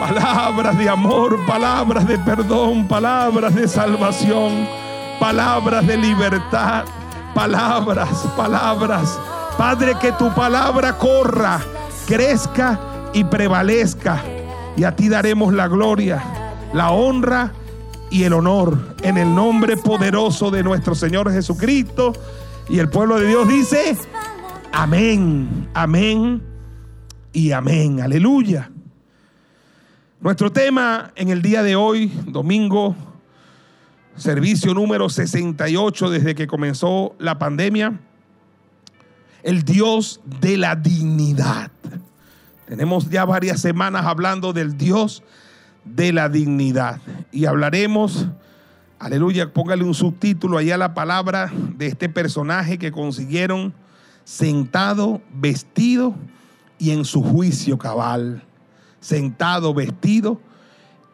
Palabras 0.00 0.76
de 0.76 0.88
amor, 0.88 1.38
palabras 1.46 2.06
de 2.06 2.18
perdón, 2.18 2.86
palabras 2.86 3.54
de 3.54 3.66
salvación, 3.66 4.68
palabras 5.18 5.86
de 5.86 5.96
libertad, 5.96 6.84
palabras, 7.36 8.26
palabras. 8.34 9.20
Padre, 9.58 9.92
que 10.00 10.10
tu 10.12 10.32
palabra 10.34 10.96
corra, 10.96 11.60
crezca 12.06 12.80
y 13.12 13.24
prevalezca. 13.24 14.24
Y 14.74 14.84
a 14.84 14.96
ti 14.96 15.10
daremos 15.10 15.52
la 15.52 15.68
gloria, 15.68 16.22
la 16.72 16.92
honra 16.92 17.52
y 18.10 18.22
el 18.22 18.32
honor 18.32 18.96
en 19.02 19.18
el 19.18 19.34
nombre 19.34 19.76
poderoso 19.76 20.50
de 20.50 20.62
nuestro 20.62 20.94
Señor 20.94 21.30
Jesucristo. 21.30 22.14
Y 22.70 22.78
el 22.78 22.88
pueblo 22.88 23.20
de 23.20 23.28
Dios 23.28 23.46
dice, 23.46 23.98
amén, 24.72 25.68
amén 25.74 26.42
y 27.34 27.52
amén. 27.52 28.00
Aleluya. 28.00 28.70
Nuestro 30.20 30.50
tema 30.50 31.12
en 31.16 31.28
el 31.28 31.42
día 31.42 31.62
de 31.62 31.76
hoy, 31.76 32.10
domingo, 32.26 32.96
servicio 34.16 34.74
número 34.74 35.08
68 35.08 36.10
desde 36.10 36.34
que 36.34 36.46
comenzó 36.46 37.14
la 37.18 37.38
pandemia, 37.38 38.00
el 39.42 39.62
Dios 39.62 40.20
de 40.40 40.56
la 40.56 40.76
dignidad. 40.76 41.70
Tenemos 42.66 43.08
ya 43.10 43.24
varias 43.24 43.60
semanas 43.60 44.06
hablando 44.06 44.52
del 44.52 44.76
Dios 44.76 45.22
de 45.84 46.12
la 46.12 46.28
dignidad 46.28 47.00
y 47.30 47.44
hablaremos, 47.44 48.26
aleluya, 48.98 49.52
póngale 49.52 49.84
un 49.84 49.94
subtítulo 49.94 50.58
allá 50.58 50.74
a 50.74 50.78
la 50.78 50.94
palabra 50.94 51.52
de 51.76 51.86
este 51.86 52.08
personaje 52.08 52.78
que 52.78 52.90
consiguieron 52.90 53.72
sentado, 54.24 55.20
vestido 55.32 56.14
y 56.78 56.90
en 56.90 57.04
su 57.04 57.22
juicio 57.22 57.78
cabal 57.78 58.42
sentado, 59.06 59.72
vestido 59.72 60.40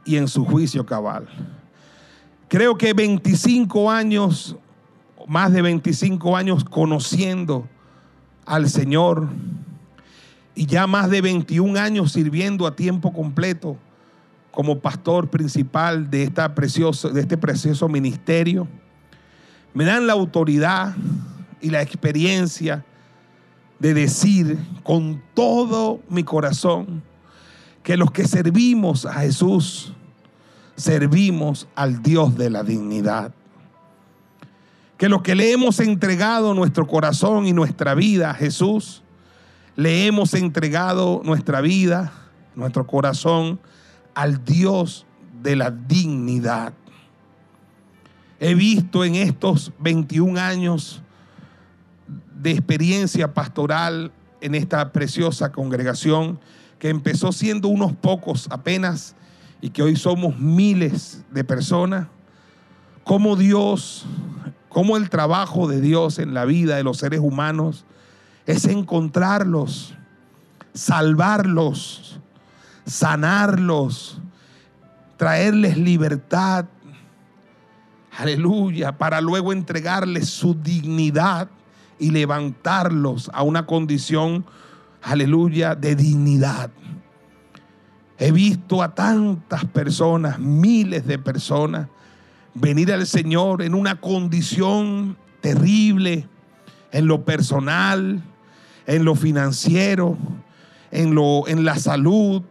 y 0.05 0.17
en 0.17 0.29
su 0.29 0.45
juicio 0.45 0.87
cabal. 0.87 1.29
Creo 2.53 2.77
que 2.77 2.93
25 2.93 3.91
años, 3.91 4.57
más 5.27 5.55
de 5.55 5.63
25 5.63 6.37
años 6.37 6.65
conociendo 6.65 7.67
al 8.45 8.69
Señor 8.69 9.31
y 10.55 10.67
ya 10.67 10.87
más 10.87 11.09
de 11.09 11.23
21 11.23 11.81
años 11.81 12.13
sirviendo 12.13 12.67
a 12.67 12.77
tiempo 12.77 13.11
completo 13.15 13.79
como 14.51 14.81
pastor 14.81 15.31
principal 15.31 16.11
de, 16.11 16.25
esta 16.25 16.55
precioso, 16.55 17.09
de 17.09 17.23
este 17.23 17.39
precioso 17.39 17.89
ministerio, 17.89 18.69
me 19.73 19.87
dan 19.87 20.07
la 20.07 20.13
autoridad 20.13 20.95
y 21.59 21.71
la 21.71 21.81
experiencia 21.81 22.85
de 23.79 23.95
decir 23.95 24.59
con 24.83 25.23
todo 25.33 26.03
mi 26.11 26.23
corazón, 26.23 27.03
que 27.83 27.97
los 27.97 28.11
que 28.11 28.29
servimos 28.29 29.07
a 29.07 29.21
Jesús, 29.21 29.92
servimos 30.83 31.69
al 31.75 32.03
Dios 32.03 32.37
de 32.37 32.51
la 32.51 32.63
dignidad. 32.63 33.33
Que 34.99 35.09
los 35.09 35.23
que 35.23 35.35
le 35.35 35.53
hemos 35.53 35.81
entregado 35.81 36.55
nuestro 36.55 36.87
corazón 36.87 37.47
y 37.47 37.53
nuestra 37.53 37.95
vida 37.95 38.31
a 38.31 38.35
Jesús, 38.35 39.03
le 39.77 40.07
hemos 40.07 40.35
entregado 40.35 41.23
nuestra 41.25 41.61
vida, 41.61 42.13
nuestro 42.55 42.87
corazón 42.87 43.59
al 44.15 44.45
Dios 44.45 45.07
de 45.43 45.57
la 45.57 45.71
dignidad. 45.71 46.75
He 48.39 48.55
visto 48.55 49.05
en 49.05 49.15
estos 49.15 49.73
21 49.79 50.39
años 50.39 51.03
de 52.41 52.51
experiencia 52.51 53.33
pastoral 53.33 54.13
en 54.41 54.55
esta 54.55 54.93
preciosa 54.93 55.53
congregación, 55.53 56.41
que 56.79 56.89
empezó 56.89 57.31
siendo 57.31 57.69
unos 57.69 57.93
pocos 57.93 58.49
apenas 58.51 59.15
y 59.63 59.71
que 59.71 59.83
hoy 59.83 59.97
somos 59.97 60.39
miles 60.39 61.25
de 61.31 61.45
personas, 61.45 62.09
cómo 63.05 63.37
Dios, 63.37 64.05
cómo 64.69 64.97
el 64.97 65.09
trabajo 65.09 65.69
de 65.69 65.81
Dios 65.81 66.19
en 66.19 66.35
la 66.35 66.45
vida 66.45 66.77
de 66.77 66.83
los 66.83 66.99
seres 66.99 67.21
humanos 67.21 67.85
es 68.45 68.67
encontrarlos, 68.67 69.95
salvarlos, 70.75 72.19
sanarlos, 72.85 74.21
traerles 75.17 75.79
libertad, 75.79 76.67
aleluya, 78.19 78.99
para 78.99 79.21
luego 79.21 79.53
entregarles 79.53 80.29
su 80.29 80.55
dignidad 80.55 81.49
y 82.01 82.11
levantarlos 82.11 83.31
a 83.33 83.45
una 83.45 83.65
condición 83.65 84.45
aleluya, 85.03 85.77
de 85.77 85.95
dignidad. 85.95 86.71
He 88.25 88.31
visto 88.31 88.85
a 88.85 88.95
tantas 88.95 89.65
personas, 89.65 90.39
miles 90.39 91.09
de 91.09 91.19
personas, 91.19 91.89
venir 92.55 92.93
al 92.93 93.05
Señor 93.05 93.63
en 93.63 93.75
una 93.75 94.01
condición 94.01 95.17
terrible, 95.41 96.29
en 96.93 97.09
lo 97.09 97.25
personal, 97.25 98.23
en 98.87 99.05
lo 99.05 99.17
financiero, 99.17 100.17
en, 100.93 101.17
lo, 101.17 101.49
en 101.49 101.65
la 101.65 101.77
salud, 101.81 102.43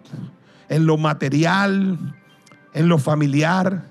en 0.68 0.86
lo 0.86 0.98
material, 0.98 1.98
en 2.74 2.90
lo 2.90 2.98
familiar, 2.98 3.86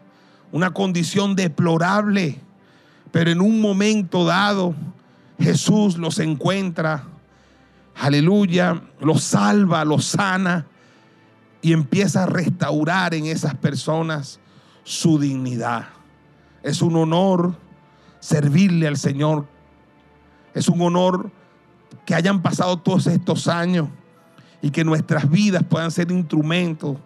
una 0.53 0.75
condición 0.75 1.35
deplorable, 1.35 2.43
pero 3.11 3.31
en 3.31 3.41
un 3.41 3.59
momento 3.59 4.27
dado 4.27 4.75
Jesús 5.39 5.97
los 5.97 6.19
encuentra. 6.19 7.05
Aleluya, 7.95 8.83
los 9.01 9.23
salva, 9.25 9.87
los 9.87 10.05
sana 10.05 10.67
y 11.63 11.73
empieza 11.73 12.25
a 12.25 12.27
restaurar 12.27 13.15
en 13.15 13.27
esas 13.27 13.55
personas 13.55 14.41
su 14.85 15.19
dignidad. 15.19 15.89
Es 16.63 16.83
un 16.83 16.97
honor 16.97 17.57
servirle 18.21 18.87
al 18.87 18.97
Señor. 18.97 19.47
Es 20.55 20.69
un 20.69 20.81
honor 20.83 21.31
que 22.05 22.15
hayan 22.15 22.43
pasado 22.43 22.79
todos 22.79 23.07
estos 23.07 23.49
años 23.49 23.89
y 24.63 24.71
que 24.71 24.85
nuestras 24.85 25.29
vidas 25.31 25.65
puedan 25.69 25.91
ser 25.91 26.11
instrumentos 26.11 26.97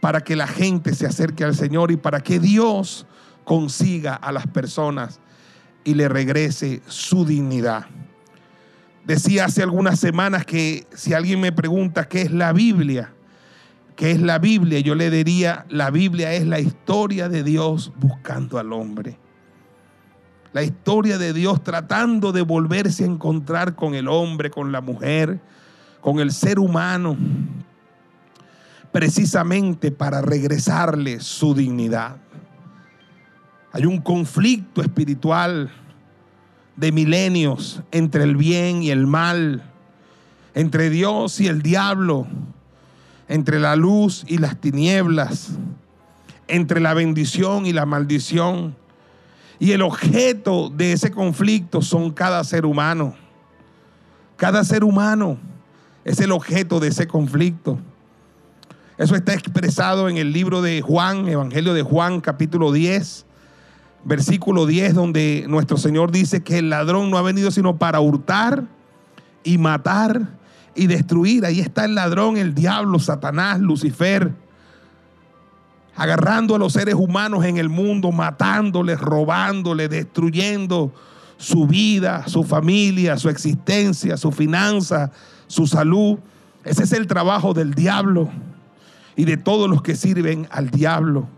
para 0.00 0.20
que 0.22 0.36
la 0.36 0.46
gente 0.46 0.94
se 0.94 1.06
acerque 1.06 1.44
al 1.44 1.54
Señor 1.54 1.90
y 1.90 1.96
para 1.96 2.20
que 2.20 2.38
Dios 2.38 3.06
consiga 3.44 4.14
a 4.14 4.32
las 4.32 4.46
personas 4.46 5.20
y 5.84 5.94
le 5.94 6.08
regrese 6.08 6.82
su 6.86 7.24
dignidad. 7.24 7.86
Decía 9.04 9.44
hace 9.44 9.62
algunas 9.62 10.00
semanas 10.00 10.44
que 10.44 10.86
si 10.94 11.14
alguien 11.14 11.40
me 11.40 11.52
pregunta 11.52 12.08
qué 12.08 12.22
es 12.22 12.32
la 12.32 12.52
Biblia, 12.52 13.12
qué 13.96 14.10
es 14.10 14.20
la 14.20 14.38
Biblia, 14.38 14.78
yo 14.80 14.94
le 14.94 15.10
diría, 15.10 15.64
la 15.70 15.90
Biblia 15.90 16.32
es 16.34 16.46
la 16.46 16.60
historia 16.60 17.28
de 17.28 17.42
Dios 17.42 17.92
buscando 17.96 18.58
al 18.58 18.72
hombre. 18.72 19.18
La 20.52 20.62
historia 20.62 21.18
de 21.18 21.32
Dios 21.32 21.62
tratando 21.64 22.32
de 22.32 22.42
volverse 22.42 23.04
a 23.04 23.06
encontrar 23.06 23.74
con 23.74 23.94
el 23.94 24.08
hombre, 24.08 24.50
con 24.50 24.70
la 24.70 24.80
mujer, 24.80 25.40
con 26.00 26.20
el 26.20 26.30
ser 26.30 26.58
humano, 26.58 27.16
precisamente 28.92 29.90
para 29.90 30.22
regresarle 30.22 31.20
su 31.20 31.54
dignidad. 31.54 32.16
Hay 33.72 33.84
un 33.84 34.00
conflicto 34.00 34.82
espiritual 34.82 35.70
de 36.76 36.92
milenios 36.92 37.82
entre 37.90 38.24
el 38.24 38.36
bien 38.36 38.82
y 38.82 38.90
el 38.90 39.06
mal, 39.06 39.62
entre 40.54 40.88
Dios 40.90 41.40
y 41.40 41.46
el 41.48 41.60
diablo, 41.62 42.26
entre 43.28 43.58
la 43.58 43.76
luz 43.76 44.24
y 44.28 44.38
las 44.38 44.60
tinieblas, 44.60 45.50
entre 46.48 46.80
la 46.80 46.94
bendición 46.94 47.66
y 47.66 47.72
la 47.72 47.86
maldición. 47.86 48.76
Y 49.58 49.72
el 49.72 49.82
objeto 49.82 50.70
de 50.70 50.92
ese 50.92 51.10
conflicto 51.10 51.82
son 51.82 52.10
cada 52.10 52.44
ser 52.44 52.66
humano. 52.66 53.14
Cada 54.36 54.64
ser 54.64 54.84
humano 54.84 55.38
es 56.04 56.20
el 56.20 56.30
objeto 56.30 56.78
de 56.78 56.88
ese 56.88 57.06
conflicto. 57.06 57.78
Eso 58.98 59.14
está 59.14 59.34
expresado 59.34 60.08
en 60.08 60.16
el 60.18 60.32
libro 60.32 60.62
de 60.62 60.80
Juan, 60.80 61.28
Evangelio 61.28 61.74
de 61.74 61.82
Juan, 61.82 62.20
capítulo 62.20 62.72
10, 62.72 63.26
versículo 64.04 64.66
10, 64.66 64.94
donde 64.94 65.44
nuestro 65.48 65.76
Señor 65.76 66.12
dice 66.12 66.42
que 66.42 66.58
el 66.58 66.70
ladrón 66.70 67.10
no 67.10 67.18
ha 67.18 67.22
venido 67.22 67.50
sino 67.50 67.76
para 67.76 68.00
hurtar 68.00 68.64
y 69.42 69.58
matar 69.58 70.30
y 70.76 70.86
destruir. 70.86 71.44
Ahí 71.44 71.60
está 71.60 71.84
el 71.84 71.94
ladrón, 71.94 72.36
el 72.36 72.54
diablo, 72.54 72.98
Satanás, 72.98 73.60
Lucifer, 73.60 74.32
agarrando 75.96 76.54
a 76.54 76.58
los 76.58 76.72
seres 76.72 76.94
humanos 76.94 77.44
en 77.44 77.56
el 77.56 77.68
mundo, 77.68 78.12
matándoles, 78.12 79.00
robándoles, 79.00 79.88
destruyendo 79.88 80.92
su 81.38 81.66
vida, 81.66 82.26
su 82.28 82.44
familia, 82.44 83.16
su 83.18 83.28
existencia, 83.28 84.16
su 84.16 84.32
finanza, 84.32 85.10
su 85.46 85.66
salud. 85.66 86.18
Ese 86.64 86.84
es 86.84 86.92
el 86.92 87.06
trabajo 87.06 87.54
del 87.54 87.74
diablo 87.74 88.28
y 89.16 89.24
de 89.24 89.36
todos 89.36 89.68
los 89.68 89.82
que 89.82 89.96
sirven 89.96 90.46
al 90.50 90.70
diablo. 90.70 91.28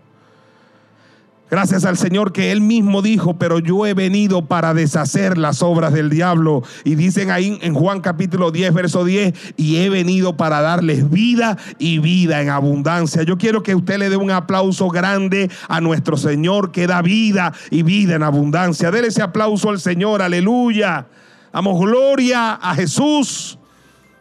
Gracias 1.51 1.86
al 1.86 1.96
Señor 1.96 2.32
que 2.32 2.53
Él 2.53 2.61
mismo 2.61 3.01
dijo, 3.01 3.38
pero 3.38 3.59
yo 3.59 3.86
he 3.86 3.94
venido 3.94 4.44
para 4.44 4.74
deshacer 4.74 5.38
las 5.38 5.62
obras 5.62 5.94
del 5.94 6.11
diablo. 6.11 6.62
Y 6.84 6.94
dicen 6.94 7.30
ahí 7.30 7.59
en 7.62 7.72
Juan 7.72 8.03
capítulo 8.03 8.51
10, 8.51 8.74
verso 8.74 9.03
10, 9.03 9.55
y 9.57 9.76
he 9.76 9.88
venido 9.88 10.36
para 10.36 10.61
darles 10.61 11.09
vida 11.09 11.57
y 11.78 12.01
vida 12.01 12.42
en 12.42 12.51
abundancia. 12.51 13.22
Yo 13.22 13.38
quiero 13.38 13.62
que 13.62 13.74
usted 13.74 13.99
le 13.99 14.11
dé 14.11 14.16
un 14.16 14.30
aplauso 14.30 14.90
grande 14.90 15.51
a 15.68 15.80
nuestro 15.80 16.18
Señor 16.18 16.70
que 16.70 16.86
da 16.86 17.01
vida 17.01 17.55
y 17.70 17.82
vida 17.82 18.16
en 18.16 18.24
abundancia. 18.24 18.90
Dele 18.90 19.09
ese 19.09 19.22
aplauso 19.22 19.70
al 19.70 19.80
Señor, 19.80 20.20
aleluya. 20.20 21.07
Damos 21.51 21.80
gloria 21.80 22.55
a 22.55 22.74
Jesús 22.74 23.59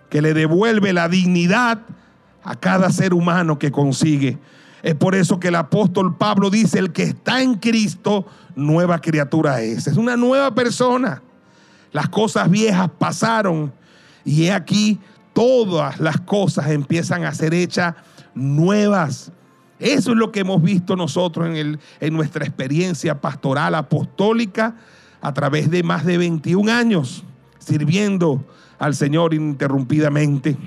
que 0.09 0.21
le 0.21 0.33
devuelve 0.33 0.93
la 0.93 1.09
dignidad 1.09 1.79
a 2.41 2.55
cada 2.55 2.89
ser 2.89 3.13
humano 3.13 3.59
que 3.59 3.69
consigue. 3.69 4.37
Es 4.83 4.95
por 4.95 5.15
eso 5.15 5.39
que 5.39 5.47
el 5.47 5.55
apóstol 5.55 6.15
Pablo 6.17 6.49
dice, 6.49 6.79
el 6.79 6.91
que 6.91 7.03
está 7.03 7.41
en 7.41 7.55
Cristo, 7.55 8.25
nueva 8.55 8.99
criatura 8.99 9.61
es. 9.61 9.87
Es 9.87 9.97
una 9.97 10.15
nueva 10.15 10.53
persona. 10.53 11.21
Las 11.91 12.09
cosas 12.09 12.49
viejas 12.49 12.89
pasaron 12.97 13.73
y 14.23 14.45
he 14.45 14.51
aquí 14.51 14.99
todas 15.33 15.99
las 15.99 16.19
cosas 16.21 16.69
empiezan 16.69 17.23
a 17.23 17.33
ser 17.33 17.53
hechas 17.53 17.95
nuevas. 18.35 19.31
Eso 19.79 20.11
es 20.11 20.17
lo 20.17 20.31
que 20.31 20.41
hemos 20.41 20.61
visto 20.61 20.95
nosotros 20.95 21.47
en, 21.47 21.55
el, 21.55 21.79
en 21.99 22.13
nuestra 22.13 22.45
experiencia 22.45 23.21
pastoral 23.21 23.75
apostólica 23.75 24.75
a 25.21 25.33
través 25.33 25.69
de 25.69 25.83
más 25.83 26.05
de 26.05 26.17
21 26.17 26.71
años 26.71 27.23
sirviendo 27.59 28.43
al 28.79 28.95
Señor 28.95 29.33
ininterrumpidamente. 29.33 30.57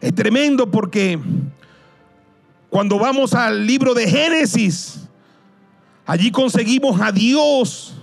Es 0.00 0.14
tremendo 0.14 0.70
porque 0.70 1.18
cuando 2.76 2.98
vamos 2.98 3.32
al 3.32 3.66
libro 3.66 3.94
de 3.94 4.06
Génesis, 4.06 5.08
allí 6.04 6.30
conseguimos 6.30 7.00
a 7.00 7.10
Dios 7.10 7.94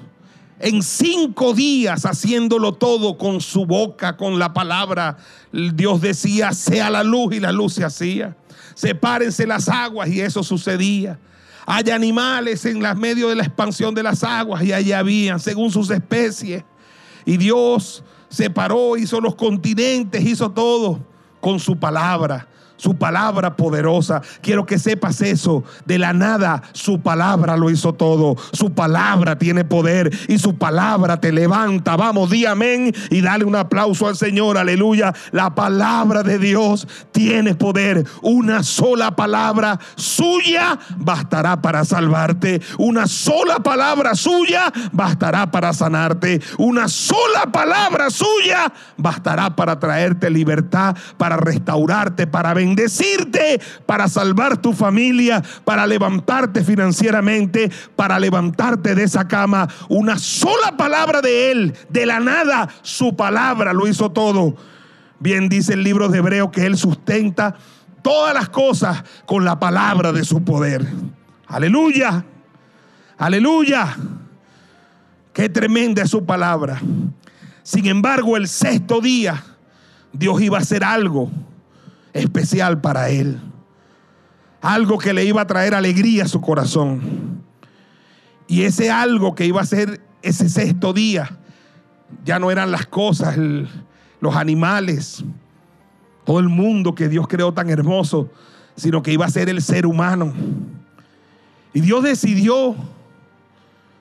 en 0.60 0.82
cinco 0.82 1.54
días 1.54 2.08
haciéndolo 2.08 2.74
todo 2.74 3.16
con 3.20 3.40
su 3.40 3.68
boca, 3.68 4.18
con 4.18 4.40
la 4.40 4.52
palabra. 4.52 5.18
Dios 5.52 6.02
decía, 6.02 6.54
sea 6.54 6.90
la 6.90 7.04
luz 7.04 7.36
y 7.36 7.40
la 7.40 7.52
luz 7.52 7.74
se 7.74 7.86
hacía. 7.86 8.36
Sepárense 8.74 9.46
las 9.46 9.70
aguas 9.70 10.10
y 10.10 10.22
eso 10.22 10.42
sucedía. 10.42 11.20
Hay 11.68 11.92
animales 11.92 12.66
en 12.66 12.82
las 12.82 12.98
medio 12.98 13.30
de 13.30 13.36
la 13.36 13.44
expansión 13.44 13.94
de 13.94 14.02
las 14.02 14.24
aguas 14.24 14.64
y 14.64 14.74
allí 14.74 14.92
habían, 14.92 15.40
según 15.40 15.70
sus 15.70 15.92
especies. 15.92 16.64
Y 17.26 17.38
Dios 17.38 18.04
separó, 18.28 18.98
hizo 18.98 19.22
los 19.22 19.36
continentes, 19.36 20.26
hizo 20.26 20.50
todo 20.50 21.00
con 21.40 21.60
su 21.60 21.78
palabra 21.78 22.48
su 22.84 22.98
palabra 22.98 23.56
poderosa. 23.56 24.22
Quiero 24.42 24.66
que 24.66 24.78
sepas 24.78 25.22
eso. 25.22 25.64
De 25.86 25.98
la 25.98 26.12
nada, 26.12 26.64
su 26.74 27.00
palabra 27.00 27.56
lo 27.56 27.70
hizo 27.70 27.94
todo. 27.94 28.36
Su 28.52 28.74
palabra 28.74 29.38
tiene 29.38 29.64
poder 29.64 30.12
y 30.28 30.38
su 30.38 30.58
palabra 30.58 31.16
te 31.22 31.32
levanta. 31.32 31.96
Vamos, 31.96 32.30
di 32.30 32.46
amén 32.46 32.94
y 33.10 33.22
dale 33.22 33.46
un 33.46 33.56
aplauso 33.56 34.06
al 34.06 34.18
Señor. 34.18 34.58
Aleluya. 34.58 35.14
La 35.32 35.56
palabra 35.56 36.24
de 36.24 36.38
Dios 36.40 36.86
tiene 37.14 37.56
poder. 37.56 38.06
Una 38.22 38.64
sola 38.64 39.16
palabra 39.16 39.80
suya 39.96 40.78
bastará 40.98 41.62
para 41.62 41.86
salvarte. 41.86 42.62
Una 42.78 43.08
sola 43.08 43.60
palabra 43.60 44.14
suya 44.14 44.74
bastará 44.92 45.50
para 45.50 45.72
sanarte. 45.72 46.42
Una 46.58 46.90
sola 46.90 47.50
palabra 47.50 48.10
suya 48.10 48.74
bastará 48.98 49.56
para 49.56 49.80
traerte 49.80 50.30
libertad, 50.30 50.98
para 51.18 51.38
restaurarte, 51.38 52.28
para 52.28 52.54
vencer 52.54 52.73
bendecirte, 52.74 53.62
para 53.86 54.08
salvar 54.08 54.58
tu 54.58 54.74
familia, 54.74 55.44
para 55.64 55.86
levantarte 55.86 56.64
financieramente, 56.64 57.72
para 57.96 58.20
levantarte 58.20 58.96
de 58.96 59.04
esa 59.04 59.28
cama. 59.28 59.68
Una 59.90 60.18
sola 60.18 60.76
palabra 60.76 61.22
de 61.22 61.52
Él, 61.52 61.74
de 61.90 62.06
la 62.06 62.20
nada, 62.20 62.68
su 62.82 63.16
palabra 63.16 63.74
lo 63.74 63.88
hizo 63.88 64.12
todo. 64.12 64.56
Bien 65.20 65.50
dice 65.50 65.74
el 65.74 65.84
libro 65.84 66.10
de 66.10 66.18
Hebreo 66.18 66.52
que 66.52 66.66
Él 66.66 66.78
sustenta 66.78 67.56
todas 68.02 68.34
las 68.34 68.50
cosas 68.50 69.04
con 69.26 69.46
la 69.46 69.60
palabra 69.60 70.12
de 70.12 70.26
su 70.26 70.44
poder. 70.44 70.86
Aleluya, 71.48 72.26
aleluya. 73.18 73.96
Qué 75.32 75.48
tremenda 75.50 76.04
es 76.04 76.10
su 76.10 76.26
palabra. 76.26 76.82
Sin 77.62 77.86
embargo, 77.86 78.36
el 78.36 78.48
sexto 78.48 79.00
día, 79.00 79.44
Dios 80.12 80.42
iba 80.42 80.58
a 80.58 80.62
hacer 80.62 80.84
algo 80.84 81.32
especial 82.14 82.80
para 82.82 83.10
él. 83.10 83.40
Algo 84.62 84.98
que 84.98 85.14
le 85.14 85.26
iba 85.26 85.42
a 85.42 85.48
traer 85.48 85.76
alegría 85.76 86.24
a 86.24 86.28
su 86.28 86.40
corazón. 86.40 87.44
Y 88.48 88.64
ese 88.64 88.92
algo 88.92 89.36
que 89.36 89.46
iba 89.46 89.62
a 89.62 89.66
ser 89.66 90.02
ese 90.22 90.48
sexto 90.48 90.94
día, 90.94 91.38
ya 92.24 92.40
no 92.40 92.52
eran 92.52 92.72
las 92.72 92.86
cosas, 92.86 93.38
los 94.22 94.36
animales, 94.36 95.24
todo 96.24 96.40
el 96.40 96.50
mundo 96.50 96.96
que 96.96 97.10
Dios 97.10 97.28
creó 97.28 97.54
tan 97.54 97.70
hermoso, 97.70 98.32
sino 98.76 99.04
que 99.04 99.12
iba 99.12 99.26
a 99.26 99.30
ser 99.30 99.50
el 99.50 99.62
ser 99.62 99.86
humano. 99.86 100.34
Y 101.74 101.82
Dios 101.82 102.04
decidió, 102.04 102.76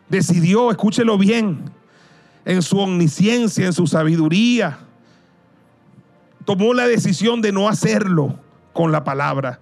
decidió, 0.09 0.71
escúchelo 0.71 1.19
bien, 1.19 1.71
en 2.45 2.63
su 2.63 2.79
omnisciencia, 2.79 3.67
en 3.67 3.73
su 3.73 3.87
sabiduría, 3.87 4.79
tomó 6.45 6.75
la 6.75 6.87
decisión 6.87 7.41
de 7.41 7.53
no 7.53 7.69
hacerlo 7.69 8.39
con 8.73 8.93
la 8.93 9.05
palabra, 9.05 9.61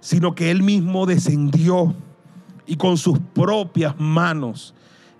sino 0.00 0.34
que 0.34 0.50
él 0.50 0.62
mismo 0.62 1.06
descendió 1.06 1.94
y 2.66 2.76
con 2.76 2.96
sus 2.96 3.18
propias 3.18 3.94
manos 3.98 4.74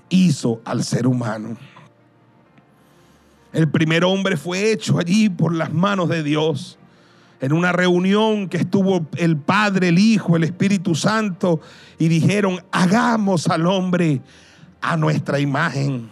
hizo 0.09 0.61
al 0.65 0.85
ser 0.85 1.07
humano. 1.07 1.57
El 3.53 3.69
primer 3.69 4.05
hombre 4.05 4.37
fue 4.37 4.73
hecho 4.73 4.99
allí 4.99 5.29
por 5.29 5.55
las 5.55 5.73
manos 5.73 6.09
de 6.09 6.23
Dios. 6.23 6.79
En 7.41 7.53
una 7.53 7.73
reunión 7.73 8.49
que 8.49 8.57
estuvo 8.57 9.07
el 9.17 9.37
Padre, 9.37 9.89
el 9.89 9.99
Hijo, 9.99 10.37
el 10.37 10.45
Espíritu 10.45 10.95
Santo 10.95 11.61
y 11.99 12.09
dijeron, 12.09 12.61
hagamos 12.73 13.49
al 13.49 13.67
hombre 13.67 14.23
a 14.81 14.97
nuestra 14.97 15.41
imagen. 15.41 16.11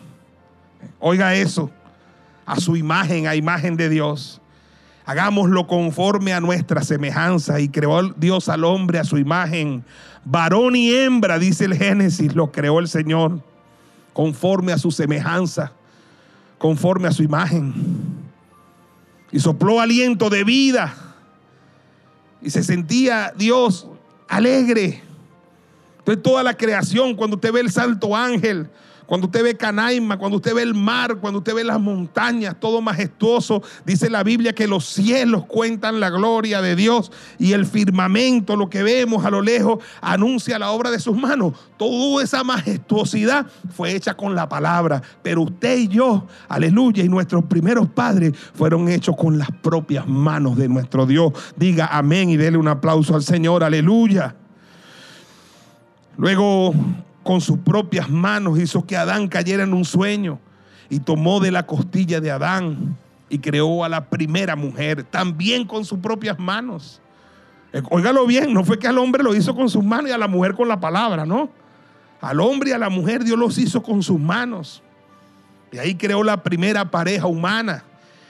Oiga 1.00 1.34
eso, 1.34 1.70
a 2.44 2.60
su 2.60 2.76
imagen, 2.76 3.26
a 3.26 3.34
imagen 3.34 3.76
de 3.76 3.88
Dios. 3.88 4.41
Hagámoslo 5.04 5.66
conforme 5.66 6.32
a 6.32 6.40
nuestra 6.40 6.82
semejanza. 6.82 7.60
Y 7.60 7.68
creó 7.68 8.02
Dios 8.14 8.48
al 8.48 8.64
hombre 8.64 8.98
a 8.98 9.04
su 9.04 9.18
imagen. 9.18 9.84
Varón 10.24 10.76
y 10.76 10.92
hembra, 10.92 11.38
dice 11.38 11.64
el 11.64 11.74
Génesis, 11.74 12.34
lo 12.34 12.52
creó 12.52 12.78
el 12.78 12.88
Señor. 12.88 13.40
Conforme 14.12 14.72
a 14.72 14.78
su 14.78 14.90
semejanza. 14.90 15.72
Conforme 16.58 17.08
a 17.08 17.12
su 17.12 17.22
imagen. 17.22 17.74
Y 19.30 19.40
sopló 19.40 19.80
aliento 19.80 20.30
de 20.30 20.44
vida. 20.44 20.94
Y 22.40 22.50
se 22.50 22.62
sentía 22.62 23.32
Dios 23.36 23.86
alegre. 24.28 25.02
Entonces 25.98 26.22
toda 26.22 26.42
la 26.42 26.54
creación, 26.56 27.14
cuando 27.14 27.36
usted 27.36 27.52
ve 27.52 27.60
el 27.60 27.70
salto 27.70 28.16
ángel, 28.16 28.68
cuando 29.06 29.26
usted 29.26 29.42
ve 29.42 29.56
Canaima, 29.56 30.16
cuando 30.16 30.36
usted 30.36 30.54
ve 30.54 30.62
el 30.62 30.74
mar, 30.74 31.16
cuando 31.16 31.38
usted 31.38 31.54
ve 31.54 31.64
las 31.64 31.80
montañas, 31.80 32.56
todo 32.58 32.80
majestuoso, 32.80 33.62
dice 33.84 34.08
la 34.08 34.22
Biblia 34.22 34.54
que 34.54 34.66
los 34.66 34.84
cielos 34.86 35.44
cuentan 35.46 36.00
la 36.00 36.10
gloria 36.10 36.62
de 36.62 36.76
Dios 36.76 37.12
y 37.38 37.52
el 37.52 37.66
firmamento, 37.66 38.56
lo 38.56 38.70
que 38.70 38.82
vemos 38.82 39.24
a 39.24 39.30
lo 39.30 39.42
lejos, 39.42 39.80
anuncia 40.00 40.58
la 40.58 40.70
obra 40.70 40.90
de 40.90 40.98
sus 41.00 41.16
manos. 41.16 41.54
Toda 41.76 42.22
esa 42.22 42.44
majestuosidad 42.44 43.46
fue 43.74 43.94
hecha 43.94 44.14
con 44.14 44.34
la 44.34 44.48
palabra, 44.48 45.02
pero 45.22 45.42
usted 45.42 45.78
y 45.78 45.88
yo, 45.88 46.26
aleluya, 46.48 47.04
y 47.04 47.08
nuestros 47.08 47.44
primeros 47.44 47.88
padres 47.88 48.32
fueron 48.54 48.88
hechos 48.88 49.16
con 49.16 49.38
las 49.38 49.50
propias 49.50 50.06
manos 50.06 50.56
de 50.56 50.68
nuestro 50.68 51.06
Dios. 51.06 51.32
Diga 51.56 51.86
amén 51.86 52.30
y 52.30 52.36
dele 52.36 52.56
un 52.56 52.68
aplauso 52.68 53.14
al 53.14 53.22
Señor, 53.22 53.64
aleluya. 53.64 54.36
Luego 56.16 56.74
con 57.22 57.40
sus 57.40 57.58
propias 57.58 58.08
manos 58.10 58.58
hizo 58.58 58.84
que 58.84 58.96
Adán 58.96 59.28
cayera 59.28 59.62
en 59.62 59.74
un 59.74 59.84
sueño 59.84 60.38
y 60.88 61.00
tomó 61.00 61.40
de 61.40 61.50
la 61.50 61.66
costilla 61.66 62.20
de 62.20 62.30
Adán 62.30 62.96
y 63.28 63.38
creó 63.38 63.84
a 63.84 63.88
la 63.88 64.10
primera 64.10 64.56
mujer, 64.56 65.04
también 65.04 65.66
con 65.66 65.84
sus 65.84 65.98
propias 66.00 66.38
manos. 66.38 67.00
Eh, 67.72 67.80
óigalo 67.90 68.26
bien, 68.26 68.52
no 68.52 68.64
fue 68.64 68.78
que 68.78 68.88
al 68.88 68.98
hombre 68.98 69.22
lo 69.22 69.34
hizo 69.34 69.54
con 69.54 69.70
sus 69.70 69.82
manos 69.82 70.10
y 70.10 70.12
a 70.12 70.18
la 70.18 70.28
mujer 70.28 70.54
con 70.54 70.68
la 70.68 70.80
palabra, 70.80 71.24
¿no? 71.24 71.48
Al 72.20 72.40
hombre 72.40 72.70
y 72.70 72.72
a 72.72 72.78
la 72.78 72.90
mujer 72.90 73.24
Dios 73.24 73.38
los 73.38 73.56
hizo 73.58 73.82
con 73.82 74.02
sus 74.02 74.20
manos. 74.20 74.82
Y 75.72 75.78
ahí 75.78 75.94
creó 75.94 76.22
la 76.22 76.42
primera 76.42 76.90
pareja 76.90 77.26
humana 77.26 77.84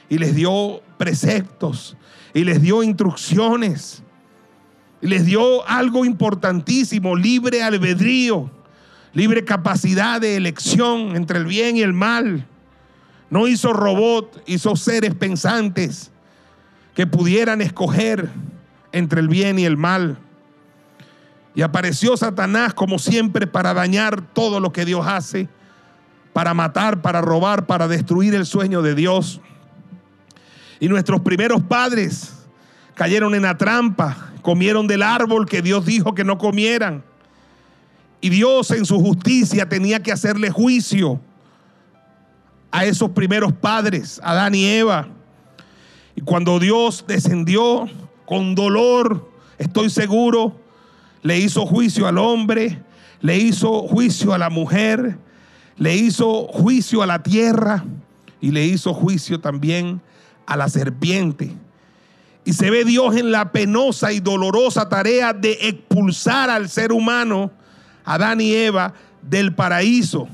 y 0.09 0.19
les 0.19 0.35
dio 0.35 0.81
preceptos 0.99 1.97
y 2.33 2.45
les 2.45 2.63
dio 2.63 2.83
instrucciones 2.83 4.03
y 5.01 5.09
les 5.09 5.27
dio 5.27 5.67
algo 5.67 6.05
importantísimo, 6.05 7.17
libre 7.17 7.63
albedrío 7.63 8.49
libre 9.13 9.45
capacidad 9.45 10.21
de 10.21 10.37
elección 10.37 11.17
entre 11.17 11.39
el 11.39 11.47
bien 11.47 11.77
y 11.77 11.83
el 11.83 11.93
mal. 11.93 12.47
No 13.31 13.49
hizo 13.49 13.73
robot, 13.73 14.43
hizo 14.47 14.77
seres 14.77 15.15
pensantes 15.15 16.11
que 16.95 17.07
pudieran 17.07 17.61
escoger 17.61 18.29
entre 18.93 19.21
el 19.21 19.29
bien 19.29 19.59
y 19.59 19.65
el 19.65 19.77
mal. 19.77 20.19
Y 21.55 21.63
apareció 21.63 22.17
Satanás 22.17 22.75
como 22.75 22.99
siempre 22.99 23.47
para 23.47 23.75
dañar 23.75 24.23
todo 24.33 24.61
lo 24.61 24.73
que 24.73 24.85
Dios 24.85 25.07
hace, 25.07 25.49
para 26.33 26.55
matar, 26.55 27.03
para 27.03 27.21
robar, 27.21 27.67
para 27.67 27.89
destruir 27.89 28.35
el 28.35 28.47
sueño 28.47 28.81
de 28.83 28.95
Dios. 28.95 29.41
Y 30.81 30.89
nuestros 30.89 31.21
primeros 31.21 31.63
padres 31.63 32.35
cayeron 32.95 33.35
en 33.35 33.43
la 33.43 33.57
trampa, 33.57 34.33
comieron 34.41 34.87
del 34.87 35.03
árbol 35.03 35.47
que 35.47 35.63
Dios 35.63 35.85
dijo 35.85 36.15
que 36.15 36.25
no 36.25 36.39
comieran. 36.39 37.05
Y 38.23 38.31
Dios 38.31 38.71
en 38.71 38.87
su 38.87 39.01
justicia 39.01 39.69
tenía 39.69 40.01
que 40.01 40.13
hacerle 40.13 40.49
juicio 40.49 41.21
a 42.71 42.85
esos 42.85 43.11
primeros 43.11 43.53
padres, 43.53 44.21
Adán 44.23 44.55
y 44.55 44.65
Eva. 44.65 45.09
Y 46.15 46.21
cuando 46.21 46.61
Dios 46.61 47.05
descendió 47.09 47.89
con 48.25 48.55
dolor, 48.55 49.29
estoy 49.59 49.91
seguro, 49.91 50.57
le 51.23 51.41
hizo 51.41 51.67
juicio 51.67 52.07
al 52.07 52.17
hombre, 52.17 52.81
le 53.21 53.39
hizo 53.39 53.89
juicio 53.89 54.33
a 54.33 54.39
la 54.39 54.51
mujer, 54.51 55.19
le 55.77 55.97
hizo 55.97 56.47
juicio 56.47 57.03
a 57.03 57.07
la 57.07 57.25
tierra 57.25 57.85
y 58.41 58.53
le 58.53 58.65
hizo 58.65 58.95
juicio 58.95 59.41
también 59.41 60.01
a 60.47 60.57
la 60.57 60.69
serpiente. 60.69 61.51
Y 62.45 62.53
se 62.53 62.71
ve 62.71 62.85
Dios 62.85 63.17
en 63.17 63.33
la 63.33 63.51
penosa 63.51 64.13
y 64.13 64.21
dolorosa 64.21 64.89
tarea 64.89 65.33
de 65.33 65.59
expulsar 65.63 66.51
al 66.51 66.69
ser 66.69 66.93
humano 66.93 67.51
Adán 68.05 68.41
y 68.41 68.53
Eva 68.53 68.95
del 69.23 69.55
paraíso. 69.55 70.29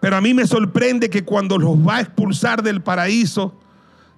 Pero 0.00 0.16
a 0.16 0.20
mí 0.20 0.34
me 0.34 0.46
sorprende 0.46 1.08
que 1.08 1.24
cuando 1.24 1.58
los 1.58 1.76
va 1.76 1.96
a 1.96 2.00
expulsar 2.02 2.62
del 2.62 2.82
paraíso, 2.82 3.58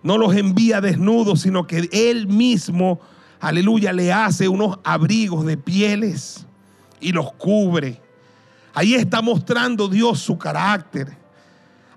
no 0.02 0.18
los 0.18 0.34
envía 0.34 0.80
desnudos, 0.80 1.42
sino 1.42 1.66
que 1.66 1.88
Él 1.92 2.26
mismo, 2.26 3.00
aleluya, 3.40 3.92
le 3.92 4.12
hace 4.12 4.48
unos 4.48 4.78
abrigos 4.82 5.46
de 5.46 5.56
pieles 5.56 6.46
y 7.00 7.12
los 7.12 7.32
cubre. 7.34 8.00
Ahí 8.74 8.94
está 8.94 9.22
mostrando 9.22 9.88
Dios 9.88 10.18
su 10.18 10.36
carácter. 10.38 11.16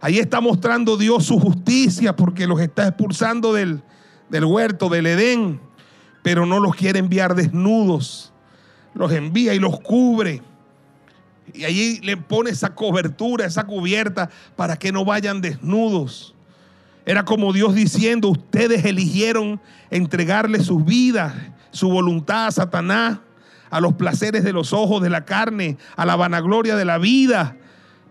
Ahí 0.01 0.19
está 0.19 0.39
mostrando 0.39 0.95
Dios 0.95 1.25
su 1.25 1.39
justicia 1.39 2.15
porque 2.15 2.47
los 2.47 2.61
está 2.61 2.88
expulsando 2.88 3.53
del, 3.53 3.82
del 4.30 4.45
huerto, 4.45 4.88
del 4.88 5.07
Edén, 5.07 5.59
pero 6.21 6.45
no 6.45 6.59
los 6.59 6.75
quiere 6.75 6.99
enviar 6.99 7.36
desnudos 7.36 8.32
los 8.93 9.11
envía 9.11 9.53
y 9.53 9.59
los 9.59 9.79
cubre. 9.79 10.41
Y 11.53 11.65
allí 11.65 11.99
le 12.01 12.17
pone 12.17 12.51
esa 12.51 12.75
cobertura, 12.75 13.45
esa 13.45 13.65
cubierta, 13.65 14.29
para 14.55 14.77
que 14.77 14.91
no 14.91 15.05
vayan 15.05 15.41
desnudos. 15.41 16.35
Era 17.05 17.25
como 17.25 17.53
Dios 17.53 17.73
diciendo, 17.73 18.29
ustedes 18.29 18.85
eligieron 18.85 19.59
entregarle 19.89 20.63
sus 20.63 20.85
vidas, 20.85 21.33
su 21.71 21.89
voluntad 21.89 22.47
a 22.47 22.51
Satanás, 22.51 23.19
a 23.71 23.79
los 23.79 23.93
placeres 23.93 24.43
de 24.43 24.53
los 24.53 24.73
ojos, 24.73 25.01
de 25.01 25.09
la 25.09 25.25
carne, 25.25 25.77
a 25.95 26.05
la 26.05 26.15
vanagloria 26.15 26.75
de 26.75 26.85
la 26.85 26.97
vida. 26.97 27.55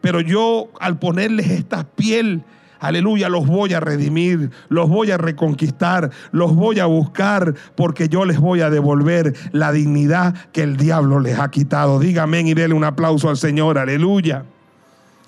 Pero 0.01 0.20
yo 0.20 0.70
al 0.81 0.99
ponerles 0.99 1.49
esta 1.49 1.85
piel, 1.85 2.43
Aleluya, 2.81 3.29
los 3.29 3.47
voy 3.47 3.74
a 3.74 3.81
redimir, 3.81 4.51
los 4.68 4.89
voy 4.89 5.11
a 5.11 5.18
reconquistar, 5.18 6.11
los 6.31 6.55
voy 6.55 6.79
a 6.79 6.87
buscar 6.87 7.55
porque 7.76 8.09
yo 8.09 8.24
les 8.24 8.39
voy 8.39 8.61
a 8.61 8.70
devolver 8.70 9.35
la 9.53 9.72
dignidad 9.72 10.35
que 10.53 10.62
el 10.62 10.76
diablo 10.76 11.18
les 11.18 11.39
ha 11.39 11.51
quitado. 11.51 11.99
Dígame 11.99 12.43
y 12.43 12.55
déle 12.55 12.74
un 12.74 12.85
aplauso 12.85 13.29
al 13.29 13.37
Señor. 13.37 13.79
Aleluya. 13.79 14.45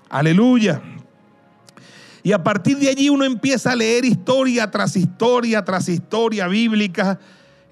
Aleluya. 0.08 0.80
Y 2.22 2.32
a 2.32 2.42
partir 2.42 2.78
de 2.78 2.88
allí 2.88 3.08
uno 3.08 3.24
empieza 3.24 3.72
a 3.72 3.76
leer 3.76 4.04
historia 4.04 4.70
tras 4.70 4.96
historia 4.96 5.64
tras 5.64 5.88
historia 5.88 6.46
bíblica. 6.46 7.18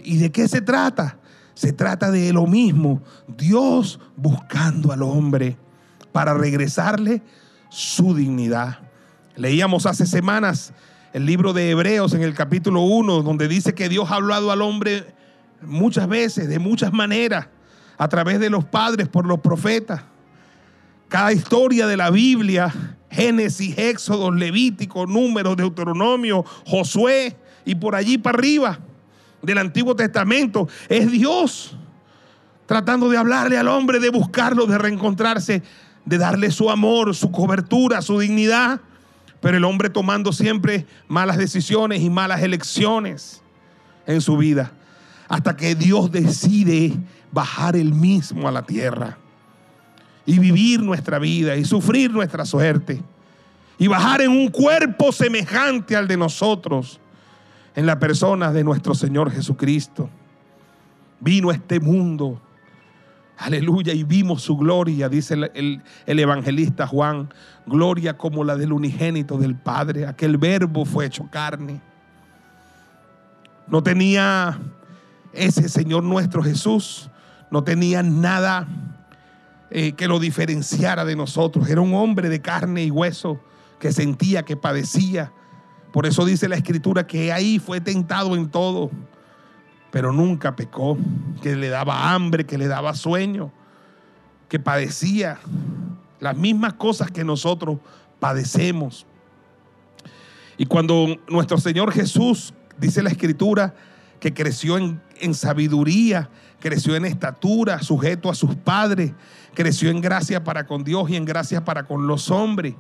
¿Y 0.03 0.17
de 0.17 0.33
qué 0.33 0.49
se 0.49 0.61
trata? 0.61 1.19
Se 1.55 1.73
trata 1.73 2.11
de 2.11 2.33
lo 2.33 2.47
mismo. 2.47 3.03
Dios 3.29 4.01
buscando 4.17 4.93
al 4.93 5.03
hombre 5.03 5.57
para 6.13 6.35
regresarle 6.35 7.23
su 7.69 8.15
dignidad. 8.15 8.88
Leíamos 9.39 9.87
hace 9.87 10.05
semanas 10.05 10.73
el 11.13 11.25
libro 11.25 11.53
de 11.53 11.71
Hebreos 11.71 12.13
en 12.13 12.23
el 12.23 12.35
capítulo 12.35 12.81
1, 12.81 13.23
donde 13.23 13.47
dice 13.47 13.73
que 13.73 13.89
Dios 13.89 14.11
ha 14.11 14.17
hablado 14.17 14.51
al 14.51 14.63
hombre 14.63 15.15
muchas 15.63 16.09
veces, 16.09 16.49
de 16.49 16.59
muchas 16.59 16.93
maneras, 16.93 17.47
a 17.99 18.09
través 18.09 18.41
de 18.41 18.51
los 18.51 18.65
padres, 18.65 19.09
por 19.09 19.27
los 19.27 19.39
profetas. 19.39 20.03
Cada 21.09 21.33
historia 21.33 21.87
de 21.87 21.97
la 21.97 22.11
Biblia, 22.11 22.75
Génesis, 23.13 23.79
Éxodo, 23.79 24.33
Levítico, 24.33 25.07
Números, 25.07 25.57
Deuteronomio, 25.57 26.45
Josué 26.67 27.37
y 27.65 27.77
por 27.77 27.95
allí 27.95 28.19
para 28.19 28.39
arriba 28.39 28.81
del 29.41 29.59
Antiguo 29.59 29.95
Testamento, 29.95 30.69
es 30.89 31.13
Dios 31.13 31.77
tratando 32.67 33.09
de 33.09 33.17
hablarle 33.17 33.57
al 33.57 33.69
hombre, 33.69 34.01
de 34.01 34.11
buscarlo, 34.11 34.67
de 34.67 34.79
reencontrarse, 34.79 35.63
de 36.05 36.19
darle 36.19 36.51
su 36.51 36.69
amor, 36.71 37.15
su 37.15 37.31
cobertura, 37.31 38.03
su 38.03 38.19
dignidad 38.19 38.81
pero 39.41 39.57
el 39.57 39.65
hombre 39.65 39.91
tomando 39.91 40.33
siempre 40.33 40.87
malas 41.07 41.37
decisiones 41.37 42.01
y 42.01 42.11
malas 42.11 42.43
elecciones 42.43 43.43
en 44.07 44.21
su 44.21 44.37
vida, 44.37 44.73
hasta 45.29 45.57
que 45.57 45.75
Dios 45.75 46.11
decide 46.11 46.95
bajar 47.31 47.77
él 47.77 47.93
mismo 47.93 48.49
a 48.49 48.53
la 48.53 48.63
tierra 48.63 49.19
y 50.25 50.39
vivir 50.39 50.83
nuestra 50.83 51.19
vida 51.19 51.57
y 51.57 51.65
sufrir 51.65 52.11
nuestra 52.11 52.45
suerte 52.45 53.03
y 53.79 53.87
bajar 53.87 54.23
en 54.23 54.31
un 54.31 54.49
cuerpo 54.49 55.13
semejante 55.13 55.95
al 55.95 56.09
de 56.09 56.17
nosotros 56.17 57.01
en 57.75 57.87
la 57.87 57.99
persona 57.99 58.53
de 58.53 58.65
nuestro 58.65 58.95
Señor 58.95 59.31
Jesucristo. 59.31 60.11
Vino 61.21 61.51
a 61.51 61.55
este 61.55 61.79
mundo 61.79 62.41
Aleluya, 63.39 63.93
y 63.93 64.03
vimos 64.03 64.43
su 64.43 64.57
gloria, 64.57 65.09
dice 65.09 65.35
el, 65.55 65.83
evangelista 66.07 66.89
Juan, 66.89 67.33
gloria 67.67 68.19
como 68.19 68.43
la 68.43 68.57
del 68.57 68.73
unigénito 68.73 69.39
del 69.39 69.55
Padre, 69.55 70.07
aquel 70.07 70.39
verbo 70.39 70.85
fue 70.85 71.07
hecho 71.07 71.29
carne. 71.31 71.81
No 73.69 73.81
tenía 73.81 74.59
ese 75.33 75.69
Señor 75.69 76.03
nuestro 76.03 76.43
Jesús, 76.43 77.11
no 77.53 77.63
tenía 77.63 78.03
nada 78.03 78.67
eh, 79.71 79.93
que 79.93 80.09
lo 80.09 80.19
diferenciara 80.19 81.05
de 81.05 81.15
nosotros, 81.15 81.69
era 81.69 81.81
un 81.81 81.95
hombre 81.95 82.29
de 82.29 82.41
carne 82.41 82.83
y 82.83 82.91
hueso 82.91 83.41
que 83.79 83.93
sentía, 83.93 84.43
que 84.43 84.57
padecía. 84.57 85.33
Por 85.93 86.07
eso 86.07 86.25
dice 86.25 86.49
la 86.49 86.57
escritura 86.57 87.07
que 87.07 87.33
ahí 87.33 87.61
fue 87.61 87.81
tentado 87.81 88.35
en 88.35 88.49
todo, 88.51 88.91
pero 89.91 90.13
nunca 90.13 90.57
pecó, 90.57 90.99
que 91.43 91.57
le 91.57 91.69
daba 91.69 92.13
hambre, 92.13 92.45
que 92.45 92.59
le 92.59 92.69
daba 92.69 92.95
sueño, 92.95 93.53
que 94.49 94.59
padecía 94.59 95.39
las 96.21 96.37
mismas 96.37 96.75
cosas 96.75 97.11
que 97.11 97.25
nosotros 97.25 97.79
padecemos. 98.19 99.07
Y 100.57 100.67
cuando 100.67 101.17
nuestro 101.29 101.59
Señor 101.59 101.93
Jesús, 101.93 102.53
dice 102.79 103.03
la 103.03 103.11
escritura, 103.11 103.75
que 104.21 104.35
creció 104.35 104.77
en, 104.77 105.01
sabiduría, 105.35 106.29
creció 106.59 106.97
en 106.97 107.05
estatura, 107.05 107.81
sujeto 107.83 108.29
a 108.31 108.35
sus 108.35 108.57
padres, 108.57 109.13
creció 109.55 109.91
en 109.91 110.01
gracia 110.01 110.43
para 110.43 110.67
con 110.67 110.83
Dios 110.83 111.09
y 111.11 111.17
en 111.17 111.25
gracia 111.25 111.65
para 111.65 111.85
con 111.85 112.07
los 112.07 112.31
hombres, 112.31 112.75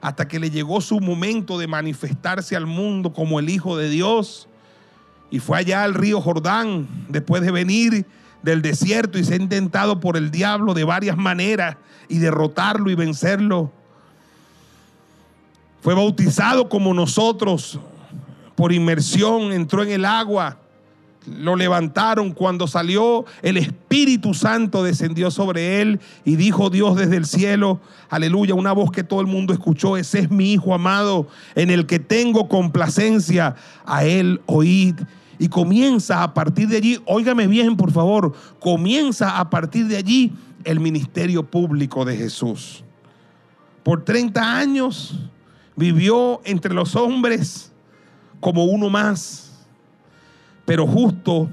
hasta 0.00 0.28
que 0.28 0.38
le 0.38 0.50
llegó 0.50 0.80
su 0.80 1.00
momento 1.00 1.58
de 1.58 1.66
manifestarse 1.66 2.54
al 2.54 2.66
mundo 2.66 3.12
como 3.12 3.40
el 3.40 3.48
Hijo 3.48 3.76
de 3.76 3.88
Dios. 3.88 4.48
Y 5.30 5.40
fue 5.40 5.58
allá 5.58 5.82
al 5.84 5.94
río 5.94 6.20
Jordán, 6.20 6.88
después 7.08 7.42
de 7.42 7.50
venir 7.50 8.06
del 8.42 8.62
desierto 8.62 9.18
y 9.18 9.24
ser 9.24 9.40
intentado 9.40 10.00
por 10.00 10.16
el 10.16 10.30
diablo 10.30 10.74
de 10.74 10.84
varias 10.84 11.16
maneras 11.16 11.76
y 12.08 12.18
derrotarlo 12.18 12.90
y 12.90 12.94
vencerlo. 12.94 13.72
Fue 15.80 15.94
bautizado 15.94 16.68
como 16.68 16.94
nosotros 16.94 17.78
por 18.54 18.72
inmersión, 18.72 19.52
entró 19.52 19.82
en 19.82 19.90
el 19.90 20.04
agua 20.04 20.58
lo 21.26 21.56
levantaron 21.56 22.32
cuando 22.32 22.66
salió 22.66 23.24
el 23.42 23.56
Espíritu 23.56 24.34
Santo 24.34 24.82
descendió 24.82 25.30
sobre 25.30 25.80
él 25.80 26.00
y 26.24 26.36
dijo 26.36 26.70
Dios 26.70 26.96
desde 26.96 27.16
el 27.16 27.26
cielo, 27.26 27.80
aleluya, 28.10 28.54
una 28.54 28.72
voz 28.72 28.90
que 28.90 29.04
todo 29.04 29.20
el 29.20 29.26
mundo 29.26 29.52
escuchó, 29.52 29.96
ese 29.96 30.20
es 30.20 30.30
mi 30.30 30.52
Hijo 30.52 30.74
amado 30.74 31.26
en 31.54 31.70
el 31.70 31.86
que 31.86 31.98
tengo 31.98 32.48
complacencia, 32.48 33.56
a 33.86 34.04
él 34.04 34.40
oíd. 34.46 34.96
Y 35.38 35.48
comienza 35.48 36.22
a 36.22 36.32
partir 36.32 36.68
de 36.68 36.76
allí, 36.76 37.00
óigame 37.06 37.48
bien 37.48 37.76
por 37.76 37.90
favor, 37.90 38.34
comienza 38.60 39.38
a 39.38 39.50
partir 39.50 39.88
de 39.88 39.96
allí 39.96 40.32
el 40.62 40.78
ministerio 40.78 41.42
público 41.42 42.04
de 42.04 42.16
Jesús. 42.16 42.84
Por 43.82 44.04
30 44.04 44.56
años 44.56 45.18
vivió 45.76 46.40
entre 46.44 46.72
los 46.72 46.94
hombres 46.94 47.72
como 48.40 48.64
uno 48.64 48.90
más 48.90 49.43
pero 50.64 50.86
justo 50.86 51.50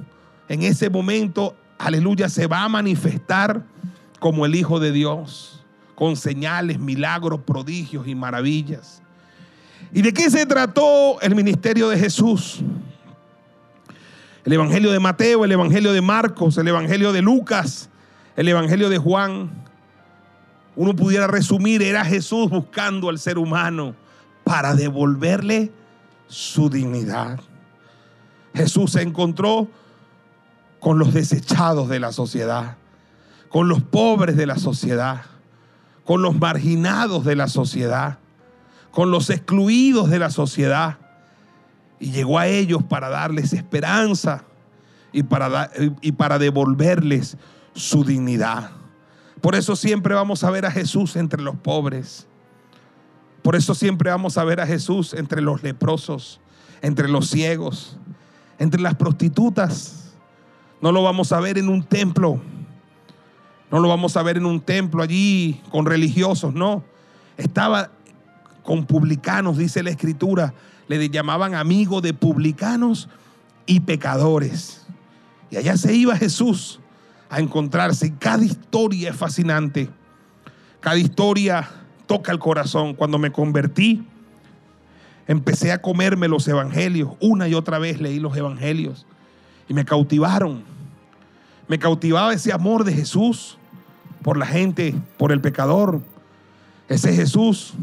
en 0.48 0.64
ese 0.64 0.90
momento, 0.90 1.56
aleluya, 1.78 2.30
se 2.30 2.48
va 2.48 2.64
a 2.64 2.70
manifestar 2.70 3.64
como 4.20 4.46
el 4.46 4.56
Hijo 4.56 4.80
de 4.80 4.92
Dios, 4.92 5.64
con 5.96 6.16
señales, 6.16 6.80
milagros, 6.80 7.42
prodigios 7.46 8.08
y 8.08 8.16
maravillas. 8.16 9.02
¿Y 9.94 10.02
de 10.02 10.14
qué 10.14 10.30
se 10.30 10.46
trató 10.46 11.20
el 11.22 11.36
ministerio 11.36 11.90
de 11.90 11.98
Jesús? 11.98 12.62
El 14.44 14.54
Evangelio 14.54 14.92
de 14.92 15.00
Mateo, 15.00 15.46
el 15.46 15.52
Evangelio 15.52 15.94
de 15.94 16.02
Marcos, 16.02 16.58
el 16.58 16.68
Evangelio 16.68 17.12
de 17.12 17.22
Lucas, 17.22 17.90
el 18.36 18.48
Evangelio 18.48 18.90
de 18.90 18.98
Juan. 18.98 19.52
Uno 20.76 20.96
pudiera 20.96 21.28
resumir, 21.28 21.82
era 21.84 22.06
Jesús 22.06 22.50
buscando 22.50 23.10
al 23.10 23.20
ser 23.20 23.38
humano 23.38 23.96
para 24.44 24.74
devolverle 24.74 25.72
su 26.28 26.70
dignidad. 26.70 27.40
Jesús 28.54 28.92
se 28.92 29.02
encontró 29.02 29.68
con 30.80 31.00
los 31.00 31.14
desechados 31.14 31.90
de 31.90 32.00
la 32.00 32.12
sociedad, 32.12 32.78
con 33.50 33.70
los 33.70 33.82
pobres 33.82 34.36
de 34.36 34.46
la 34.46 34.58
sociedad, 34.58 35.24
con 36.06 36.22
los 36.22 36.38
marginados 36.40 37.24
de 37.24 37.36
la 37.36 37.48
sociedad, 37.48 38.18
con 38.92 39.12
los 39.12 39.30
excluidos 39.30 40.10
de 40.10 40.20
la 40.20 40.32
sociedad. 40.32 40.98
Y 42.00 42.12
llegó 42.12 42.40
a 42.40 42.48
ellos 42.48 42.84
para 42.84 43.10
darles 43.10 43.54
esperanza 43.54 44.44
y 45.14 45.24
para, 45.24 45.70
y 46.02 46.12
para 46.14 46.40
devolverles 46.40 47.38
su 47.74 48.04
dignidad. 48.04 48.72
Por 49.40 49.56
eso 49.56 49.76
siempre 49.76 50.16
vamos 50.16 50.44
a 50.44 50.52
ver 50.52 50.66
a 50.66 50.72
Jesús 50.72 51.16
entre 51.16 51.42
los 51.42 51.56
pobres. 51.56 52.28
Por 53.42 53.56
eso 53.56 53.74
siempre 53.76 54.10
vamos 54.10 54.38
a 54.38 54.44
ver 54.44 54.62
a 54.62 54.68
Jesús 54.68 55.14
entre 55.14 55.42
los 55.42 55.64
leprosos, 55.64 56.40
entre 56.82 57.08
los 57.08 57.30
ciegos, 57.30 57.98
entre 58.62 58.80
las 58.80 58.94
prostitutas. 58.94 60.14
No 60.82 60.92
lo 60.92 61.02
vamos 61.02 61.32
a 61.32 61.40
ver 61.40 61.58
en 61.58 61.68
un 61.68 61.82
templo. 61.82 62.40
No 63.72 63.80
lo 63.80 63.88
vamos 63.88 64.16
a 64.16 64.22
ver 64.22 64.38
en 64.38 64.46
un 64.46 64.62
templo 64.62 65.02
allí 65.02 65.60
con 65.72 65.88
religiosos, 65.88 66.54
no. 66.54 66.84
Estaba 67.38 67.90
con 68.62 68.86
publicanos, 68.86 69.58
dice 69.58 69.82
la 69.82 69.90
escritura. 69.90 70.54
Le 70.88 71.10
llamaban 71.10 71.56
amigo 71.56 72.02
de 72.02 72.14
publicanos 72.14 73.10
y 73.66 73.80
pecadores. 73.80 74.86
Y 75.50 75.58
allá 75.58 75.76
se 75.76 75.96
iba 75.96 76.16
Jesús 76.16 76.80
a 77.32 77.40
encontrarse. 77.40 78.14
Cada 78.20 78.44
historia 78.44 79.10
es 79.10 79.16
fascinante. 79.16 79.90
Cada 80.82 80.98
historia 80.98 81.68
toca 82.06 82.32
el 82.32 82.38
corazón. 82.38 82.94
Cuando 82.94 83.18
me 83.18 83.32
convertí, 83.32 84.06
empecé 85.32 85.72
a 85.72 85.82
comerme 85.82 86.28
los 86.28 86.48
evangelios. 86.48 87.12
Una 87.20 87.48
y 87.48 87.54
otra 87.54 87.80
vez 87.80 88.02
leí 88.02 88.20
los 88.20 88.36
evangelios 88.36 89.06
y 89.68 89.74
me 89.74 89.86
cautivaron. 89.86 90.64
Me 91.68 91.80
cautivaba 91.80 92.34
ese 92.34 92.52
amor 92.52 92.84
de 92.84 92.94
Jesús 92.94 93.58
por 94.22 94.38
la 94.38 94.46
gente, 94.46 94.94
por 95.18 95.32
el 95.32 95.40
pecador. 95.40 96.02
Ese 96.90 97.14
Jesús 97.14 97.74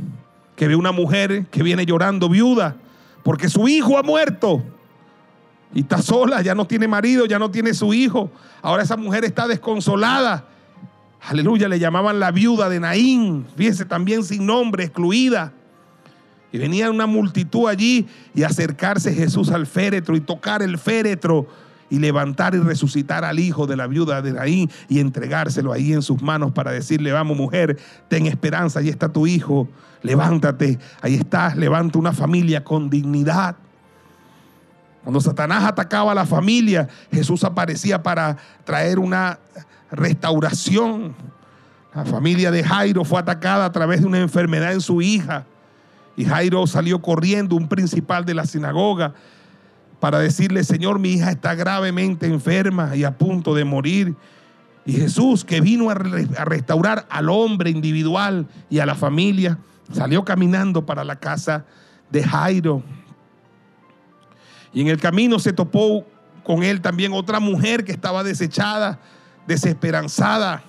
que 0.56 0.68
ve 0.68 0.76
una 0.76 0.92
mujer 0.92 1.46
que 1.46 1.62
viene 1.62 1.86
llorando 1.86 2.28
viuda 2.28 2.76
porque 3.22 3.48
su 3.48 3.66
hijo 3.68 3.96
ha 3.98 4.02
muerto 4.02 4.62
y 5.74 5.80
está 5.80 6.02
sola, 6.02 6.42
ya 6.42 6.54
no 6.54 6.66
tiene 6.66 6.88
marido, 6.88 7.26
ya 7.26 7.38
no 7.38 7.50
tiene 7.50 7.74
su 7.74 7.94
hijo. 7.94 8.30
Ahora 8.62 8.82
esa 8.82 8.96
mujer 8.96 9.24
está 9.24 9.46
desconsolada. 9.46 10.44
Aleluya, 11.20 11.68
le 11.68 11.78
llamaban 11.78 12.20
la 12.20 12.30
viuda 12.30 12.68
de 12.68 12.80
Naín, 12.80 13.46
fíjese 13.56 13.84
también 13.84 14.24
sin 14.24 14.46
nombre, 14.46 14.84
excluida. 14.84 15.52
Y 16.52 16.58
venía 16.58 16.90
una 16.90 17.06
multitud 17.06 17.68
allí 17.68 18.06
y 18.34 18.42
acercarse 18.42 19.12
Jesús 19.12 19.50
al 19.50 19.66
féretro 19.66 20.16
y 20.16 20.20
tocar 20.20 20.62
el 20.62 20.78
féretro 20.78 21.46
y 21.90 21.98
levantar 21.98 22.54
y 22.54 22.58
resucitar 22.58 23.24
al 23.24 23.38
hijo 23.38 23.66
de 23.66 23.76
la 23.76 23.86
viuda 23.86 24.22
de 24.22 24.32
Naín 24.32 24.70
y 24.88 25.00
entregárselo 25.00 25.72
ahí 25.72 25.92
en 25.92 26.02
sus 26.02 26.22
manos 26.22 26.52
para 26.52 26.72
decirle, 26.72 27.12
vamos 27.12 27.36
mujer, 27.36 27.78
ten 28.08 28.26
esperanza, 28.26 28.80
ahí 28.80 28.88
está 28.88 29.08
tu 29.08 29.26
hijo, 29.26 29.68
levántate, 30.02 30.78
ahí 31.00 31.14
estás, 31.14 31.56
levanta 31.56 31.98
una 31.98 32.12
familia 32.12 32.64
con 32.64 32.90
dignidad. 32.90 33.56
Cuando 35.04 35.20
Satanás 35.20 35.64
atacaba 35.64 36.12
a 36.12 36.14
la 36.14 36.26
familia, 36.26 36.88
Jesús 37.10 37.44
aparecía 37.44 38.02
para 38.02 38.36
traer 38.64 38.98
una 38.98 39.38
restauración. 39.90 41.14
La 41.94 42.04
familia 42.04 42.50
de 42.50 42.62
Jairo 42.62 43.04
fue 43.04 43.18
atacada 43.18 43.64
a 43.64 43.72
través 43.72 44.00
de 44.02 44.06
una 44.06 44.18
enfermedad 44.18 44.72
en 44.72 44.80
su 44.80 45.00
hija. 45.00 45.46
Y 46.18 46.24
Jairo 46.24 46.66
salió 46.66 47.00
corriendo, 47.00 47.54
un 47.54 47.68
principal 47.68 48.24
de 48.24 48.34
la 48.34 48.44
sinagoga, 48.44 49.14
para 50.00 50.18
decirle, 50.18 50.64
Señor, 50.64 50.98
mi 50.98 51.10
hija 51.10 51.30
está 51.30 51.54
gravemente 51.54 52.26
enferma 52.26 52.96
y 52.96 53.04
a 53.04 53.16
punto 53.16 53.54
de 53.54 53.64
morir. 53.64 54.16
Y 54.84 54.94
Jesús, 54.94 55.44
que 55.44 55.60
vino 55.60 55.90
a, 55.90 55.94
restaurar 55.94 57.06
al 57.08 57.30
hombre 57.30 57.70
individual 57.70 58.48
y 58.68 58.80
a 58.80 58.86
la 58.86 58.96
familia, 58.96 59.58
salió 59.92 60.24
caminando 60.24 60.84
para 60.84 61.04
la 61.04 61.20
casa 61.20 61.64
de 62.10 62.24
Jairo. 62.24 62.82
Y 64.72 64.80
en 64.80 64.88
el 64.88 64.98
camino 64.98 65.38
se 65.38 65.52
topó 65.52 66.04
con 66.42 66.64
él 66.64 66.80
también 66.80 67.12
otra 67.12 67.38
mujer 67.38 67.84
que 67.84 67.92
estaba 67.92 68.24
desechada, 68.24 68.98
desesperanzada 69.46 70.64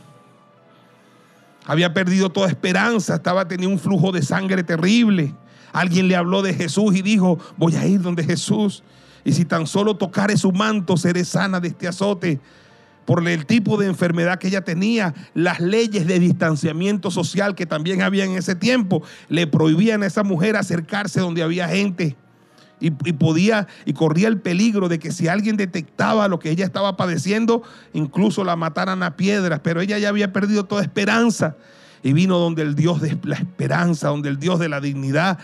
había 1.70 1.94
perdido 1.94 2.32
toda 2.32 2.48
esperanza, 2.48 3.14
estaba 3.14 3.48
teniendo 3.48 3.76
un 3.76 3.80
flujo 3.80 4.12
de 4.12 4.24
sangre 4.24 4.64
terrible. 4.64 5.36
Alguien 5.72 6.08
le 6.08 6.16
habló 6.16 6.42
de 6.42 6.56
Jesús 6.56 6.96
y 6.96 7.04
dijo, 7.04 7.38
voy 7.58 7.76
a 7.76 7.86
ir 7.86 8.02
donde 8.02 8.24
Jesús. 8.24 8.82
Y 9.24 9.34
si 9.34 9.46
tan 9.46 9.68
solo 9.68 9.96
tocare 9.96 10.36
su 10.36 10.52
manto, 10.52 10.98
seré 10.98 11.24
sana 11.24 11.60
de 11.60 11.68
este 11.68 11.88
azote. 11.88 12.40
Por 13.06 13.28
el 13.28 13.46
tipo 13.46 13.78
de 13.78 13.86
enfermedad 13.86 14.40
que 14.40 14.48
ella 14.48 14.64
tenía, 14.64 15.14
las 15.36 15.60
leyes 15.60 16.08
de 16.08 16.18
distanciamiento 16.18 17.12
social 17.12 17.54
que 17.54 17.68
también 17.68 18.02
había 18.02 18.26
en 18.26 18.32
ese 18.32 18.56
tiempo, 18.56 19.04
le 19.28 19.46
prohibían 19.46 20.02
a 20.02 20.08
esa 20.08 20.24
mujer 20.24 20.56
acercarse 20.56 21.20
donde 21.20 21.44
había 21.44 21.68
gente. 21.68 22.16
Y, 22.82 22.92
podía 22.92 23.68
y 23.86 23.94
corría 23.94 24.30
el 24.30 24.40
peligro 24.40 24.88
de 24.88 25.00
que 25.00 25.12
si 25.12 25.28
alguien 25.28 25.58
detectaba 25.58 26.28
lo 26.30 26.40
que 26.40 26.50
ella 26.50 26.66
estaba 26.66 26.96
padeciendo, 26.96 27.62
incluso 27.94 28.44
la 28.44 28.56
mataran 28.56 29.04
a 29.04 29.18
piedras. 29.18 29.60
Pero 29.62 29.82
ella 29.82 29.98
ya 29.98 30.10
había 30.10 30.32
perdido 30.32 30.66
toda 30.66 30.82
esperanza 30.82 31.58
y 32.04 32.14
vino 32.14 32.38
donde 32.38 32.62
el 32.62 32.76
Dios 32.76 33.02
de 33.02 33.18
la 33.24 33.36
esperanza, 33.36 34.10
donde 34.10 34.30
el 34.30 34.40
Dios 34.40 34.60
de 34.60 34.70
la 34.70 34.80
dignidad, 34.80 35.40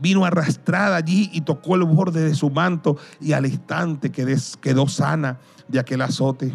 vino 0.00 0.24
arrastrada 0.24 0.96
allí 0.96 1.30
y 1.32 1.42
tocó 1.42 1.76
el 1.76 1.84
borde 1.84 2.22
de 2.22 2.34
su 2.34 2.50
manto 2.50 2.96
y 3.20 3.32
al 3.32 3.46
instante 3.46 4.10
quedó 4.10 4.88
sana 4.88 5.38
de 5.68 5.78
aquel 5.78 6.00
azote. 6.00 6.54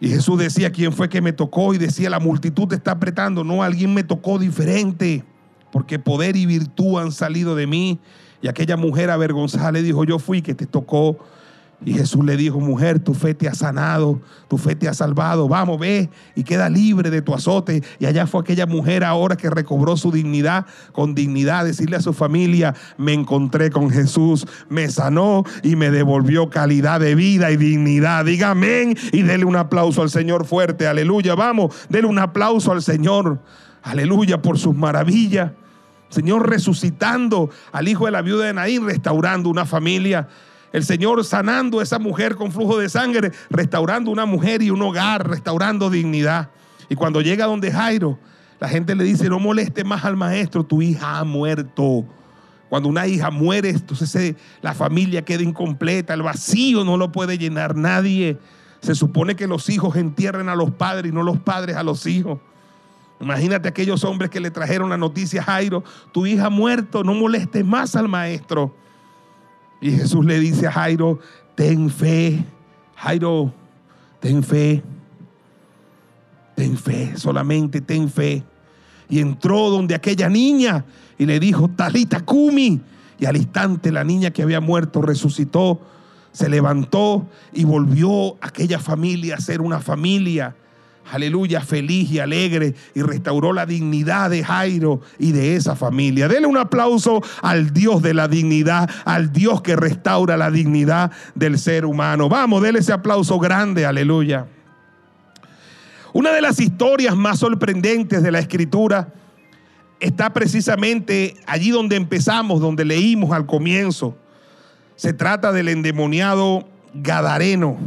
Y 0.00 0.08
Jesús 0.08 0.38
decía, 0.38 0.72
¿quién 0.72 0.92
fue 0.94 1.10
que 1.10 1.20
me 1.20 1.34
tocó? 1.34 1.74
Y 1.74 1.78
decía, 1.78 2.08
la 2.08 2.20
multitud 2.20 2.72
está 2.72 2.92
apretando. 2.92 3.44
No, 3.44 3.62
alguien 3.62 3.92
me 3.92 4.02
tocó 4.02 4.38
diferente. 4.38 5.24
porque 5.70 6.00
poder 6.00 6.36
y 6.36 6.46
virtud 6.46 6.98
han 6.98 7.12
salido 7.12 7.54
de 7.54 7.66
mí. 7.66 8.00
Y 8.42 8.48
aquella 8.48 8.76
mujer 8.76 9.10
avergonzada 9.10 9.72
le 9.72 9.82
dijo, 9.82 10.04
yo 10.04 10.18
fui 10.18 10.42
que 10.42 10.54
te 10.54 10.66
tocó. 10.66 11.18
Y 11.82 11.94
Jesús 11.94 12.22
le 12.24 12.36
dijo, 12.36 12.60
mujer, 12.60 12.98
tu 12.98 13.14
fe 13.14 13.32
te 13.32 13.48
ha 13.48 13.54
sanado, 13.54 14.20
tu 14.48 14.58
fe 14.58 14.74
te 14.74 14.86
ha 14.86 14.92
salvado, 14.92 15.48
vamos, 15.48 15.80
ve 15.80 16.10
y 16.34 16.44
queda 16.44 16.68
libre 16.68 17.08
de 17.08 17.22
tu 17.22 17.32
azote. 17.32 17.82
Y 17.98 18.04
allá 18.04 18.26
fue 18.26 18.42
aquella 18.42 18.66
mujer 18.66 19.02
ahora 19.02 19.36
que 19.36 19.48
recobró 19.48 19.96
su 19.96 20.12
dignidad, 20.12 20.66
con 20.92 21.14
dignidad, 21.14 21.64
decirle 21.64 21.96
a 21.96 22.02
su 22.02 22.12
familia, 22.12 22.74
me 22.98 23.14
encontré 23.14 23.70
con 23.70 23.88
Jesús, 23.88 24.46
me 24.68 24.90
sanó 24.90 25.44
y 25.62 25.74
me 25.74 25.90
devolvió 25.90 26.50
calidad 26.50 27.00
de 27.00 27.14
vida 27.14 27.50
y 27.50 27.56
dignidad. 27.56 28.26
Diga 28.26 28.50
amén 28.50 28.94
y 29.10 29.22
dele 29.22 29.46
un 29.46 29.56
aplauso 29.56 30.02
al 30.02 30.10
Señor 30.10 30.44
fuerte, 30.44 30.86
aleluya, 30.86 31.34
vamos, 31.34 31.74
dele 31.88 32.06
un 32.06 32.18
aplauso 32.18 32.72
al 32.72 32.82
Señor, 32.82 33.40
aleluya, 33.82 34.42
por 34.42 34.58
sus 34.58 34.76
maravillas. 34.76 35.52
Señor 36.10 36.48
resucitando 36.48 37.50
al 37.72 37.88
hijo 37.88 38.04
de 38.04 38.10
la 38.10 38.22
viuda 38.22 38.46
de 38.46 38.52
Naín, 38.52 38.84
restaurando 38.84 39.48
una 39.48 39.64
familia. 39.64 40.28
El 40.72 40.84
Señor 40.84 41.24
sanando 41.24 41.80
a 41.80 41.82
esa 41.82 41.98
mujer 41.98 42.36
con 42.36 42.52
flujo 42.52 42.78
de 42.78 42.88
sangre, 42.88 43.32
restaurando 43.48 44.10
una 44.10 44.26
mujer 44.26 44.62
y 44.62 44.70
un 44.70 44.82
hogar, 44.82 45.28
restaurando 45.28 45.88
dignidad. 45.88 46.50
Y 46.88 46.96
cuando 46.96 47.20
llega 47.20 47.46
donde 47.46 47.72
Jairo, 47.72 48.18
la 48.60 48.68
gente 48.68 48.94
le 48.94 49.04
dice, 49.04 49.28
no 49.28 49.38
moleste 49.38 49.84
más 49.84 50.04
al 50.04 50.16
maestro, 50.16 50.64
tu 50.64 50.82
hija 50.82 51.18
ha 51.18 51.24
muerto. 51.24 52.04
Cuando 52.68 52.88
una 52.88 53.06
hija 53.06 53.30
muere, 53.30 53.70
entonces 53.70 54.14
eh, 54.16 54.36
la 54.62 54.74
familia 54.74 55.24
queda 55.24 55.42
incompleta, 55.42 56.14
el 56.14 56.22
vacío 56.22 56.84
no 56.84 56.96
lo 56.96 57.10
puede 57.10 57.38
llenar 57.38 57.74
nadie. 57.74 58.38
Se 58.80 58.94
supone 58.94 59.34
que 59.34 59.46
los 59.46 59.68
hijos 59.70 59.96
entierren 59.96 60.48
a 60.48 60.54
los 60.54 60.70
padres 60.70 61.10
y 61.10 61.14
no 61.14 61.22
los 61.22 61.38
padres 61.40 61.76
a 61.76 61.82
los 61.82 62.06
hijos. 62.06 62.38
Imagínate 63.20 63.68
aquellos 63.68 64.02
hombres 64.04 64.30
que 64.30 64.40
le 64.40 64.50
trajeron 64.50 64.88
la 64.88 64.96
noticia 64.96 65.42
a 65.42 65.44
Jairo, 65.44 65.84
tu 66.10 66.24
hija 66.24 66.46
ha 66.46 66.50
muerto, 66.50 67.04
no 67.04 67.12
molestes 67.12 67.64
más 67.64 67.94
al 67.94 68.08
maestro. 68.08 68.74
Y 69.80 69.90
Jesús 69.90 70.24
le 70.24 70.40
dice 70.40 70.66
a 70.66 70.72
Jairo, 70.72 71.18
ten 71.54 71.90
fe, 71.90 72.42
Jairo, 72.96 73.52
ten 74.20 74.42
fe, 74.42 74.82
ten 76.54 76.78
fe, 76.78 77.12
solamente 77.16 77.82
ten 77.82 78.08
fe. 78.08 78.42
Y 79.10 79.20
entró 79.20 79.68
donde 79.68 79.94
aquella 79.94 80.28
niña 80.30 80.86
y 81.18 81.26
le 81.26 81.38
dijo, 81.40 81.68
Talita 81.68 82.20
Kumi. 82.20 82.80
Y 83.18 83.26
al 83.26 83.36
instante 83.36 83.92
la 83.92 84.02
niña 84.02 84.30
que 84.30 84.42
había 84.42 84.60
muerto 84.60 85.02
resucitó, 85.02 85.78
se 86.32 86.48
levantó 86.48 87.26
y 87.52 87.64
volvió 87.64 88.36
aquella 88.40 88.78
familia 88.78 89.34
a 89.34 89.40
ser 89.40 89.60
una 89.60 89.80
familia 89.80 90.54
aleluya, 91.10 91.60
feliz 91.60 92.10
y 92.10 92.18
alegre 92.18 92.74
y 92.94 93.02
restauró 93.02 93.52
la 93.52 93.66
dignidad 93.66 94.30
de 94.30 94.44
Jairo 94.44 95.00
y 95.18 95.32
de 95.32 95.56
esa 95.56 95.76
familia. 95.76 96.28
Dele 96.28 96.46
un 96.46 96.56
aplauso 96.56 97.22
al 97.42 97.72
Dios 97.72 98.02
de 98.02 98.14
la 98.14 98.28
dignidad, 98.28 98.88
al 99.04 99.32
Dios 99.32 99.62
que 99.62 99.76
restaura 99.76 100.36
la 100.36 100.50
dignidad 100.50 101.10
del 101.34 101.58
ser 101.58 101.84
humano. 101.84 102.28
Vamos, 102.28 102.62
dele 102.62 102.78
ese 102.78 102.92
aplauso 102.92 103.38
grande, 103.38 103.86
aleluya. 103.86 104.46
Una 106.12 106.32
de 106.32 106.40
las 106.40 106.58
historias 106.60 107.16
más 107.16 107.38
sorprendentes 107.38 108.22
de 108.22 108.32
la 108.32 108.40
escritura 108.40 109.12
está 110.00 110.32
precisamente 110.32 111.36
allí 111.46 111.70
donde 111.70 111.96
empezamos, 111.96 112.60
donde 112.60 112.84
leímos 112.84 113.32
al 113.32 113.46
comienzo. 113.46 114.16
Se 114.96 115.12
trata 115.12 115.52
del 115.52 115.68
endemoniado 115.68 116.68
Gadareno. 116.94 117.78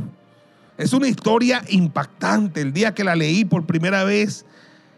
Es 0.77 0.93
una 0.93 1.07
historia 1.07 1.63
impactante. 1.69 2.61
El 2.61 2.73
día 2.73 2.93
que 2.93 3.03
la 3.03 3.15
leí 3.15 3.45
por 3.45 3.65
primera 3.65 4.03
vez, 4.03 4.45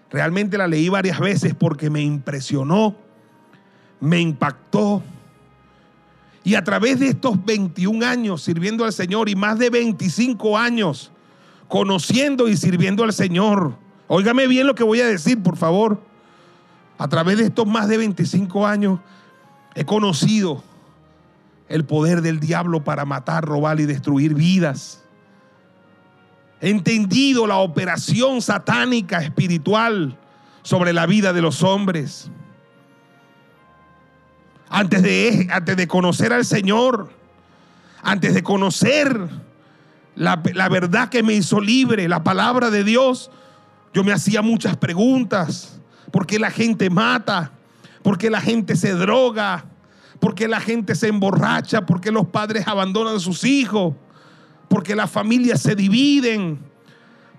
realmente 0.09 0.57
la 0.57 0.67
leí 0.67 0.89
varias 0.89 1.19
veces 1.19 1.53
porque 1.53 1.89
me 1.89 2.01
impresionó, 2.01 2.95
me 3.99 4.19
impactó. 4.19 5.03
Y 6.43 6.55
a 6.55 6.63
través 6.63 6.99
de 6.99 7.07
estos 7.07 7.43
21 7.43 8.05
años 8.05 8.43
sirviendo 8.43 8.85
al 8.85 8.93
Señor 8.93 9.29
y 9.29 9.35
más 9.35 9.59
de 9.59 9.69
25 9.69 10.57
años 10.57 11.11
conociendo 11.67 12.47
y 12.47 12.55
sirviendo 12.55 13.03
al 13.03 13.11
Señor, 13.11 13.75
óigame 14.07 14.47
bien 14.47 14.67
lo 14.67 14.75
que 14.75 14.83
voy 14.83 15.01
a 15.01 15.07
decir, 15.07 15.41
por 15.41 15.57
favor. 15.57 15.99
A 16.97 17.09
través 17.09 17.37
de 17.37 17.45
estos 17.45 17.67
más 17.67 17.89
de 17.89 17.97
25 17.97 18.65
años 18.65 18.99
he 19.73 19.83
conocido 19.83 20.63
el 21.67 21.83
poder 21.83 22.21
del 22.21 22.39
diablo 22.39 22.83
para 22.83 23.03
matar, 23.03 23.43
robar 23.43 23.79
y 23.81 23.85
destruir 23.85 24.35
vidas 24.35 25.04
entendido 26.69 27.47
la 27.47 27.57
operación 27.57 28.41
satánica 28.41 29.21
espiritual 29.21 30.17
sobre 30.63 30.93
la 30.93 31.05
vida 31.05 31.31
de 31.33 31.41
los 31.41 31.63
hombres. 31.63 32.31
Antes 34.69 35.03
de, 35.03 35.47
antes 35.51 35.77
de 35.77 35.87
conocer 35.87 36.33
al 36.33 36.43
Señor, 36.43 37.11
antes 38.01 38.33
de 38.33 38.43
conocer 38.43 39.29
la, 40.15 40.41
la 40.53 40.69
verdad 40.69 41.09
que 41.09 41.23
me 41.23 41.33
hizo 41.33 41.59
libre, 41.59 42.07
la 42.07 42.23
palabra 42.23 42.71
de 42.71 42.83
Dios, 42.83 43.29
yo 43.93 44.03
me 44.03 44.11
hacía 44.11 44.41
muchas 44.41 44.75
preguntas. 44.77 45.79
¿Por 46.11 46.25
qué 46.25 46.39
la 46.39 46.49
gente 46.49 46.89
mata? 46.89 47.51
¿Por 48.01 48.17
qué 48.17 48.29
la 48.29 48.41
gente 48.41 48.75
se 48.75 48.93
droga? 48.93 49.65
¿Por 50.19 50.33
qué 50.33 50.47
la 50.47 50.59
gente 50.59 50.95
se 50.95 51.09
emborracha? 51.09 51.85
¿Por 51.85 52.01
qué 52.01 52.11
los 52.11 52.27
padres 52.27 52.67
abandonan 52.67 53.17
a 53.17 53.19
sus 53.19 53.43
hijos? 53.43 53.93
Porque 54.75 54.93
las 54.93 55.09
familias 55.09 55.61
se 55.61 55.73
dividen, 55.73 56.59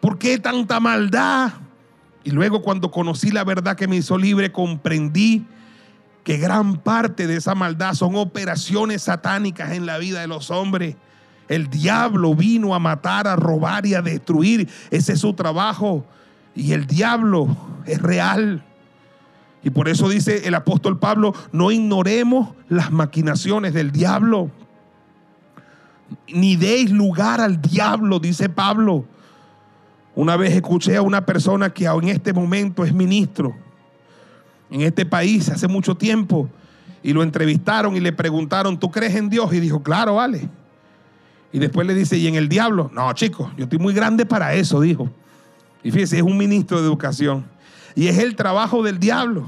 ¿por 0.01 0.17
qué 0.17 0.39
tanta 0.39 0.81
maldad? 0.81 1.53
Y 2.25 2.31
luego 2.31 2.63
cuando 2.63 2.91
conocí 2.91 3.31
la 3.31 3.45
verdad 3.45 3.77
que 3.77 3.87
me 3.87 3.97
hizo 3.97 4.17
libre, 4.17 4.53
comprendí 4.53 5.45
que 6.25 6.39
gran 6.39 6.79
parte 6.79 7.27
de 7.27 7.37
esa 7.37 7.55
maldad 7.55 7.93
son 7.93 8.17
operaciones 8.17 9.03
satánicas 9.03 9.73
en 9.73 9.85
la 9.85 9.99
vida 9.99 10.23
de 10.23 10.29
los 10.29 10.51
hombres. 10.51 10.97
El 11.47 11.69
diablo 11.69 12.35
vino 12.35 12.75
a 12.75 12.79
matar, 12.79 13.29
a 13.29 13.37
robar 13.37 13.85
y 13.85 13.93
a 13.93 14.01
destruir. 14.01 14.71
Ese 14.91 15.13
es 15.13 15.21
su 15.21 15.35
trabajo. 15.35 16.07
Y 16.55 16.73
el 16.73 16.87
diablo 16.87 17.55
es 17.85 18.01
real. 18.01 18.65
Y 19.63 19.69
por 19.69 19.91
eso 19.91 20.09
dice 20.09 20.49
el 20.49 20.55
apóstol 20.55 20.99
Pablo, 20.99 21.35
no 21.53 21.71
ignoremos 21.71 22.55
las 22.71 22.91
maquinaciones 22.93 23.75
del 23.75 23.93
diablo 23.93 24.51
ni 26.29 26.57
deis 26.57 26.91
lugar 26.91 27.41
al 27.41 27.61
diablo, 27.61 28.19
dice 28.19 28.49
Pablo. 28.49 29.05
Una 30.15 30.37
vez 30.37 30.55
escuché 30.55 30.97
a 30.97 31.03
una 31.03 31.27
persona 31.27 31.71
que 31.71 31.87
en 31.87 32.09
este 32.09 32.33
momento 32.33 32.85
es 32.85 32.93
ministro 32.93 33.55
en 34.71 34.81
este 34.83 35.07
país 35.07 35.49
hace 35.49 35.69
mucho 35.69 35.97
tiempo 35.97 36.49
y 37.03 37.13
lo 37.13 37.23
entrevistaron 37.23 37.97
y 37.97 38.01
le 38.01 38.13
preguntaron, 38.13 38.79
¿tú 38.79 38.91
crees 38.91 39.15
en 39.15 39.29
Dios? 39.29 39.53
Y 39.53 39.61
dijo, 39.61 39.83
claro, 39.83 40.17
vale. 40.17 40.49
Y 41.53 41.59
después 41.59 41.87
le 41.87 41.95
dice, 41.95 42.17
¿y 42.17 42.27
en 42.27 42.35
el 42.35 42.49
diablo? 42.49 42.91
No, 42.93 43.13
chicos, 43.13 43.51
yo 43.57 43.65
estoy 43.65 43.79
muy 43.79 43.95
grande 43.95 44.27
para 44.27 44.55
eso, 44.55 44.81
dijo. 44.81 45.09
Y 45.83 45.93
fíjese, 45.93 46.17
es 46.17 46.23
un 46.23 46.37
ministro 46.37 46.81
de 46.81 46.87
educación. 46.87 47.47
Y 47.95 48.09
es 48.09 48.19
el 48.19 48.35
trabajo 48.35 48.83
del 48.83 48.99
diablo, 48.99 49.47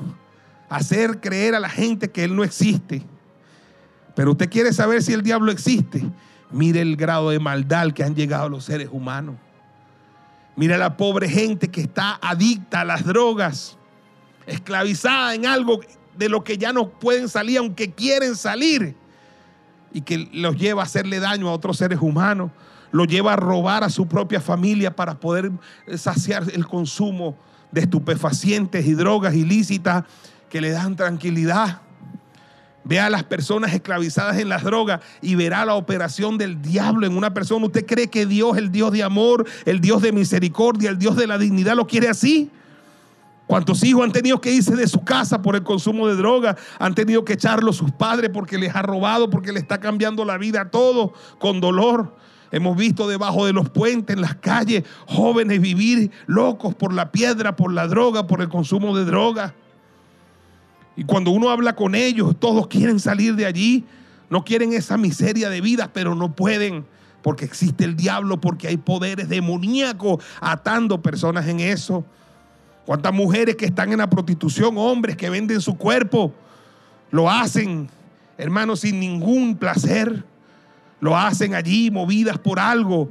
hacer 0.69 1.21
creer 1.21 1.55
a 1.55 1.61
la 1.61 1.69
gente 1.69 2.11
que 2.11 2.25
él 2.25 2.37
no 2.37 2.45
existe. 2.45 3.03
Pero 4.15 4.33
usted 4.33 4.49
quiere 4.49 4.73
saber 4.73 5.03
si 5.03 5.13
el 5.13 5.23
diablo 5.23 5.51
existe. 5.51 6.05
Mire 6.51 6.81
el 6.81 6.97
grado 6.97 7.31
de 7.31 7.39
maldad 7.39 7.93
que 7.93 8.03
han 8.03 8.15
llegado 8.15 8.49
los 8.49 8.65
seres 8.65 8.89
humanos. 8.91 9.37
Mira 10.57 10.77
la 10.77 10.97
pobre 10.97 11.29
gente 11.29 11.69
que 11.69 11.83
está 11.83 12.19
adicta 12.21 12.81
a 12.81 12.85
las 12.85 13.05
drogas, 13.05 13.77
esclavizada 14.47 15.35
en 15.35 15.47
algo 15.47 15.81
de 16.17 16.29
lo 16.29 16.43
que 16.43 16.59
ya 16.59 16.73
no 16.73 16.89
pueden 16.89 17.29
salir, 17.29 17.59
aunque 17.59 17.93
quieren 17.93 18.35
salir, 18.35 18.97
y 19.93 20.01
que 20.01 20.29
los 20.33 20.57
lleva 20.57 20.83
a 20.83 20.85
hacerle 20.85 21.21
daño 21.21 21.49
a 21.49 21.53
otros 21.53 21.77
seres 21.77 22.01
humanos, 22.01 22.51
lo 22.91 23.05
lleva 23.05 23.35
a 23.35 23.37
robar 23.37 23.85
a 23.85 23.91
su 23.91 24.07
propia 24.09 24.41
familia 24.41 24.95
para 24.95 25.21
poder 25.21 25.53
saciar 25.97 26.45
el 26.53 26.67
consumo 26.67 27.37
de 27.71 27.83
estupefacientes 27.83 28.87
y 28.87 28.95
drogas 28.95 29.35
ilícitas 29.35 30.05
que 30.49 30.61
le 30.61 30.71
dan 30.71 30.97
tranquilidad. 30.97 31.83
Vea 32.85 33.07
a 33.07 33.11
las 33.11 33.25
personas 33.25 33.75
esclavizadas 33.75 34.39
en 34.39 34.49
las 34.49 34.63
drogas 34.65 35.01
y 35.21 35.35
verá 35.35 35.65
la 35.65 35.75
operación 35.75 36.39
del 36.39 36.63
diablo 36.63 37.07
en 37.07 37.17
una 37.17 37.35
persona. 37.35 37.67
¿Usted 37.67 37.85
cree 37.85 38.09
que 38.09 38.25
Dios, 38.25 38.57
el 38.57 38.73
Dios 38.73 38.93
de 38.93 39.03
amor, 39.03 39.47
el 39.67 39.81
Dios 39.81 40.01
de 40.01 40.13
misericordia, 40.13 40.91
el 40.91 40.99
Dios 40.99 41.17
de 41.17 41.27
la 41.27 41.39
dignidad, 41.39 41.77
lo 41.77 41.87
quiere 41.87 42.09
así? 42.09 42.51
¿Cuántos 43.47 43.83
hijos 43.83 44.05
han 44.05 44.13
tenido 44.13 44.41
que 44.43 44.53
irse 44.53 44.77
de 44.77 44.87
su 44.87 45.05
casa 45.05 45.41
por 45.41 45.57
el 45.57 45.63
consumo 45.63 46.07
de 46.07 46.17
droga? 46.17 46.57
Han 46.79 46.95
tenido 46.95 47.25
que 47.25 47.33
echarlo 47.33 47.73
sus 47.73 47.91
padres 47.91 48.31
porque 48.33 48.59
les 48.59 48.75
ha 48.75 48.83
robado, 48.83 49.31
porque 49.31 49.53
le 49.53 49.59
está 49.59 49.81
cambiando 49.81 50.25
la 50.27 50.37
vida 50.37 50.61
a 50.61 50.71
todos 50.71 51.13
con 51.39 51.59
dolor. 51.61 52.15
Hemos 52.51 52.77
visto 52.77 53.09
debajo 53.09 53.47
de 53.47 53.55
los 53.55 53.71
puentes, 53.71 54.15
en 54.15 54.23
las 54.23 54.35
calles, 54.37 54.85
jóvenes 55.07 55.61
vivir 55.61 56.11
locos 56.27 56.75
por 56.75 56.93
la 56.93 57.11
piedra, 57.11 57.57
por 57.57 57.73
la 57.73 57.87
droga, 57.87 58.27
por 58.27 58.43
el 58.43 58.51
consumo 58.51 58.97
de 58.97 59.07
droga. 59.07 59.55
Y 60.99 61.05
cuando 61.05 61.31
uno 61.31 61.51
habla 61.51 61.77
con 61.77 61.95
ellos, 61.95 62.35
todos 62.41 62.67
quieren 62.67 62.99
salir 62.99 63.37
de 63.37 63.47
allí. 63.47 63.85
No 64.31 64.45
quieren 64.45 64.73
esa 64.73 64.97
miseria 64.97 65.49
de 65.49 65.61
vida, 65.61 65.93
pero 65.93 66.17
no 66.17 66.35
pueden. 66.35 66.87
Porque 67.23 67.45
existe 67.45 67.85
el 67.85 67.95
diablo, 67.95 68.41
porque 68.41 68.67
hay 68.67 68.79
poderes 68.79 69.29
demoníacos 69.29 70.25
atando 70.41 71.01
personas 71.01 71.47
en 71.47 71.61
eso. 71.61 72.05
Cuántas 72.85 73.15
mujeres 73.15 73.55
que 73.55 73.67
están 73.67 73.93
en 73.93 73.99
la 73.99 74.11
prostitución, 74.11 74.77
hombres 74.77 75.17
que 75.17 75.31
venden 75.31 75.61
su 75.61 75.77
cuerpo, 75.77 76.35
lo 77.13 77.31
hacen, 77.31 77.89
hermanos, 78.37 78.81
sin 78.81 78.99
ningún 78.99 79.57
placer. 79.57 80.25
Lo 80.99 81.17
hacen 81.17 81.55
allí 81.55 81.93
movidas 81.93 82.39
por 82.39 82.59
algo 82.59 83.09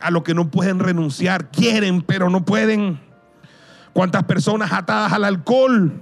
a 0.00 0.12
lo 0.12 0.22
que 0.22 0.34
no 0.34 0.52
pueden 0.52 0.78
renunciar. 0.78 1.50
Quieren, 1.50 2.00
pero 2.00 2.30
no 2.30 2.44
pueden. 2.44 3.00
Cuántas 3.92 4.22
personas 4.22 4.72
atadas 4.72 5.12
al 5.12 5.24
alcohol 5.24 6.00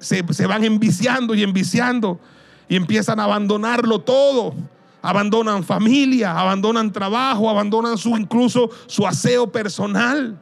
se, 0.00 0.24
se 0.32 0.46
van 0.46 0.64
enviciando 0.64 1.34
y 1.34 1.42
enviciando 1.42 2.20
y 2.70 2.76
empiezan 2.76 3.18
a 3.18 3.24
abandonarlo 3.24 4.00
todo. 4.00 4.54
Abandonan 5.02 5.64
familia, 5.64 6.38
abandonan 6.38 6.92
trabajo, 6.92 7.50
abandonan 7.50 7.98
su, 7.98 8.16
incluso 8.16 8.70
su 8.86 9.06
aseo 9.06 9.50
personal. 9.50 10.40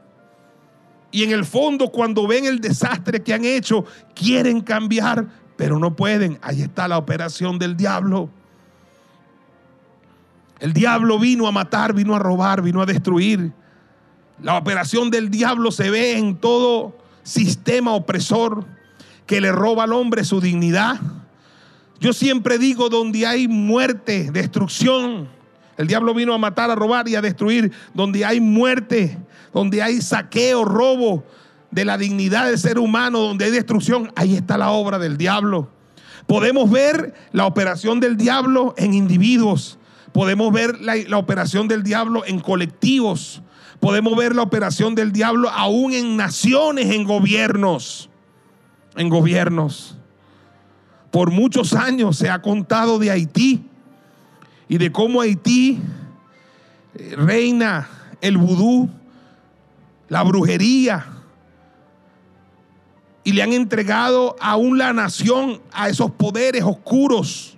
Y 1.11 1.23
en 1.23 1.31
el 1.31 1.47
fondo, 1.47 1.89
cuando 1.91 2.27
ven 2.27 2.45
el 2.45 2.61
desastre 2.61 3.23
que 3.23 3.33
han 3.33 3.47
hecho, 3.47 3.87
quieren 4.15 4.61
cambiar, 4.61 5.27
pero 5.57 5.79
no 5.79 5.97
pueden. 5.97 6.39
Ahí 6.43 6.61
está 6.61 6.87
la 6.87 6.99
operación 6.99 7.59
del 7.59 7.77
diablo. 7.77 8.29
El 10.61 10.75
diablo 10.75 11.19
vino 11.19 11.47
a 11.47 11.53
matar, 11.53 11.95
vino 11.95 12.15
a 12.15 12.19
robar, 12.19 12.61
vino 12.61 12.83
a 12.83 12.87
destruir. 12.87 13.53
La 14.43 14.59
operación 14.59 15.11
del 15.11 15.31
diablo 15.31 15.71
se 15.71 15.89
ve 15.89 16.19
en 16.19 16.37
todo 16.37 16.95
sistema 17.23 17.95
opresor 17.95 18.67
que 19.29 19.41
le 19.41 19.53
roba 19.53 19.85
al 19.85 19.93
hombre 19.93 20.25
su 20.25 20.41
dignidad. 20.41 20.99
Yo 22.01 22.13
siempre 22.13 22.59
digo, 22.59 22.89
donde 22.89 23.27
hay 23.27 23.47
muerte, 23.47 24.31
destrucción, 24.33 25.29
el 25.79 25.87
diablo 25.87 26.13
vino 26.13 26.35
a 26.35 26.39
matar, 26.39 26.73
a 26.73 26.75
robar 26.75 27.09
y 27.09 27.15
a 27.15 27.23
destruir. 27.23 27.71
Donde 27.95 28.25
hay 28.25 28.41
muerte, 28.41 29.17
donde 29.55 29.81
hay 29.81 30.03
saqueo, 30.03 30.65
robo 30.65 31.25
de 31.71 31.85
la 31.85 31.97
dignidad 31.97 32.47
del 32.47 32.59
ser 32.59 32.79
humano, 32.81 33.21
donde 33.21 33.45
hay 33.45 33.53
destrucción, 33.53 34.11
ahí 34.17 34.35
está 34.35 34.59
la 34.59 34.71
obra 34.71 34.99
del 34.99 35.17
diablo. 35.17 35.71
Podemos 36.27 36.69
ver 36.69 37.15
la 37.31 37.47
operación 37.47 38.01
del 38.01 38.17
diablo 38.17 38.75
en 38.77 38.93
individuos. 38.93 39.79
Podemos 40.13 40.53
ver 40.53 40.81
la, 40.81 41.17
operación 41.17 41.69
del 41.69 41.85
diablo 41.85 42.25
en 42.27 42.41
colectivos. 42.41 43.43
Podemos 43.79 44.17
ver 44.17 44.35
la 44.35 44.43
operación 44.43 44.97
del 44.97 45.13
diablo 45.13 45.49
aún 45.49 45.93
en 45.93 46.17
naciones, 46.17 46.91
en 46.91 47.05
gobiernos. 47.05 48.08
En 48.99 49.09
gobiernos. 49.09 49.97
Por 51.11 51.31
muchos 51.31 51.73
años 51.73 52.19
se 52.19 52.29
ha 52.29 52.43
contado 52.43 52.99
de 52.99 53.11
Haití 53.11 53.65
y 54.69 54.77
de 54.77 54.93
cómo 54.93 55.23
Haití 55.23 55.81
eh, 56.95 57.15
reina 57.17 57.89
el 58.21 58.37
vudú, 58.37 58.91
la 60.09 60.23
brujería, 60.23 61.07
y 63.25 63.33
le 63.33 63.43
han 63.43 63.53
entregado 63.53 64.37
aún 64.41 64.79
la 64.79 64.93
nación 64.93 65.61
a 65.73 65.89
esos 65.89 66.11
poderes 66.11 66.65
oscuros. 66.65 67.57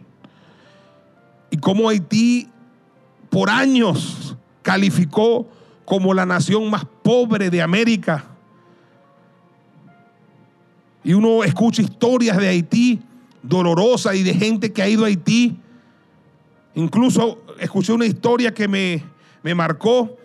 Y 1.50 1.56
cómo 1.56 1.88
Haití 1.88 2.48
por 3.30 3.48
años 3.48 4.36
calificó 4.62 5.48
como 5.84 6.12
la 6.12 6.26
nación 6.26 6.68
más 6.68 6.84
pobre 7.02 7.50
de 7.50 7.62
América. 7.62 8.24
Y 11.02 11.14
uno 11.14 11.44
escucha 11.44 11.82
historias 11.82 12.36
de 12.36 12.48
Haití 12.48 13.00
dolorosas 13.42 14.14
y 14.16 14.22
de 14.22 14.34
gente 14.34 14.72
que 14.72 14.82
ha 14.82 14.88
ido 14.88 15.04
a 15.04 15.08
Haití 15.08 15.58
Incluso 16.74 17.44
escuché 17.58 17.92
una 17.92 18.06
historia 18.06 18.54
que 18.54 18.68
me, 18.68 19.02
me 19.42 19.54
marcó, 19.54 20.16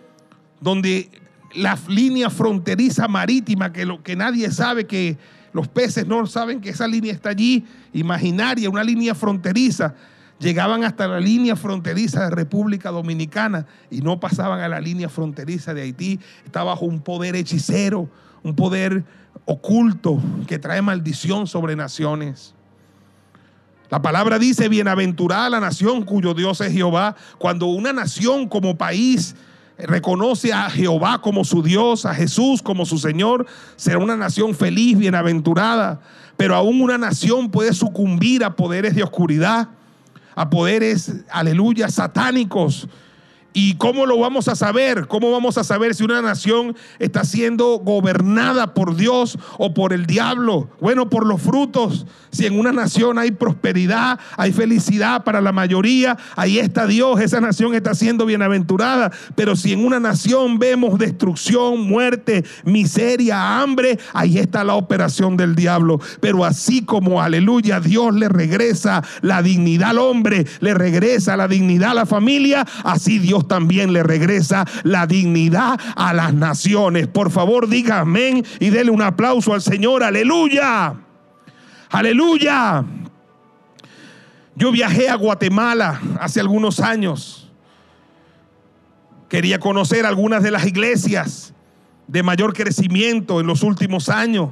donde 0.60 1.10
la 1.54 1.78
línea 1.88 2.30
fronteriza 2.30 3.08
marítima, 3.08 3.72
que, 3.72 3.84
lo, 3.84 4.02
que 4.02 4.14
nadie 4.14 4.50
sabe 4.50 4.86
que 4.86 5.18
los 5.52 5.68
peces 5.68 6.06
no 6.06 6.26
saben 6.26 6.60
que 6.60 6.70
esa 6.70 6.86
línea 6.86 7.12
está 7.12 7.30
allí, 7.30 7.64
imaginaria, 7.92 8.70
una 8.70 8.84
línea 8.84 9.14
fronteriza, 9.14 9.94
llegaban 10.38 10.84
hasta 10.84 11.08
la 11.08 11.18
línea 11.18 11.56
fronteriza 11.56 12.24
de 12.24 12.30
República 12.30 12.90
Dominicana 12.90 13.66
y 13.90 14.02
no 14.02 14.20
pasaban 14.20 14.60
a 14.60 14.68
la 14.68 14.80
línea 14.80 15.08
fronteriza 15.08 15.74
de 15.74 15.82
Haití. 15.82 16.20
Está 16.44 16.62
bajo 16.62 16.84
un 16.84 17.00
poder 17.00 17.34
hechicero, 17.34 18.08
un 18.42 18.54
poder 18.54 19.04
oculto 19.44 20.20
que 20.46 20.58
trae 20.58 20.82
maldición 20.82 21.46
sobre 21.46 21.76
naciones. 21.76 22.54
La 23.90 24.02
palabra 24.02 24.38
dice, 24.38 24.68
bienaventurada 24.68 25.48
la 25.48 25.60
nación 25.60 26.02
cuyo 26.02 26.34
Dios 26.34 26.60
es 26.60 26.72
Jehová. 26.72 27.14
Cuando 27.38 27.66
una 27.66 27.92
nación 27.92 28.48
como 28.48 28.76
país 28.76 29.36
reconoce 29.78 30.52
a 30.52 30.68
Jehová 30.70 31.20
como 31.20 31.44
su 31.44 31.62
Dios, 31.62 32.04
a 32.04 32.14
Jesús 32.14 32.62
como 32.62 32.84
su 32.84 32.98
Señor, 32.98 33.46
será 33.76 33.98
una 33.98 34.16
nación 34.16 34.54
feliz, 34.54 34.98
bienaventurada. 34.98 36.00
Pero 36.36 36.56
aún 36.56 36.80
una 36.80 36.98
nación 36.98 37.50
puede 37.50 37.72
sucumbir 37.72 38.44
a 38.44 38.56
poderes 38.56 38.94
de 38.94 39.04
oscuridad, 39.04 39.68
a 40.34 40.50
poderes, 40.50 41.24
aleluya, 41.30 41.88
satánicos 41.88 42.88
¿Y 43.58 43.76
cómo 43.76 44.04
lo 44.04 44.18
vamos 44.18 44.48
a 44.48 44.54
saber? 44.54 45.06
¿Cómo 45.06 45.30
vamos 45.30 45.56
a 45.56 45.64
saber 45.64 45.94
si 45.94 46.04
una 46.04 46.20
nación 46.20 46.76
está 46.98 47.24
siendo 47.24 47.78
gobernada 47.78 48.74
por 48.74 48.96
Dios 48.96 49.38
o 49.56 49.72
por 49.72 49.94
el 49.94 50.04
diablo? 50.04 50.68
Bueno, 50.78 51.08
por 51.08 51.24
los 51.24 51.40
frutos. 51.40 52.04
Si 52.30 52.44
en 52.44 52.58
una 52.58 52.70
nación 52.70 53.18
hay 53.18 53.30
prosperidad, 53.30 54.20
hay 54.36 54.52
felicidad 54.52 55.24
para 55.24 55.40
la 55.40 55.52
mayoría, 55.52 56.18
ahí 56.36 56.58
está 56.58 56.86
Dios, 56.86 57.18
esa 57.18 57.40
nación 57.40 57.74
está 57.74 57.94
siendo 57.94 58.26
bienaventurada. 58.26 59.10
Pero 59.36 59.56
si 59.56 59.72
en 59.72 59.86
una 59.86 60.00
nación 60.00 60.58
vemos 60.58 60.98
destrucción, 60.98 61.80
muerte, 61.80 62.44
miseria, 62.64 63.62
hambre, 63.62 63.98
ahí 64.12 64.36
está 64.36 64.64
la 64.64 64.74
operación 64.74 65.38
del 65.38 65.54
diablo. 65.54 65.98
Pero 66.20 66.44
así 66.44 66.82
como, 66.82 67.22
aleluya, 67.22 67.80
Dios 67.80 68.14
le 68.14 68.28
regresa 68.28 69.02
la 69.22 69.40
dignidad 69.40 69.90
al 69.90 69.98
hombre, 69.98 70.44
le 70.60 70.74
regresa 70.74 71.38
la 71.38 71.48
dignidad 71.48 71.92
a 71.92 71.94
la 71.94 72.06
familia, 72.06 72.66
así 72.84 73.18
Dios 73.18 73.45
también 73.46 73.92
le 73.92 74.02
regresa 74.02 74.64
la 74.82 75.06
dignidad 75.06 75.78
a 75.94 76.12
las 76.12 76.34
naciones. 76.34 77.06
Por 77.06 77.30
favor, 77.30 77.68
diga 77.68 78.00
amén 78.00 78.44
y 78.60 78.70
dele 78.70 78.90
un 78.90 79.02
aplauso 79.02 79.54
al 79.54 79.62
Señor. 79.62 80.02
Aleluya. 80.02 80.94
Aleluya. 81.90 82.84
Yo 84.54 84.72
viajé 84.72 85.08
a 85.08 85.16
Guatemala 85.16 86.00
hace 86.20 86.40
algunos 86.40 86.80
años. 86.80 87.50
Quería 89.28 89.58
conocer 89.58 90.06
algunas 90.06 90.42
de 90.42 90.50
las 90.50 90.66
iglesias 90.66 91.52
de 92.06 92.22
mayor 92.22 92.54
crecimiento 92.54 93.40
en 93.40 93.46
los 93.46 93.62
últimos 93.62 94.08
años, 94.08 94.50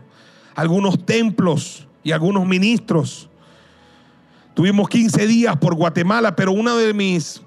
algunos 0.55 1.07
templos 1.07 1.87
y 2.03 2.13
algunos 2.13 2.47
ministros. 2.47 3.31
Tuvimos 4.55 4.89
15 4.89 5.27
días 5.27 5.57
por 5.57 5.75
Guatemala, 5.75 6.37
pero 6.37 6.53
uno 6.53 6.77
de 6.77 6.93
mis 6.93 7.43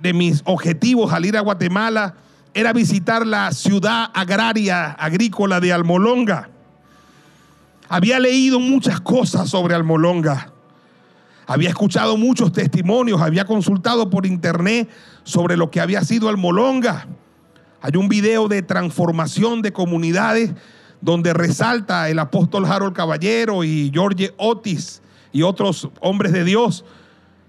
de 0.00 0.12
mis 0.12 0.42
objetivos 0.44 1.12
al 1.12 1.24
ir 1.24 1.36
a 1.36 1.40
Guatemala 1.40 2.14
era 2.54 2.72
visitar 2.72 3.26
la 3.26 3.52
ciudad 3.52 4.10
agraria, 4.14 4.92
agrícola 4.92 5.60
de 5.60 5.72
Almolonga. 5.72 6.48
Había 7.88 8.18
leído 8.18 8.58
muchas 8.58 9.00
cosas 9.00 9.50
sobre 9.50 9.74
Almolonga. 9.74 10.52
Había 11.46 11.68
escuchado 11.68 12.16
muchos 12.16 12.52
testimonios, 12.52 13.20
había 13.20 13.44
consultado 13.44 14.10
por 14.10 14.26
internet 14.26 14.88
sobre 15.22 15.56
lo 15.56 15.70
que 15.70 15.80
había 15.80 16.02
sido 16.02 16.28
Almolonga. 16.28 17.06
Hay 17.82 17.96
un 17.96 18.08
video 18.08 18.48
de 18.48 18.62
transformación 18.62 19.62
de 19.62 19.72
comunidades 19.72 20.52
donde 21.00 21.34
resalta 21.34 22.08
el 22.08 22.18
apóstol 22.18 22.64
Harold 22.64 22.96
Caballero 22.96 23.62
y 23.64 23.90
George 23.92 24.34
Otis 24.38 25.02
y 25.30 25.42
otros 25.42 25.88
hombres 26.00 26.32
de 26.32 26.42
Dios 26.42 26.84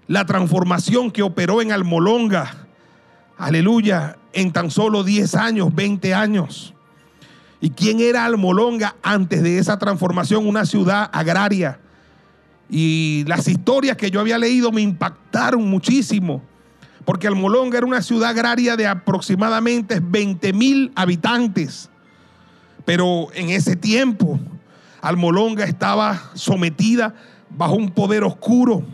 la 0.08 0.24
transformación 0.24 1.10
que 1.10 1.22
operó 1.22 1.60
en 1.60 1.70
Almolonga, 1.70 2.66
aleluya, 3.36 4.16
en 4.32 4.52
tan 4.52 4.70
solo 4.70 5.04
10 5.04 5.34
años, 5.34 5.74
20 5.74 6.14
años. 6.14 6.74
¿Y 7.60 7.70
quién 7.70 8.00
era 8.00 8.24
Almolonga 8.24 8.96
antes 9.02 9.42
de 9.42 9.58
esa 9.58 9.78
transformación? 9.78 10.46
Una 10.46 10.64
ciudad 10.64 11.10
agraria. 11.12 11.78
Y 12.70 13.24
las 13.26 13.46
historias 13.48 13.98
que 13.98 14.10
yo 14.10 14.20
había 14.20 14.38
leído 14.38 14.72
me 14.72 14.80
impactaron 14.80 15.68
muchísimo, 15.68 16.42
porque 17.04 17.26
Almolonga 17.26 17.76
era 17.76 17.86
una 17.86 18.02
ciudad 18.02 18.30
agraria 18.30 18.76
de 18.76 18.86
aproximadamente 18.86 20.00
20 20.00 20.52
mil 20.54 20.90
habitantes. 20.94 21.90
Pero 22.86 23.28
en 23.34 23.50
ese 23.50 23.76
tiempo, 23.76 24.40
Almolonga 25.02 25.64
estaba 25.64 26.30
sometida 26.32 27.14
bajo 27.50 27.74
un 27.74 27.90
poder 27.90 28.24
oscuro 28.24 28.84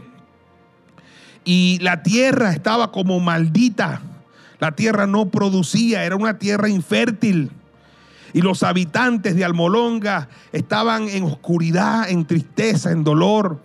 y 1.44 1.78
la 1.80 2.02
tierra 2.02 2.52
estaba 2.52 2.90
como 2.90 3.20
maldita. 3.20 4.00
La 4.58 4.72
tierra 4.72 5.06
no 5.06 5.26
producía, 5.26 6.04
era 6.04 6.16
una 6.16 6.38
tierra 6.38 6.68
infértil. 6.68 7.50
Y 8.32 8.40
los 8.40 8.62
habitantes 8.62 9.36
de 9.36 9.44
Almolonga 9.44 10.28
estaban 10.52 11.08
en 11.08 11.24
oscuridad, 11.24 12.08
en 12.08 12.24
tristeza, 12.24 12.90
en 12.90 13.04
dolor. 13.04 13.62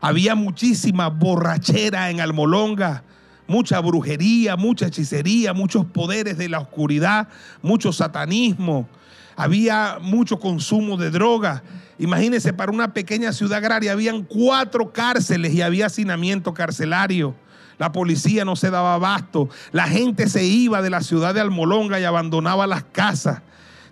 Había 0.00 0.34
muchísima 0.34 1.08
borrachera 1.08 2.10
en 2.10 2.20
Almolonga, 2.20 3.04
mucha 3.46 3.80
brujería, 3.80 4.56
mucha 4.56 4.86
hechicería, 4.86 5.52
muchos 5.52 5.84
poderes 5.84 6.38
de 6.38 6.48
la 6.48 6.60
oscuridad, 6.60 7.28
mucho 7.62 7.92
satanismo. 7.92 8.88
había 9.36 9.98
mucho 10.00 10.38
consumo 10.40 10.96
de 10.96 11.10
droga. 11.10 11.62
Imagínense, 12.00 12.54
para 12.54 12.72
una 12.72 12.94
pequeña 12.94 13.30
ciudad 13.30 13.58
agraria 13.58 13.92
habían 13.92 14.22
cuatro 14.22 14.90
cárceles 14.90 15.52
y 15.52 15.60
había 15.60 15.84
hacinamiento 15.84 16.54
carcelario. 16.54 17.34
La 17.78 17.92
policía 17.92 18.46
no 18.46 18.56
se 18.56 18.70
daba 18.70 18.94
abasto. 18.94 19.50
La 19.70 19.86
gente 19.86 20.26
se 20.26 20.42
iba 20.42 20.80
de 20.80 20.88
la 20.88 21.02
ciudad 21.02 21.34
de 21.34 21.42
Almolonga 21.42 22.00
y 22.00 22.04
abandonaba 22.04 22.66
las 22.66 22.84
casas. 22.84 23.42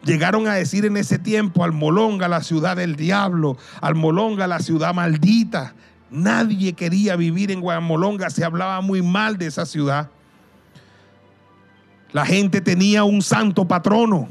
Llegaron 0.04 0.48
a 0.48 0.54
decir 0.54 0.86
en 0.86 0.96
ese 0.96 1.18
tiempo, 1.18 1.64
Almolonga, 1.64 2.28
la 2.28 2.42
ciudad 2.42 2.78
del 2.78 2.96
diablo, 2.96 3.58
Almolonga, 3.82 4.46
la 4.46 4.60
ciudad 4.60 4.94
maldita. 4.94 5.74
Nadie 6.10 6.72
quería 6.72 7.14
vivir 7.14 7.50
en 7.50 7.60
Guadalmolonga, 7.60 8.30
se 8.30 8.42
hablaba 8.42 8.80
muy 8.80 9.02
mal 9.02 9.36
de 9.36 9.48
esa 9.48 9.66
ciudad. 9.66 10.08
La 12.12 12.24
gente 12.24 12.62
tenía 12.62 13.04
un 13.04 13.20
santo 13.20 13.68
patrono. 13.68 14.30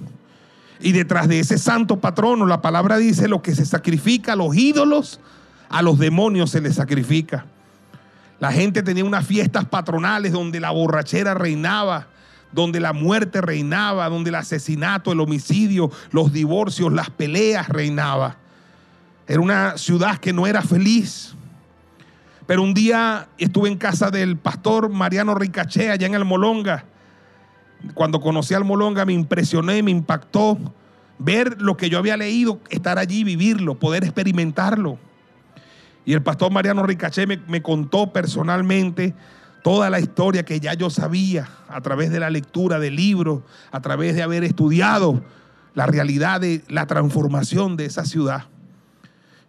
Y 0.80 0.92
detrás 0.92 1.28
de 1.28 1.40
ese 1.40 1.58
santo 1.58 2.00
patrono, 2.00 2.46
la 2.46 2.62
palabra 2.62 2.98
dice, 2.98 3.28
lo 3.28 3.42
que 3.42 3.56
se 3.56 3.66
sacrifica 3.66 4.34
a 4.34 4.36
los 4.36 4.56
ídolos, 4.56 5.20
a 5.70 5.82
los 5.82 5.98
demonios 6.00 6.52
se 6.52 6.62
les 6.62 6.76
sacrifica. 6.76 7.46
La 8.40 8.52
gente 8.52 8.84
tenía 8.84 9.04
unas 9.04 9.26
fiestas 9.26 9.66
patronales 9.66 10.32
donde 10.32 10.60
la 10.60 10.72
borrachera 10.72 11.34
reinaba, 11.34 12.08
donde 12.52 12.80
la 12.80 12.94
muerte 12.94 13.42
reinaba, 13.42 14.10
donde 14.10 14.30
el 14.30 14.36
asesinato, 14.36 15.12
el 15.12 15.20
homicidio, 15.20 15.92
los 16.12 16.32
divorcios, 16.32 16.94
las 16.94 17.10
peleas 17.10 17.68
reinaba. 17.70 18.38
Era 19.28 19.42
una 19.42 19.78
ciudad 19.78 20.18
que 20.18 20.34
no 20.34 20.48
era 20.48 20.62
feliz. 20.62 21.34
Pero 22.46 22.64
un 22.64 22.74
día 22.74 23.28
estuve 23.38 23.68
en 23.68 23.78
casa 23.78 24.10
del 24.10 24.38
pastor 24.38 24.90
Mariano 24.90 25.36
Ricaché, 25.36 25.92
allá 25.92 26.08
en 26.08 26.16
Almolonga. 26.16 26.86
Cuando 27.94 28.20
conocí 28.20 28.54
a 28.54 28.58
Almolonga 28.58 29.06
me 29.06 29.14
impresioné, 29.14 29.84
me 29.84 29.92
impactó 29.92 30.58
ver 31.20 31.62
lo 31.62 31.78
que 31.78 31.90
yo 31.90 31.98
había 31.98 32.18
leído, 32.18 32.60
estar 32.70 32.98
allí, 33.00 33.24
vivirlo, 33.24 33.76
poder 33.76 34.04
experimentarlo. 34.04 34.98
Y 36.06 36.14
el 36.14 36.22
pastor 36.22 36.52
Mariano 36.52 36.84
Ricaché 36.84 37.28
me, 37.28 37.38
me 37.48 37.62
contó 37.62 38.14
personalmente 38.14 39.14
toda 39.64 39.90
la 39.90 40.00
historia 40.00 40.44
que 40.44 40.60
ya 40.60 40.74
yo 40.74 40.90
sabía 40.90 41.50
a 41.68 41.82
través 41.82 42.12
de 42.12 42.20
la 42.20 42.30
lectura 42.30 42.80
de 42.80 42.92
libros, 42.92 43.42
a 43.72 43.82
través 43.82 44.16
de 44.16 44.24
haber 44.24 44.44
estudiado 44.44 45.22
la 45.74 45.86
realidad 45.86 46.42
de 46.42 46.64
la 46.70 46.88
transformación 46.88 47.78
de 47.78 47.86
esa 47.86 48.06
ciudad. 48.06 48.46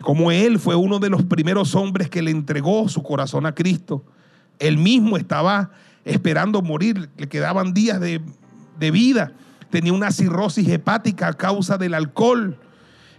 Como 0.00 0.30
él 0.30 0.58
fue 0.58 0.74
uno 0.76 0.98
de 0.98 1.10
los 1.10 1.22
primeros 1.22 1.74
hombres 1.74 2.10
que 2.10 2.22
le 2.22 2.30
entregó 2.30 2.88
su 2.88 3.02
corazón 3.02 3.46
a 3.46 3.54
Cristo. 3.54 4.04
Él 4.58 4.76
mismo 4.76 5.16
estaba 5.16 5.70
esperando 6.08 6.62
morir, 6.62 7.10
le 7.16 7.28
quedaban 7.28 7.74
días 7.74 8.00
de, 8.00 8.20
de 8.78 8.90
vida. 8.90 9.32
Tenía 9.70 9.92
una 9.92 10.10
cirrosis 10.10 10.68
hepática 10.68 11.28
a 11.28 11.34
causa 11.34 11.76
del 11.76 11.94
alcohol 11.94 12.58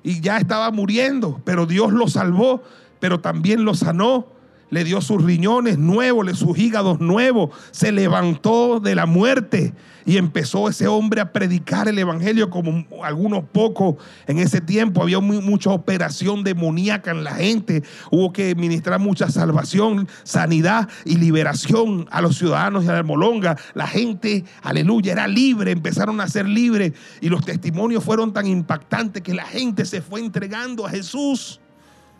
y 0.03 0.21
ya 0.21 0.37
estaba 0.37 0.71
muriendo, 0.71 1.41
pero 1.45 1.65
Dios 1.65 1.93
lo 1.93 2.07
salvó, 2.07 2.63
pero 2.99 3.19
también 3.19 3.65
lo 3.65 3.75
sanó 3.75 4.27
le 4.69 4.83
dio 4.83 5.01
sus 5.01 5.23
riñones 5.23 5.77
nuevos, 5.77 6.25
le 6.25 6.33
sus 6.33 6.57
hígados 6.57 6.99
nuevos, 6.99 7.49
se 7.71 7.91
levantó 7.91 8.79
de 8.79 8.95
la 8.95 9.05
muerte 9.05 9.73
y 10.05 10.17
empezó 10.17 10.69
ese 10.69 10.87
hombre 10.87 11.21
a 11.21 11.31
predicar 11.31 11.87
el 11.87 11.99
evangelio 11.99 12.49
como 12.49 12.85
algunos 13.03 13.43
pocos 13.43 13.95
en 14.27 14.39
ese 14.39 14.61
tiempo. 14.61 15.03
Había 15.03 15.19
muy, 15.19 15.39
mucha 15.39 15.69
operación 15.69 16.43
demoníaca 16.43 17.11
en 17.11 17.23
la 17.23 17.35
gente, 17.35 17.83
hubo 18.09 18.33
que 18.33 18.55
ministrar 18.55 18.99
mucha 18.99 19.29
salvación, 19.29 20.07
sanidad 20.23 20.89
y 21.05 21.17
liberación 21.17 22.07
a 22.11 22.21
los 22.21 22.37
ciudadanos 22.37 22.85
de 22.85 22.93
Almolonga. 22.93 23.57
La 23.73 23.87
gente, 23.87 24.45
aleluya, 24.63 25.11
era 25.11 25.27
libre, 25.27 25.71
empezaron 25.71 26.21
a 26.21 26.27
ser 26.27 26.47
libres 26.47 26.93
y 27.21 27.29
los 27.29 27.45
testimonios 27.45 28.03
fueron 28.03 28.33
tan 28.33 28.47
impactantes 28.47 29.21
que 29.21 29.33
la 29.33 29.45
gente 29.45 29.85
se 29.85 30.01
fue 30.01 30.21
entregando 30.21 30.85
a 30.85 30.89
Jesús 30.89 31.59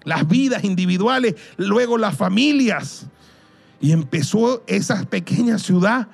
las 0.04 0.28
vidas 0.28 0.64
individuales, 0.64 1.36
luego 1.58 1.97
las 1.97 2.16
familias. 2.16 3.08
Y 3.82 3.91
empezó 3.91 4.64
esa 4.68 5.04
pequeña 5.06 5.58
ciudad 5.58 6.08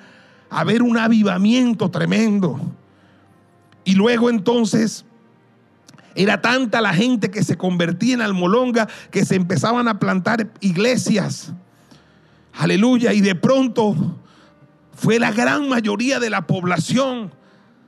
a 0.50 0.64
ver 0.64 0.82
un 0.82 0.98
avivamiento 0.98 1.90
tremendo. 1.90 2.60
Y 3.84 3.94
luego 3.94 4.30
entonces 4.30 5.04
era 6.14 6.40
tanta 6.40 6.80
la 6.80 6.94
gente 6.94 7.30
que 7.30 7.44
se 7.44 7.56
convertía 7.56 8.14
en 8.14 8.22
Almolonga 8.22 8.88
que 9.10 9.24
se 9.24 9.34
empezaban 9.36 9.86
a 9.86 9.98
plantar 9.98 10.50
iglesias. 10.60 11.52
Aleluya. 12.54 13.12
Y 13.12 13.20
de 13.20 13.34
pronto 13.34 14.18
fue 14.94 15.18
la 15.18 15.30
gran 15.30 15.68
mayoría 15.68 16.18
de 16.18 16.30
la 16.30 16.46
población 16.46 17.32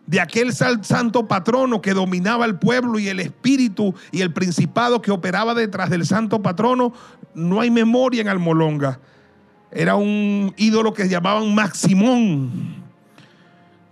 de 0.08 0.20
aquel 0.20 0.54
santo 0.54 1.28
patrono 1.28 1.82
que 1.82 1.92
dominaba 1.92 2.46
el 2.46 2.58
pueblo 2.58 2.98
y 2.98 3.08
el 3.08 3.20
espíritu 3.20 3.94
y 4.10 4.22
el 4.22 4.32
principado 4.32 5.02
que 5.02 5.10
operaba 5.10 5.52
detrás 5.52 5.90
del 5.90 6.06
santo 6.06 6.40
patrono, 6.40 6.94
no 7.34 7.60
hay 7.60 7.70
memoria 7.70 8.22
en 8.22 8.28
Almolonga. 8.28 9.00
Era 9.70 9.96
un 9.96 10.54
ídolo 10.56 10.94
que 10.94 11.10
llamaban 11.10 11.54
Maximón, 11.54 12.82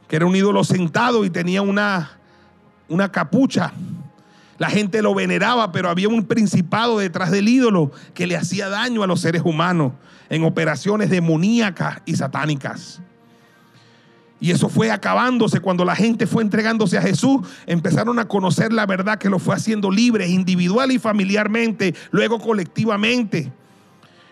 que 0.09 0.17
era 0.17 0.25
un 0.25 0.35
ídolo 0.35 0.65
sentado 0.65 1.23
y 1.27 1.29
tenía 1.29 1.61
una, 1.61 2.13
una 2.89 3.13
capucha. 3.13 3.75
La 4.57 4.71
gente 4.71 5.03
lo 5.03 5.15
veneraba, 5.15 5.71
pero 5.71 5.91
había 5.91 6.09
un 6.09 6.25
principado 6.25 6.97
detrás 6.97 7.31
del 7.31 7.47
ídolo 7.47 7.93
que 8.15 8.27
le 8.27 8.39
hacía 8.39 8.71
daño 8.71 9.03
a 9.03 9.07
los 9.07 9.21
seres 9.21 9.43
humanos 9.45 9.93
en 10.31 10.45
operaciones 10.45 11.11
demoníacas 11.11 12.01
y 12.07 12.17
satánicas. 12.17 13.03
Y 14.39 14.51
eso 14.51 14.69
fue 14.69 14.91
acabándose 14.91 15.61
cuando 15.61 15.85
la 15.85 15.97
gente 15.97 16.27
fue 16.27 16.43
entregándose 16.43 16.99
a 16.99 17.03
Jesús. 17.03 17.47
Empezaron 17.67 18.19
a 18.19 18.29
conocer 18.29 18.73
la 18.73 18.85
verdad 18.85 19.19
que 19.19 19.31
lo 19.31 19.39
fue 19.39 19.55
haciendo 19.55 19.91
libre, 19.91 20.29
individual 20.29 20.93
y 20.93 20.99
familiarmente, 20.99 21.95
luego 22.11 22.39
colectivamente. 22.39 23.51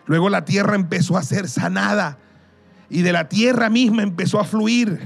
Luego 0.07 0.29
la 0.29 0.45
tierra 0.45 0.75
empezó 0.75 1.17
a 1.17 1.23
ser 1.23 1.49
sanada 1.49 2.19
y 2.91 3.01
de 3.01 3.13
la 3.13 3.29
tierra 3.29 3.71
misma 3.71 4.03
empezó 4.03 4.39
a 4.39 4.45
fluir. 4.45 5.01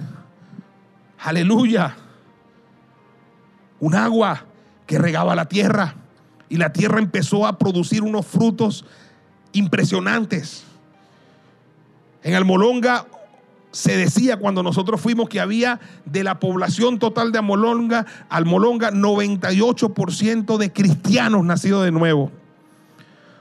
Aleluya. 1.20 1.96
Un 3.78 3.94
agua 3.94 4.46
que 4.86 4.98
regaba 4.98 5.36
la 5.36 5.46
tierra 5.46 5.94
y 6.48 6.56
la 6.56 6.72
tierra 6.72 6.98
empezó 6.98 7.46
a 7.46 7.56
producir 7.58 8.02
unos 8.02 8.26
frutos 8.26 8.84
impresionantes. 9.52 10.64
En 12.24 12.34
Almolonga 12.34 13.06
se 13.70 13.96
decía 13.96 14.38
cuando 14.38 14.62
nosotros 14.62 15.00
fuimos 15.00 15.28
que 15.28 15.40
había 15.40 15.80
de 16.04 16.24
la 16.24 16.40
población 16.40 16.98
total 16.98 17.32
de 17.32 17.38
Almolonga, 17.38 18.06
Almolonga 18.28 18.90
98% 18.90 20.56
de 20.56 20.72
cristianos 20.72 21.44
nacidos 21.44 21.84
de 21.84 21.92
nuevo. 21.92 22.32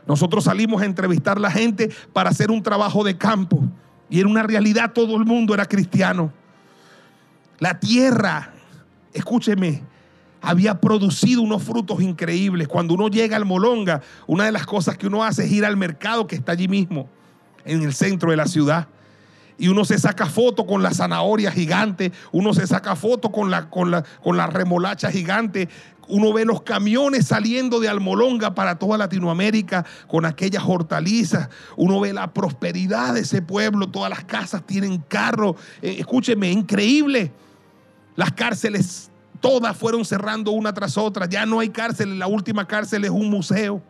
Nosotros 0.05 0.45
salimos 0.45 0.81
a 0.81 0.85
entrevistar 0.85 1.37
a 1.37 1.41
la 1.41 1.51
gente 1.51 1.89
para 2.13 2.29
hacer 2.29 2.51
un 2.51 2.61
trabajo 2.61 3.03
de 3.03 3.17
campo 3.17 3.63
y 4.09 4.21
en 4.21 4.27
una 4.27 4.43
realidad 4.43 4.93
todo 4.93 5.17
el 5.17 5.25
mundo 5.25 5.53
era 5.53 5.65
cristiano. 5.65 6.31
La 7.59 7.79
tierra, 7.79 8.53
escúcheme, 9.13 9.83
había 10.41 10.79
producido 10.79 11.41
unos 11.41 11.63
frutos 11.63 12.01
increíbles. 12.01 12.67
Cuando 12.67 12.93
uno 12.93 13.07
llega 13.07 13.35
al 13.35 13.45
Molonga, 13.45 14.01
una 14.27 14.45
de 14.45 14.51
las 14.51 14.65
cosas 14.65 14.97
que 14.97 15.07
uno 15.07 15.23
hace 15.23 15.45
es 15.45 15.51
ir 15.51 15.65
al 15.65 15.75
mercado 15.77 16.27
que 16.27 16.35
está 16.35 16.51
allí 16.51 16.67
mismo, 16.67 17.09
en 17.65 17.83
el 17.83 17.93
centro 17.93 18.31
de 18.31 18.37
la 18.37 18.45
ciudad 18.45 18.87
y 19.57 19.67
uno 19.69 19.85
se 19.85 19.97
saca 19.97 20.27
foto 20.27 20.65
con 20.65 20.83
la 20.83 20.93
zanahoria 20.93 21.51
gigante, 21.51 22.11
uno 22.31 22.53
se 22.53 22.67
saca 22.67 22.95
foto 22.95 23.31
con 23.31 23.49
la, 23.49 23.69
con 23.69 23.91
la, 23.91 24.03
con 24.23 24.37
la 24.37 24.47
remolacha 24.47 25.11
gigante, 25.11 25.67
uno 26.09 26.31
ve 26.31 26.45
los 26.45 26.61
camiones 26.61 27.27
saliendo 27.27 27.79
de 27.79 27.89
Almolonga 27.89 28.55
para 28.55 28.79
toda 28.79 28.97
Latinoamérica 28.97 29.85
con 30.07 30.25
aquellas 30.25 30.63
hortalizas. 30.65 31.49
Uno 31.75 31.99
ve 31.99 32.13
la 32.13 32.33
prosperidad 32.33 33.13
de 33.13 33.21
ese 33.21 33.41
pueblo. 33.41 33.89
Todas 33.89 34.09
las 34.09 34.23
casas 34.23 34.65
tienen 34.65 34.99
carro. 34.99 35.57
Eh, 35.81 35.97
escúcheme, 35.99 36.49
increíble. 36.49 37.31
Las 38.15 38.31
cárceles 38.31 39.11
todas 39.41 39.75
fueron 39.75 40.05
cerrando 40.05 40.51
una 40.51 40.73
tras 40.73 40.97
otra. 40.97 41.27
Ya 41.27 41.45
no 41.45 41.59
hay 41.59 41.69
cárceles. 41.69 42.17
La 42.17 42.27
última 42.27 42.65
cárcel 42.65 43.03
es 43.03 43.11
un 43.11 43.29
museo 43.29 43.81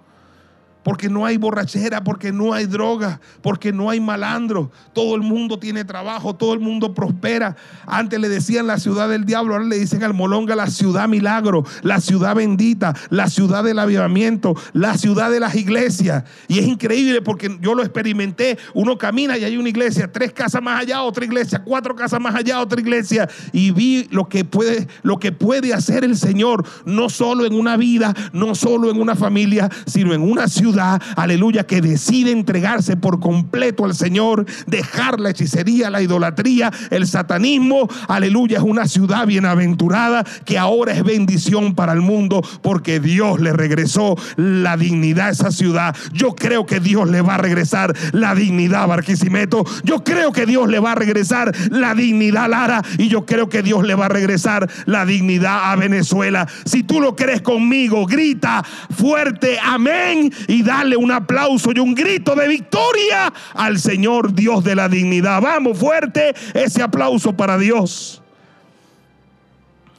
porque 0.87 1.09
no 1.09 1.25
hay 1.25 1.35
borrachera, 1.35 2.01
porque 2.01 2.31
no 2.31 2.53
hay 2.53 2.65
droga, 2.65 3.19
porque 3.41 3.73
no 3.73 3.89
hay 3.89 3.99
malandro. 3.99 4.71
Todo 4.93 5.15
el 5.15 5.21
mundo 5.21 5.59
tiene 5.59 5.83
trabajo, 5.83 6.33
todo 6.33 6.53
el 6.53 6.61
mundo 6.61 6.93
prospera. 6.93 7.57
Antes 7.85 8.17
le 8.21 8.29
decían 8.29 8.67
la 8.67 8.79
ciudad 8.79 9.09
del 9.09 9.25
diablo, 9.25 9.55
ahora 9.55 9.65
le 9.65 9.79
dicen 9.79 10.01
al 10.05 10.13
Molonga 10.13 10.55
la 10.55 10.67
ciudad 10.67 11.09
milagro, 11.09 11.65
la 11.81 11.99
ciudad 11.99 12.35
bendita, 12.35 12.95
la 13.09 13.29
ciudad 13.29 13.65
del 13.65 13.79
avivamiento, 13.79 14.55
la 14.71 14.97
ciudad 14.97 15.29
de 15.29 15.41
las 15.41 15.55
iglesias. 15.55 16.23
Y 16.47 16.59
es 16.59 16.65
increíble 16.65 17.21
porque 17.21 17.57
yo 17.59 17.75
lo 17.75 17.83
experimenté. 17.83 18.57
Uno 18.73 18.97
camina 18.97 19.37
y 19.37 19.43
hay 19.43 19.57
una 19.57 19.67
iglesia, 19.67 20.09
tres 20.09 20.31
casas 20.31 20.61
más 20.61 20.83
allá, 20.83 21.01
otra 21.01 21.25
iglesia, 21.25 21.61
cuatro 21.65 21.97
casas 21.97 22.21
más 22.21 22.33
allá, 22.33 22.61
otra 22.61 22.79
iglesia. 22.79 23.27
Y 23.51 23.71
vi 23.71 24.07
lo 24.09 24.29
que 24.29 24.45
puede, 24.45 24.87
lo 25.03 25.19
que 25.19 25.33
puede 25.33 25.73
hacer 25.73 26.05
el 26.05 26.15
Señor, 26.15 26.65
no 26.85 27.09
solo 27.09 27.45
en 27.45 27.55
una 27.55 27.75
vida, 27.75 28.13
no 28.31 28.55
solo 28.55 28.89
en 28.89 29.01
una 29.01 29.17
familia, 29.17 29.69
sino 29.85 30.13
en 30.13 30.21
una 30.21 30.47
ciudad 30.47 30.76
aleluya, 30.79 31.65
que 31.65 31.81
decide 31.81 32.31
entregarse 32.31 32.97
por 32.97 33.19
completo 33.19 33.85
al 33.85 33.95
Señor, 33.95 34.45
dejar 34.67 35.19
la 35.19 35.31
hechicería, 35.31 35.89
la 35.89 36.01
idolatría, 36.01 36.71
el 36.89 37.07
satanismo, 37.07 37.87
aleluya, 38.07 38.57
es 38.57 38.63
una 38.63 38.87
ciudad 38.87 39.25
bienaventurada 39.25 40.23
que 40.45 40.57
ahora 40.57 40.93
es 40.93 41.03
bendición 41.03 41.75
para 41.75 41.93
el 41.93 42.01
mundo 42.01 42.41
porque 42.61 42.99
Dios 42.99 43.39
le 43.39 43.53
regresó 43.53 44.15
la 44.35 44.77
dignidad 44.77 45.27
a 45.27 45.31
esa 45.31 45.51
ciudad. 45.51 45.95
Yo 46.13 46.35
creo 46.35 46.65
que 46.65 46.79
Dios 46.79 47.09
le 47.09 47.21
va 47.21 47.35
a 47.35 47.37
regresar 47.37 47.95
la 48.11 48.35
dignidad 48.35 48.83
a 48.83 48.87
Barquisimeto. 48.87 49.63
Yo 49.83 50.03
creo 50.03 50.31
que 50.31 50.45
Dios 50.45 50.67
le 50.69 50.79
va 50.79 50.93
a 50.93 50.95
regresar 50.95 51.55
la 51.71 51.93
dignidad 51.95 52.45
a 52.45 52.47
Lara 52.47 52.83
y 52.97 53.07
yo 53.07 53.25
creo 53.25 53.49
que 53.49 53.63
Dios 53.63 53.85
le 53.85 53.95
va 53.95 54.05
a 54.05 54.09
regresar 54.09 54.69
la 54.85 55.05
dignidad 55.05 55.71
a 55.71 55.75
Venezuela. 55.75 56.47
Si 56.65 56.83
tú 56.83 57.01
lo 57.01 57.15
crees 57.15 57.41
conmigo, 57.41 58.05
grita 58.05 58.63
fuerte 58.95 59.57
amén 59.63 60.31
y 60.47 60.63
dale 60.67 60.97
un 60.97 61.11
aplauso 61.11 61.71
y 61.73 61.79
un 61.79 61.95
grito 61.95 62.35
de 62.35 62.47
victoria 62.47 63.33
al 63.53 63.79
Señor 63.79 64.33
Dios 64.33 64.63
de 64.65 64.75
la 64.75 64.89
dignidad. 64.89 65.41
Vamos 65.41 65.79
fuerte 65.79 66.35
ese 66.53 66.83
aplauso 66.83 67.35
para 67.35 67.57
Dios. 67.57 68.21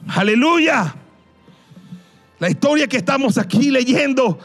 Aleluya. 0.07 0.95
La 2.37 2.49
historia 2.49 2.87
que 2.87 2.97
estamos 2.97 3.37
aquí 3.37 3.71
leyendo 3.71 4.39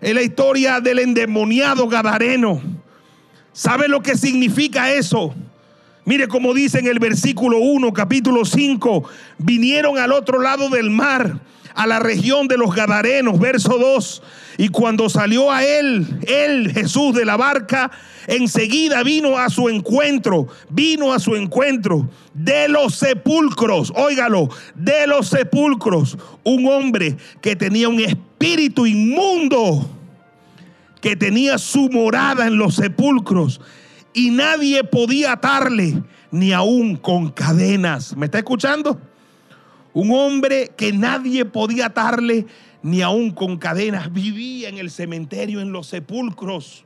es 0.00 0.14
la 0.14 0.22
historia 0.22 0.80
del 0.80 0.98
endemoniado 0.98 1.88
Gadareno. 1.88 2.60
¿Sabe 3.52 3.88
lo 3.88 4.02
que 4.02 4.16
significa 4.16 4.92
eso? 4.92 5.34
Mire 6.04 6.26
como 6.26 6.54
dice 6.54 6.80
en 6.80 6.88
el 6.88 6.98
versículo 6.98 7.58
1, 7.58 7.92
capítulo 7.92 8.44
5, 8.44 9.04
vinieron 9.38 9.98
al 9.98 10.10
otro 10.12 10.40
lado 10.40 10.70
del 10.70 10.90
mar, 10.90 11.40
a 11.78 11.86
la 11.86 12.00
región 12.00 12.48
de 12.48 12.58
los 12.58 12.74
Gadarenos, 12.74 13.38
verso 13.38 13.78
2, 13.78 14.22
y 14.56 14.68
cuando 14.68 15.08
salió 15.08 15.52
a 15.52 15.64
él, 15.64 16.18
él, 16.26 16.72
Jesús 16.72 17.14
de 17.14 17.24
la 17.24 17.36
barca, 17.36 17.92
enseguida 18.26 19.04
vino 19.04 19.38
a 19.38 19.48
su 19.48 19.68
encuentro, 19.68 20.48
vino 20.70 21.12
a 21.12 21.20
su 21.20 21.36
encuentro 21.36 22.10
de 22.34 22.68
los 22.68 22.96
sepulcros, 22.96 23.92
óigalo, 23.94 24.48
de 24.74 25.06
los 25.06 25.28
sepulcros, 25.28 26.18
un 26.42 26.66
hombre 26.66 27.16
que 27.40 27.54
tenía 27.54 27.88
un 27.88 28.00
espíritu 28.00 28.84
inmundo, 28.84 29.88
que 31.00 31.14
tenía 31.14 31.58
su 31.58 31.88
morada 31.90 32.48
en 32.48 32.58
los 32.58 32.74
sepulcros 32.74 33.60
y 34.12 34.30
nadie 34.30 34.82
podía 34.82 35.34
atarle, 35.34 36.02
ni 36.32 36.52
aún 36.52 36.96
con 36.96 37.30
cadenas. 37.30 38.16
¿Me 38.16 38.26
está 38.26 38.38
escuchando? 38.38 39.00
Un 39.98 40.12
hombre 40.12 40.70
que 40.76 40.92
nadie 40.92 41.44
podía 41.44 41.86
atarle, 41.86 42.46
ni 42.84 43.02
aún 43.02 43.32
con 43.32 43.56
cadenas, 43.56 44.12
vivía 44.12 44.68
en 44.68 44.78
el 44.78 44.92
cementerio, 44.92 45.60
en 45.60 45.72
los 45.72 45.88
sepulcros. 45.88 46.84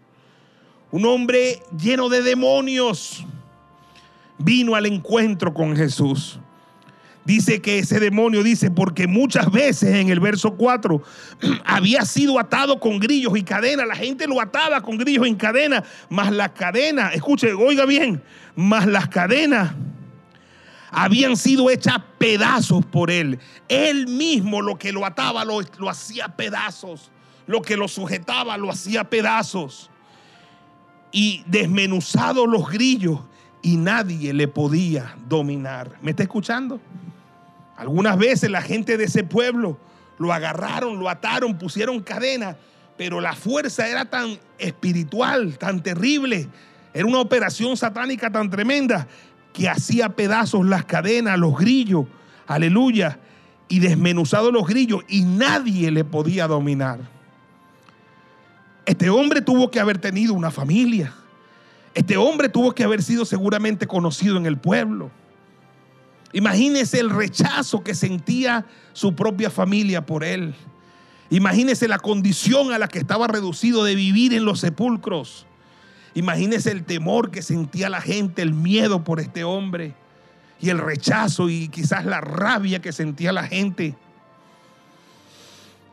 Un 0.90 1.04
hombre 1.04 1.58
lleno 1.78 2.08
de 2.08 2.22
demonios 2.22 3.22
vino 4.38 4.74
al 4.74 4.86
encuentro 4.86 5.52
con 5.52 5.76
Jesús. 5.76 6.40
Dice 7.26 7.60
que 7.60 7.80
ese 7.80 8.00
demonio 8.00 8.42
dice, 8.42 8.70
porque 8.70 9.06
muchas 9.06 9.52
veces 9.52 9.94
en 9.96 10.08
el 10.08 10.18
verso 10.18 10.54
4 10.56 11.02
había 11.66 12.06
sido 12.06 12.38
atado 12.38 12.80
con 12.80 12.98
grillos 12.98 13.36
y 13.36 13.42
cadenas. 13.42 13.86
La 13.86 13.94
gente 13.94 14.26
lo 14.26 14.40
ataba 14.40 14.80
con 14.80 14.96
grillos 14.96 15.28
y 15.28 15.34
cadenas, 15.34 15.82
más 16.08 16.32
las 16.32 16.52
cadenas, 16.52 17.14
escuche, 17.14 17.52
oiga 17.52 17.84
bien, 17.84 18.22
más 18.56 18.86
las 18.86 19.06
cadenas 19.08 19.74
habían 20.92 21.36
sido 21.36 21.70
hechas 21.70 21.96
pedazos 22.18 22.84
por 22.84 23.10
él. 23.10 23.38
Él 23.68 24.06
mismo 24.06 24.60
lo 24.60 24.78
que 24.78 24.92
lo 24.92 25.06
ataba 25.06 25.44
lo, 25.44 25.60
lo 25.78 25.88
hacía 25.88 26.28
pedazos. 26.28 27.10
Lo 27.46 27.62
que 27.62 27.76
lo 27.76 27.88
sujetaba 27.88 28.56
lo 28.58 28.70
hacía 28.70 29.04
pedazos. 29.04 29.90
Y 31.10 31.42
desmenuzados 31.46 32.46
los 32.46 32.70
grillos 32.70 33.20
y 33.62 33.78
nadie 33.78 34.34
le 34.34 34.48
podía 34.48 35.16
dominar. 35.28 35.98
¿Me 36.02 36.10
está 36.10 36.24
escuchando? 36.24 36.78
Algunas 37.76 38.18
veces 38.18 38.50
la 38.50 38.62
gente 38.62 38.96
de 38.98 39.04
ese 39.04 39.24
pueblo 39.24 39.78
lo 40.18 40.32
agarraron, 40.32 40.98
lo 40.98 41.08
ataron, 41.08 41.58
pusieron 41.58 42.00
cadena, 42.00 42.56
pero 42.98 43.20
la 43.20 43.34
fuerza 43.34 43.88
era 43.88 44.04
tan 44.04 44.38
espiritual, 44.58 45.56
tan 45.58 45.82
terrible, 45.82 46.48
era 46.94 47.06
una 47.06 47.18
operación 47.18 47.76
satánica 47.76 48.30
tan 48.30 48.50
tremenda 48.50 49.08
que 49.52 49.68
hacía 49.68 50.10
pedazos 50.10 50.66
las 50.66 50.84
cadenas, 50.84 51.38
los 51.38 51.56
grillos, 51.56 52.06
aleluya, 52.46 53.18
y 53.68 53.80
desmenuzados 53.80 54.52
los 54.52 54.66
grillos 54.66 55.02
y 55.08 55.22
nadie 55.22 55.90
le 55.90 56.04
podía 56.04 56.46
dominar. 56.46 57.00
Este 58.84 59.08
hombre 59.08 59.40
tuvo 59.40 59.70
que 59.70 59.80
haber 59.80 59.98
tenido 59.98 60.34
una 60.34 60.50
familia. 60.50 61.14
Este 61.94 62.16
hombre 62.16 62.48
tuvo 62.48 62.74
que 62.74 62.84
haber 62.84 63.02
sido 63.02 63.24
seguramente 63.24 63.86
conocido 63.86 64.36
en 64.36 64.46
el 64.46 64.58
pueblo. 64.58 65.10
Imagínese 66.32 67.00
el 67.00 67.10
rechazo 67.10 67.82
que 67.82 67.94
sentía 67.94 68.66
su 68.92 69.14
propia 69.14 69.50
familia 69.50 70.04
por 70.04 70.24
él. 70.24 70.54
Imagínese 71.30 71.88
la 71.88 71.98
condición 71.98 72.72
a 72.72 72.78
la 72.78 72.88
que 72.88 72.98
estaba 72.98 73.26
reducido 73.26 73.84
de 73.84 73.94
vivir 73.94 74.34
en 74.34 74.44
los 74.44 74.60
sepulcros. 74.60 75.46
Imagínese 76.14 76.70
el 76.70 76.84
temor 76.84 77.30
que 77.30 77.42
sentía 77.42 77.88
la 77.88 78.00
gente, 78.00 78.42
el 78.42 78.52
miedo 78.52 79.02
por 79.02 79.20
este 79.20 79.44
hombre 79.44 79.94
y 80.60 80.68
el 80.68 80.78
rechazo 80.78 81.48
y 81.48 81.68
quizás 81.68 82.04
la 82.04 82.20
rabia 82.20 82.80
que 82.80 82.92
sentía 82.92 83.32
la 83.32 83.44
gente. 83.44 83.94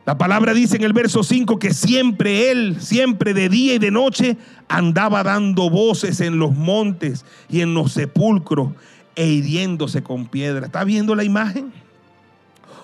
La 0.06 0.18
palabra 0.18 0.54
dice 0.54 0.76
en 0.76 0.84
el 0.84 0.92
verso 0.92 1.22
5 1.22 1.58
que 1.58 1.72
siempre 1.72 2.50
él, 2.50 2.76
siempre 2.80 3.34
de 3.34 3.48
día 3.48 3.74
y 3.74 3.78
de 3.78 3.90
noche, 3.90 4.36
andaba 4.68 5.22
dando 5.22 5.70
voces 5.70 6.20
en 6.20 6.38
los 6.38 6.54
montes 6.54 7.24
y 7.48 7.60
en 7.60 7.74
los 7.74 7.92
sepulcros 7.92 8.72
e 9.14 9.26
hiriéndose 9.26 10.02
con 10.02 10.26
piedra. 10.26 10.66
¿Está 10.66 10.84
viendo 10.84 11.14
la 11.14 11.24
imagen? 11.24 11.72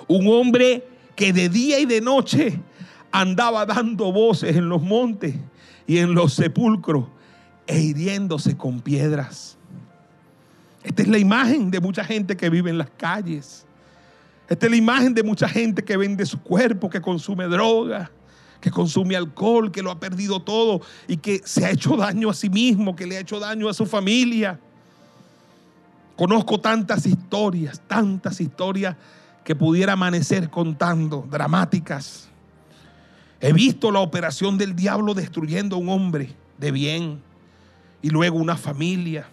Un 0.09 0.29
hombre 0.29 0.87
que 1.15 1.33
de 1.33 1.49
día 1.49 1.81
y 1.81 1.87
de 1.87 2.01
noche 2.01 2.61
andaba 3.11 3.67
dando 3.67 4.13
voces 4.13 4.57
en 4.57 4.69
los 4.69 4.83
montes 4.83 5.35
y 5.87 5.99
en 5.99 6.15
los 6.15 6.35
sepulcros 6.35 7.07
e 7.67 7.81
hiriéndose 7.81 8.57
con 8.57 8.81
piedras. 8.81 9.57
Esta 10.83 11.03
es 11.03 11.09
la 11.09 11.19
imagen 11.19 11.71
de 11.71 11.81
mucha 11.81 12.05
gente 12.05 12.37
que 12.37 12.49
vive 12.49 12.71
en 12.71 12.79
las 12.79 12.91
calles. 12.91 13.67
Esta 14.49 14.67
es 14.67 14.71
la 14.71 14.77
imagen 14.77 15.15
de 15.15 15.25
mucha 15.25 15.49
gente 15.49 15.83
que 15.83 15.97
vende 15.97 16.25
su 16.25 16.41
cuerpo, 16.41 16.89
que 16.89 17.01
consume 17.01 17.47
droga, 17.47 18.11
que 18.61 18.71
consume 18.71 19.17
alcohol, 19.17 19.73
que 19.73 19.83
lo 19.83 19.91
ha 19.91 19.99
perdido 19.99 20.41
todo 20.41 20.81
y 21.09 21.17
que 21.17 21.41
se 21.45 21.65
ha 21.65 21.71
hecho 21.71 21.97
daño 21.97 22.31
a 22.31 22.35
sí 22.35 22.49
mismo, 22.49 22.95
que 22.95 23.07
le 23.07 23.17
ha 23.17 23.21
hecho 23.21 23.41
daño 23.41 23.69
a 23.69 23.75
su 23.75 23.85
familia. 23.85 24.61
Conozco 26.17 26.61
tantas 26.61 27.05
historias, 27.05 27.83
tantas 27.89 28.41
historias 28.41 28.97
que 29.43 29.57
pudiera 29.57 29.95
amanecer 29.95 30.51
contando, 30.51 31.27
dramáticas. 31.29 32.29
He 33.41 33.53
visto 33.53 33.91
la 33.91 34.01
operación 34.01 34.57
del 34.57 34.75
diablo 34.75 35.15
destruyendo 35.15 35.77
a 35.77 35.79
un 35.81 35.89
hombre 35.89 36.35
de 36.59 36.71
bien 36.71 37.26
y 38.07 38.11
luego 38.11 38.39
una 38.39 38.57
familia, 38.57 39.27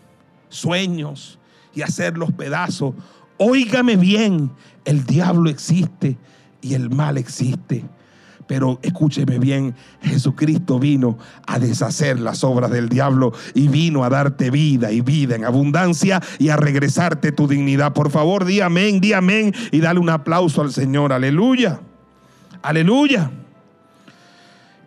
sueños 0.49 1.37
y 1.75 1.83
hacerlos 1.83 2.31
pedazos. 2.31 2.95
Óigame 3.37 3.97
bien, 3.97 4.49
el 4.83 5.05
diablo 5.05 5.51
existe 5.51 6.17
y 6.59 6.73
el 6.73 6.89
mal 6.89 7.19
existe. 7.19 7.85
Pero 8.47 8.79
escúcheme 8.81 9.37
bien, 9.37 9.75
Jesucristo 10.01 10.79
vino 10.79 11.19
a 11.45 11.59
deshacer 11.59 12.19
las 12.19 12.43
obras 12.43 12.71
del 12.71 12.89
diablo 12.89 13.31
y 13.53 13.67
vino 13.67 14.03
a 14.03 14.09
darte 14.09 14.49
vida 14.49 14.91
y 14.91 15.01
vida 15.01 15.35
en 15.35 15.45
abundancia 15.45 16.19
y 16.39 16.49
a 16.49 16.55
regresarte 16.55 17.31
tu 17.31 17.47
dignidad. 17.47 17.93
Por 17.93 18.09
favor, 18.09 18.43
di 18.43 18.59
amén, 18.59 18.99
di 18.99 19.13
amén 19.13 19.53
y 19.71 19.81
dale 19.81 19.99
un 19.99 20.09
aplauso 20.09 20.63
al 20.63 20.73
Señor. 20.73 21.13
Aleluya. 21.13 21.79
Aleluya. 22.63 23.29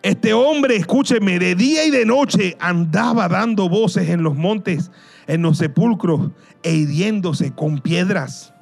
Este 0.06 0.32
hombre, 0.32 0.76
escúcheme, 0.76 1.40
de 1.40 1.56
día 1.56 1.84
y 1.84 1.90
de 1.90 2.06
noche 2.06 2.56
andaba 2.60 3.28
dando 3.28 3.68
voces 3.68 4.08
en 4.08 4.22
los 4.22 4.36
montes, 4.36 4.92
en 5.26 5.42
los 5.42 5.58
sepulcros 5.58 6.30
e 6.62 6.72
hiriéndose 6.74 7.52
con 7.52 7.80
piedras. 7.80 8.54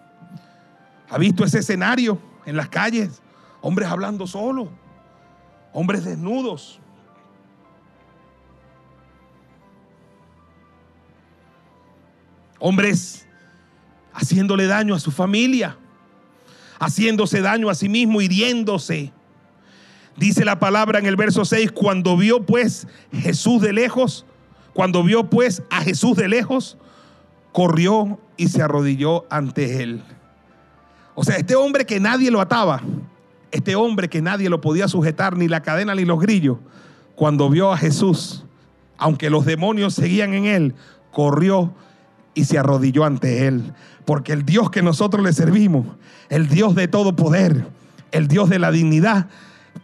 ¿Ha 1.10 1.18
visto 1.18 1.44
ese 1.44 1.58
escenario 1.58 2.18
en 2.46 2.56
las 2.56 2.70
calles? 2.70 3.20
Hombres 3.60 3.88
hablando 3.90 4.26
solo 4.26 4.70
hombres 5.74 6.04
desnudos. 6.04 6.80
Hombres 12.58 13.26
haciéndole 14.14 14.66
daño 14.66 14.94
a 14.94 15.00
su 15.00 15.10
familia, 15.10 15.76
haciéndose 16.78 17.42
daño 17.42 17.68
a 17.68 17.74
sí 17.74 17.90
mismo, 17.90 18.22
hiriéndose. 18.22 19.12
Dice 20.16 20.44
la 20.44 20.58
palabra 20.58 20.98
en 20.98 21.06
el 21.06 21.16
verso 21.16 21.44
6, 21.44 21.72
cuando 21.72 22.16
vio 22.16 22.46
pues 22.46 22.86
Jesús 23.12 23.60
de 23.60 23.72
lejos, 23.72 24.24
cuando 24.72 25.02
vio 25.02 25.28
pues 25.28 25.62
a 25.70 25.80
Jesús 25.80 26.16
de 26.16 26.28
lejos, 26.28 26.78
corrió 27.52 28.18
y 28.36 28.48
se 28.48 28.62
arrodilló 28.62 29.26
ante 29.30 29.82
él. 29.82 30.02
O 31.14 31.24
sea, 31.24 31.36
este 31.36 31.54
hombre 31.56 31.84
que 31.86 32.00
nadie 32.00 32.30
lo 32.30 32.40
ataba, 32.40 32.82
este 33.50 33.76
hombre 33.76 34.08
que 34.08 34.20
nadie 34.20 34.48
lo 34.48 34.60
podía 34.60 34.88
sujetar, 34.88 35.36
ni 35.36 35.48
la 35.48 35.62
cadena 35.62 35.94
ni 35.94 36.04
los 36.04 36.20
grillos, 36.20 36.58
cuando 37.14 37.48
vio 37.48 37.72
a 37.72 37.76
Jesús, 37.76 38.44
aunque 38.98 39.30
los 39.30 39.44
demonios 39.44 39.94
seguían 39.94 40.34
en 40.34 40.46
él, 40.46 40.74
corrió 41.12 41.72
y 42.34 42.44
se 42.44 42.58
arrodilló 42.58 43.04
ante 43.04 43.46
él. 43.46 43.72
Porque 44.04 44.32
el 44.32 44.44
Dios 44.44 44.70
que 44.70 44.82
nosotros 44.82 45.24
le 45.24 45.32
servimos, 45.32 45.86
el 46.28 46.48
Dios 46.48 46.74
de 46.74 46.88
todo 46.88 47.14
poder, 47.14 47.66
el 48.10 48.26
Dios 48.28 48.50
de 48.50 48.58
la 48.58 48.70
dignidad, 48.70 49.28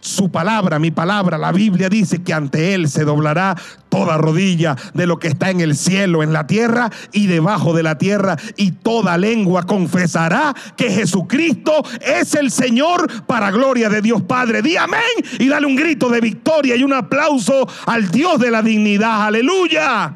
su 0.00 0.30
palabra, 0.30 0.78
mi 0.78 0.90
palabra, 0.90 1.36
la 1.36 1.52
Biblia 1.52 1.88
dice 1.88 2.22
que 2.22 2.32
ante 2.32 2.74
Él 2.74 2.88
se 2.88 3.04
doblará 3.04 3.54
toda 3.90 4.16
rodilla 4.16 4.76
de 4.94 5.06
lo 5.06 5.18
que 5.18 5.28
está 5.28 5.50
en 5.50 5.60
el 5.60 5.76
cielo, 5.76 6.22
en 6.22 6.32
la 6.32 6.46
tierra 6.46 6.90
y 7.12 7.26
debajo 7.26 7.74
de 7.74 7.82
la 7.82 7.98
tierra, 7.98 8.36
y 8.56 8.72
toda 8.72 9.18
lengua 9.18 9.64
confesará 9.64 10.54
que 10.76 10.90
Jesucristo 10.90 11.84
es 12.00 12.34
el 12.34 12.50
Señor 12.50 13.24
para 13.24 13.50
gloria 13.50 13.90
de 13.90 14.00
Dios 14.00 14.22
Padre. 14.22 14.62
Di 14.62 14.76
amén 14.76 15.00
y 15.38 15.48
dale 15.48 15.66
un 15.66 15.76
grito 15.76 16.08
de 16.08 16.20
victoria 16.20 16.76
y 16.76 16.84
un 16.84 16.94
aplauso 16.94 17.68
al 17.86 18.10
Dios 18.10 18.38
de 18.40 18.50
la 18.50 18.62
dignidad. 18.62 19.26
Aleluya. 19.26 20.14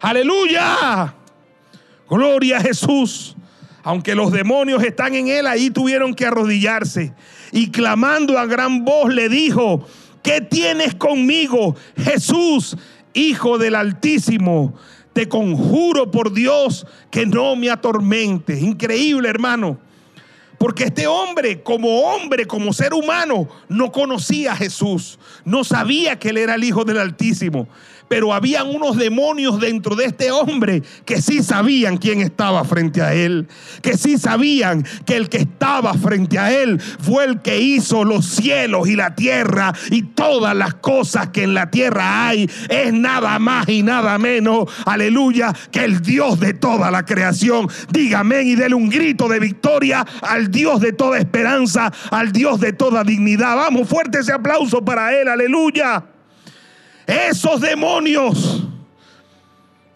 Aleluya. 0.00 1.14
Gloria 2.08 2.58
a 2.58 2.60
Jesús. 2.62 3.36
Aunque 3.82 4.14
los 4.14 4.30
demonios 4.30 4.82
están 4.82 5.14
en 5.14 5.28
él, 5.28 5.46
ahí 5.46 5.70
tuvieron 5.70 6.14
que 6.14 6.26
arrodillarse. 6.26 7.14
Y 7.52 7.70
clamando 7.70 8.38
a 8.38 8.46
gran 8.46 8.84
voz 8.84 9.12
le 9.12 9.28
dijo, 9.28 9.86
¿qué 10.22 10.40
tienes 10.40 10.94
conmigo, 10.94 11.76
Jesús, 11.96 12.76
Hijo 13.12 13.58
del 13.58 13.74
Altísimo? 13.74 14.74
Te 15.12 15.28
conjuro 15.28 16.10
por 16.10 16.32
Dios 16.32 16.86
que 17.10 17.26
no 17.26 17.56
me 17.56 17.70
atormentes. 17.70 18.62
Increíble, 18.62 19.28
hermano. 19.28 19.78
Porque 20.58 20.84
este 20.84 21.06
hombre, 21.06 21.62
como 21.62 22.02
hombre, 22.02 22.46
como 22.46 22.72
ser 22.72 22.92
humano, 22.92 23.48
no 23.68 23.90
conocía 23.90 24.52
a 24.52 24.56
Jesús. 24.56 25.18
No 25.44 25.64
sabía 25.64 26.18
que 26.18 26.28
él 26.28 26.36
era 26.36 26.54
el 26.54 26.64
Hijo 26.64 26.84
del 26.84 26.98
Altísimo 26.98 27.66
pero 28.10 28.34
habían 28.34 28.66
unos 28.66 28.96
demonios 28.96 29.60
dentro 29.60 29.94
de 29.94 30.06
este 30.06 30.32
hombre 30.32 30.82
que 31.04 31.22
sí 31.22 31.44
sabían 31.44 31.96
quién 31.96 32.20
estaba 32.20 32.64
frente 32.64 33.00
a 33.00 33.14
él, 33.14 33.46
que 33.82 33.96
sí 33.96 34.18
sabían 34.18 34.84
que 35.06 35.14
el 35.14 35.28
que 35.28 35.36
estaba 35.38 35.94
frente 35.94 36.36
a 36.36 36.52
él 36.52 36.80
fue 36.80 37.24
el 37.24 37.40
que 37.40 37.60
hizo 37.60 38.04
los 38.04 38.26
cielos 38.26 38.88
y 38.88 38.96
la 38.96 39.14
tierra 39.14 39.72
y 39.92 40.02
todas 40.02 40.56
las 40.56 40.74
cosas 40.74 41.28
que 41.28 41.44
en 41.44 41.54
la 41.54 41.70
tierra 41.70 42.26
hay, 42.26 42.50
es 42.68 42.92
nada 42.92 43.38
más 43.38 43.68
y 43.68 43.84
nada 43.84 44.18
menos, 44.18 44.68
aleluya, 44.86 45.54
que 45.70 45.84
el 45.84 46.02
Dios 46.02 46.40
de 46.40 46.54
toda 46.54 46.90
la 46.90 47.04
creación. 47.04 47.68
Dígame 47.92 48.42
y 48.42 48.56
déle 48.56 48.74
un 48.74 48.88
grito 48.88 49.28
de 49.28 49.38
victoria 49.38 50.04
al 50.22 50.50
Dios 50.50 50.80
de 50.80 50.92
toda 50.92 51.16
esperanza, 51.16 51.92
al 52.10 52.32
Dios 52.32 52.58
de 52.58 52.72
toda 52.72 53.04
dignidad. 53.04 53.54
Vamos, 53.54 53.88
fuerte 53.88 54.18
ese 54.18 54.32
aplauso 54.32 54.84
para 54.84 55.16
él, 55.16 55.28
aleluya. 55.28 56.04
Esos 57.10 57.60
demonios, 57.60 58.62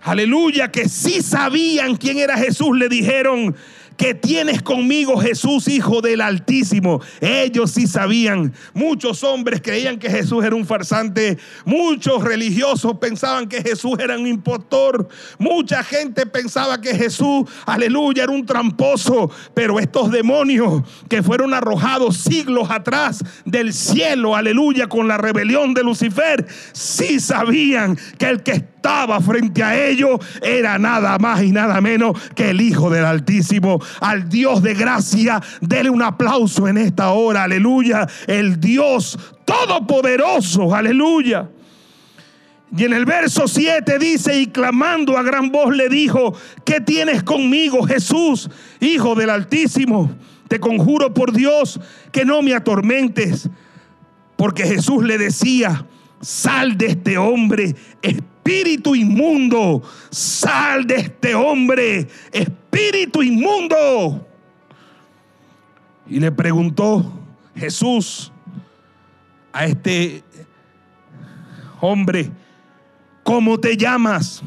aleluya, 0.03 0.73
que 0.73 0.89
sí 0.89 1.23
sabían 1.23 1.97
quién 1.97 2.19
era 2.19 2.37
Jesús, 2.37 2.77
le 2.77 2.89
dijeron, 2.89 3.55
que 3.97 4.15
tienes 4.15 4.63
conmigo 4.63 5.19
Jesús, 5.19 5.69
Hijo 5.69 6.01
del 6.01 6.21
Altísimo. 6.21 7.01
Ellos 7.21 7.73
sí 7.73 7.87
sabían. 7.87 8.53
Muchos 8.73 9.23
hombres 9.25 9.61
creían 9.63 9.99
que 9.99 10.11
Jesús 10.11 10.45
era 10.45 10.55
un 10.55 10.67
farsante. 10.67 11.39
Muchos 11.65 12.23
religiosos 12.23 12.99
pensaban 12.99 13.49
que 13.49 13.63
Jesús 13.63 13.99
era 13.99 14.19
un 14.19 14.27
impostor. 14.27 15.09
Mucha 15.39 15.83
gente 15.83 16.27
pensaba 16.27 16.81
que 16.81 16.95
Jesús, 16.95 17.45
aleluya, 17.67 18.25
era 18.25 18.33
un 18.33 18.47
tramposo. 18.47 19.31
Pero 19.55 19.79
estos 19.79 20.11
demonios 20.11 20.83
que 21.09 21.23
fueron 21.23 21.55
arrojados 21.55 22.17
siglos 22.19 22.71
atrás 22.71 23.25
del 23.45 23.73
cielo, 23.73 24.37
aleluya, 24.37 24.89
con 24.89 25.09
la 25.09 25.19
rebelión 25.19 25.75
de 25.75 25.83
Lucifer, 25.83 26.47
sí 26.73 27.21
sabían 27.21 27.97
que 28.19 28.27
el 28.27 28.43
que 28.43 28.74
frente 29.21 29.63
a 29.63 29.87
ellos 29.87 30.21
era 30.43 30.79
nada 30.79 31.19
más 31.19 31.43
y 31.43 31.53
nada 31.53 31.81
menos 31.81 32.21
que 32.35 32.51
el 32.51 32.61
Hijo 32.61 32.91
del 32.91 33.05
Altísimo. 33.05 33.81
Al 34.01 34.29
Dios 34.29 34.63
de 34.63 34.75
gracia, 34.75 35.41
dele 35.61 35.91
un 35.91 36.03
aplauso 36.03 36.69
en 36.69 36.79
esta 36.79 37.11
hora, 37.11 37.45
aleluya. 37.45 38.07
El 38.27 38.61
Dios 38.61 39.19
todopoderoso, 39.45 40.75
aleluya. 40.75 41.49
Y 42.77 42.85
en 42.85 42.93
el 42.93 43.05
verso 43.05 43.47
7 43.47 43.99
dice, 43.99 44.39
y 44.39 44.49
clamando 44.49 45.17
a 45.17 45.23
gran 45.23 45.51
voz 45.51 45.75
le 45.75 45.89
dijo, 45.89 46.35
¿qué 46.65 46.81
tienes 46.81 47.23
conmigo, 47.23 47.85
Jesús, 47.85 48.51
Hijo 48.81 49.15
del 49.15 49.31
Altísimo? 49.31 50.11
Te 50.49 50.59
conjuro 50.61 51.15
por 51.15 51.33
Dios 51.33 51.81
que 52.13 52.25
no 52.25 52.43
me 52.43 52.55
atormentes. 52.55 53.49
Porque 54.37 54.65
Jesús 54.65 55.05
le 55.05 55.17
decía, 55.17 55.87
sal 56.25 56.77
de 56.77 56.87
este 56.87 57.19
hombre, 57.19 57.77
espíritu 58.01 58.95
inmundo, 58.95 59.83
sal 60.11 60.87
de 60.87 60.97
este 60.97 61.35
hombre, 61.35 62.09
espíritu 62.33 63.23
inmundo. 63.23 64.27
Y 66.09 66.21
le 66.21 66.33
preguntó 66.33 67.13
Jesús 67.55 68.33
a 69.53 69.67
este 69.67 70.25
hombre, 71.81 72.31
¿cómo 73.23 73.61
te 73.61 73.77
llamas? 73.77 74.43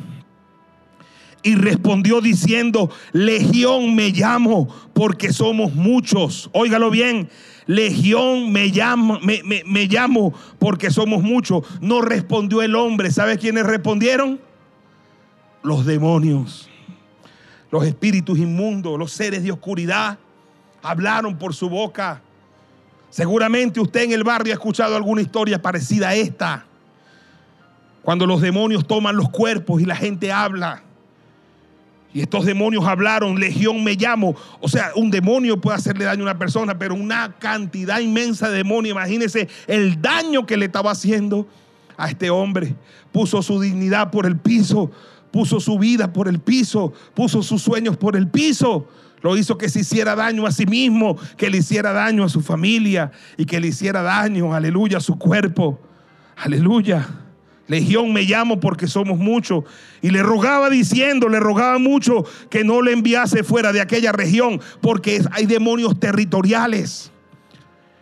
Y 1.43 1.55
respondió 1.55 2.21
diciendo, 2.21 2.89
Legión 3.11 3.95
me 3.95 4.09
llamo 4.09 4.67
porque 4.93 5.31
somos 5.31 5.73
muchos. 5.73 6.49
Óigalo 6.53 6.89
bien, 6.89 7.29
Legión 7.67 8.49
me 8.53 8.67
llamo, 8.67 9.19
me, 9.21 9.43
me, 9.43 9.85
llamo 9.85 10.33
porque 10.57 10.89
somos 10.89 11.21
muchos. 11.21 11.63
No 11.81 12.01
respondió 12.01 12.61
el 12.61 12.75
hombre. 12.75 13.11
¿Sabe 13.11 13.37
quiénes 13.37 13.65
respondieron? 13.65 14.39
Los 15.63 15.85
demonios, 15.85 16.69
los 17.69 17.85
espíritus 17.85 18.39
inmundos, 18.39 18.97
los 18.97 19.11
seres 19.11 19.43
de 19.43 19.51
oscuridad. 19.51 20.17
Hablaron 20.81 21.37
por 21.37 21.53
su 21.53 21.69
boca. 21.69 22.21
Seguramente 23.09 23.81
usted 23.81 24.03
en 24.03 24.13
el 24.13 24.23
barrio 24.23 24.53
ha 24.53 24.55
escuchado 24.55 24.95
alguna 24.95 25.21
historia 25.21 25.61
parecida 25.61 26.09
a 26.09 26.15
esta. 26.15 26.65
Cuando 28.01 28.25
los 28.25 28.39
demonios 28.39 28.87
toman 28.87 29.17
los 29.17 29.29
cuerpos 29.29 29.81
y 29.81 29.85
la 29.85 29.95
gente 29.97 30.31
habla. 30.31 30.83
Y 32.13 32.21
estos 32.21 32.45
demonios 32.45 32.85
hablaron, 32.85 33.39
legión 33.39 33.83
me 33.83 33.95
llamo. 33.95 34.35
O 34.59 34.69
sea, 34.69 34.91
un 34.95 35.11
demonio 35.11 35.59
puede 35.59 35.77
hacerle 35.77 36.05
daño 36.05 36.21
a 36.21 36.31
una 36.31 36.39
persona, 36.39 36.77
pero 36.79 36.95
una 36.95 37.35
cantidad 37.37 37.99
inmensa 37.99 38.49
de 38.49 38.57
demonios. 38.57 38.93
Imagínense 38.93 39.47
el 39.67 40.01
daño 40.01 40.45
que 40.45 40.57
le 40.57 40.65
estaba 40.65 40.91
haciendo 40.91 41.47
a 41.97 42.09
este 42.09 42.29
hombre. 42.29 42.75
Puso 43.11 43.41
su 43.41 43.59
dignidad 43.59 44.09
por 44.09 44.25
el 44.25 44.37
piso, 44.37 44.89
puso 45.31 45.59
su 45.59 45.77
vida 45.77 46.13
por 46.13 46.27
el 46.27 46.39
piso, 46.39 46.93
puso 47.13 47.43
sus 47.43 47.61
sueños 47.61 47.97
por 47.97 48.15
el 48.15 48.27
piso. 48.27 48.87
Lo 49.21 49.35
hizo 49.35 49.57
que 49.57 49.67
se 49.67 49.81
hiciera 49.81 50.15
daño 50.15 50.45
a 50.45 50.51
sí 50.51 50.65
mismo, 50.65 51.17
que 51.37 51.49
le 51.49 51.57
hiciera 51.57 51.91
daño 51.91 52.23
a 52.23 52.29
su 52.29 52.41
familia 52.41 53.11
y 53.35 53.45
que 53.45 53.59
le 53.59 53.67
hiciera 53.67 54.01
daño, 54.01 54.53
aleluya, 54.53 54.97
a 54.97 55.01
su 55.01 55.17
cuerpo. 55.17 55.79
Aleluya. 56.35 57.26
Legión 57.67 58.13
me 58.13 58.23
llamo 58.23 58.59
porque 58.59 58.87
somos 58.87 59.17
muchos. 59.17 59.65
Y 60.01 60.09
le 60.09 60.23
rogaba 60.23 60.69
diciendo, 60.69 61.27
le 61.27 61.39
rogaba 61.39 61.77
mucho 61.79 62.23
que 62.49 62.63
no 62.63 62.81
le 62.81 62.93
enviase 62.93 63.43
fuera 63.43 63.73
de 63.73 63.81
aquella 63.81 64.11
región 64.11 64.61
porque 64.81 65.21
hay 65.31 65.45
demonios 65.45 65.99
territoriales. 65.99 67.11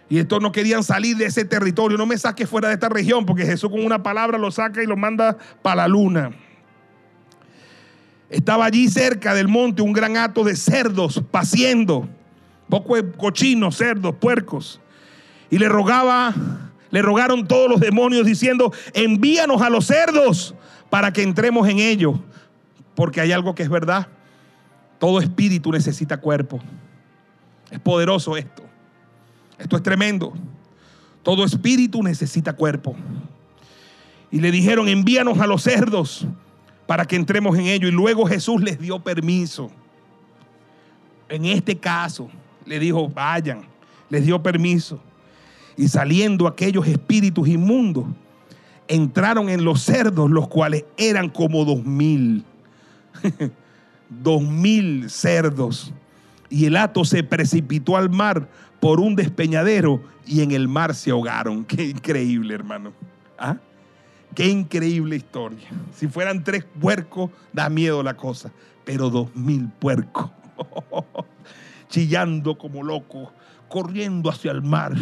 Y 0.08 0.20
estos 0.20 0.40
no 0.40 0.52
querían 0.52 0.84
salir 0.84 1.18
de 1.18 1.26
ese 1.26 1.46
territorio. 1.46 1.98
No 1.98 2.06
me 2.06 2.18
saque 2.18 2.46
fuera 2.46 2.68
de 2.68 2.76
esta 2.76 2.90
región 2.90 3.26
porque 3.26 3.46
Jesús 3.46 3.72
con 3.72 3.84
una 3.84 4.04
palabra 4.04 4.38
lo 4.38 4.52
saca 4.52 4.84
y 4.84 4.86
lo 4.86 4.96
manda 4.96 5.38
para 5.64 5.78
la 5.78 5.88
luna. 5.88 6.32
Estaba 8.30 8.66
allí 8.66 8.88
cerca 8.88 9.34
del 9.34 9.48
monte 9.48 9.82
un 9.82 9.94
gran 9.94 10.16
hato 10.18 10.44
de 10.44 10.56
cerdos 10.56 11.24
paciendo. 11.32 12.08
Poco 12.70 12.96
cochinos, 13.18 13.78
cerdos, 13.78 14.16
puercos. 14.16 14.80
Y 15.50 15.58
le 15.58 15.70
rogaba 15.70 16.34
le 16.92 17.02
rogaron 17.02 17.48
todos 17.48 17.70
los 17.70 17.80
demonios 17.80 18.26
diciendo, 18.26 18.72
envíanos 18.94 19.62
a 19.62 19.70
los 19.70 19.86
cerdos 19.86 20.56
para 20.90 21.12
que 21.12 21.24
entremos 21.24 21.68
en 21.68 21.80
ellos. 21.80 22.20
Porque 22.96 23.22
hay 23.22 23.32
algo 23.32 23.54
que 23.56 23.64
es 23.64 23.70
verdad. 23.70 24.08
Todo 25.00 25.20
espíritu 25.20 25.72
necesita 25.72 26.18
cuerpo. 26.18 26.60
Es 27.70 27.80
poderoso 27.80 28.38
esto. 28.38 28.64
Esto 29.58 29.76
es 29.78 29.84
tremendo. 29.84 30.34
Todo 31.24 31.44
espíritu 31.44 32.02
necesita 32.04 32.54
cuerpo. 32.54 32.96
Y 34.32 34.40
le 34.40 34.52
dijeron, 34.52 34.88
envíanos 34.88 35.40
a 35.40 35.48
los 35.48 35.64
cerdos 35.64 36.26
para 36.88 37.06
que 37.06 37.16
entremos 37.16 37.58
en 37.58 37.66
ellos. 37.66 37.92
Y 37.92 37.94
luego 37.94 38.26
Jesús 38.26 38.62
les 38.62 38.80
dio 38.80 39.00
permiso. 39.00 39.72
En 41.28 41.46
este 41.46 41.78
caso, 41.78 42.30
le 42.66 42.80
dijo, 42.80 43.10
vayan. 43.10 43.66
Les 44.10 44.26
dio 44.26 44.42
permiso. 44.42 45.02
Y 45.78 45.88
saliendo 45.88 46.48
aquellos 46.48 46.88
espíritus 46.88 47.48
inmundos, 47.48 48.06
entraron 48.88 49.50
en 49.50 49.64
los 49.64 49.82
cerdos, 49.82 50.30
los 50.30 50.48
cuales 50.48 50.86
eran 50.98 51.30
como 51.30 51.66
dos 51.66 51.84
mil. 51.84 52.46
dos 54.10 54.42
mil 54.42 55.10
cerdos. 55.10 55.94
Y 56.50 56.66
el 56.66 56.78
hato 56.78 57.04
se 57.06 57.24
precipitó 57.24 57.98
al 57.98 58.10
mar 58.10 58.48
por 58.80 59.00
un 59.00 59.16
despeñadero 59.16 60.02
y 60.26 60.42
en 60.42 60.52
el 60.52 60.68
mar 60.68 60.96
se 60.96 61.12
ahogaron. 61.12 61.66
Qué 61.66 61.90
increíble, 61.90 62.54
hermano. 62.54 62.94
¿Ah? 63.38 63.58
Qué 64.34 64.48
increíble 64.48 65.16
historia. 65.16 65.68
Si 65.94 66.08
fueran 66.08 66.44
tres 66.44 66.66
puercos, 66.80 67.32
da 67.54 67.70
miedo 67.70 68.04
la 68.04 68.16
cosa. 68.16 68.52
Pero 68.84 69.10
dos 69.10 69.34
mil 69.36 69.70
puercos. 69.70 70.30
Chillando 71.90 72.58
como 72.58 72.84
locos, 72.84 73.30
corriendo 73.70 74.30
hacia 74.30 74.52
el 74.52 74.62
mar. 74.62 74.94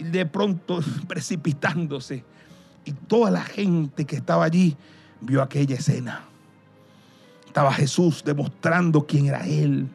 Y 0.00 0.04
de 0.04 0.24
pronto 0.24 0.80
precipitándose. 1.08 2.24
Y 2.86 2.92
toda 2.92 3.30
la 3.30 3.42
gente 3.42 4.06
que 4.06 4.16
estaba 4.16 4.44
allí 4.44 4.76
vio 5.20 5.42
aquella 5.42 5.76
escena. 5.76 6.24
Estaba 7.46 7.70
Jesús 7.72 8.22
demostrando 8.24 9.06
quién 9.06 9.26
era 9.26 9.46
Él, 9.46 9.88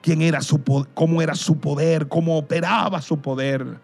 quién 0.00 0.22
era 0.22 0.40
su, 0.40 0.62
cómo 0.94 1.20
era 1.20 1.34
su 1.34 1.58
poder, 1.58 2.06
cómo 2.06 2.38
operaba 2.38 3.02
su 3.02 3.18
poder. 3.18 3.80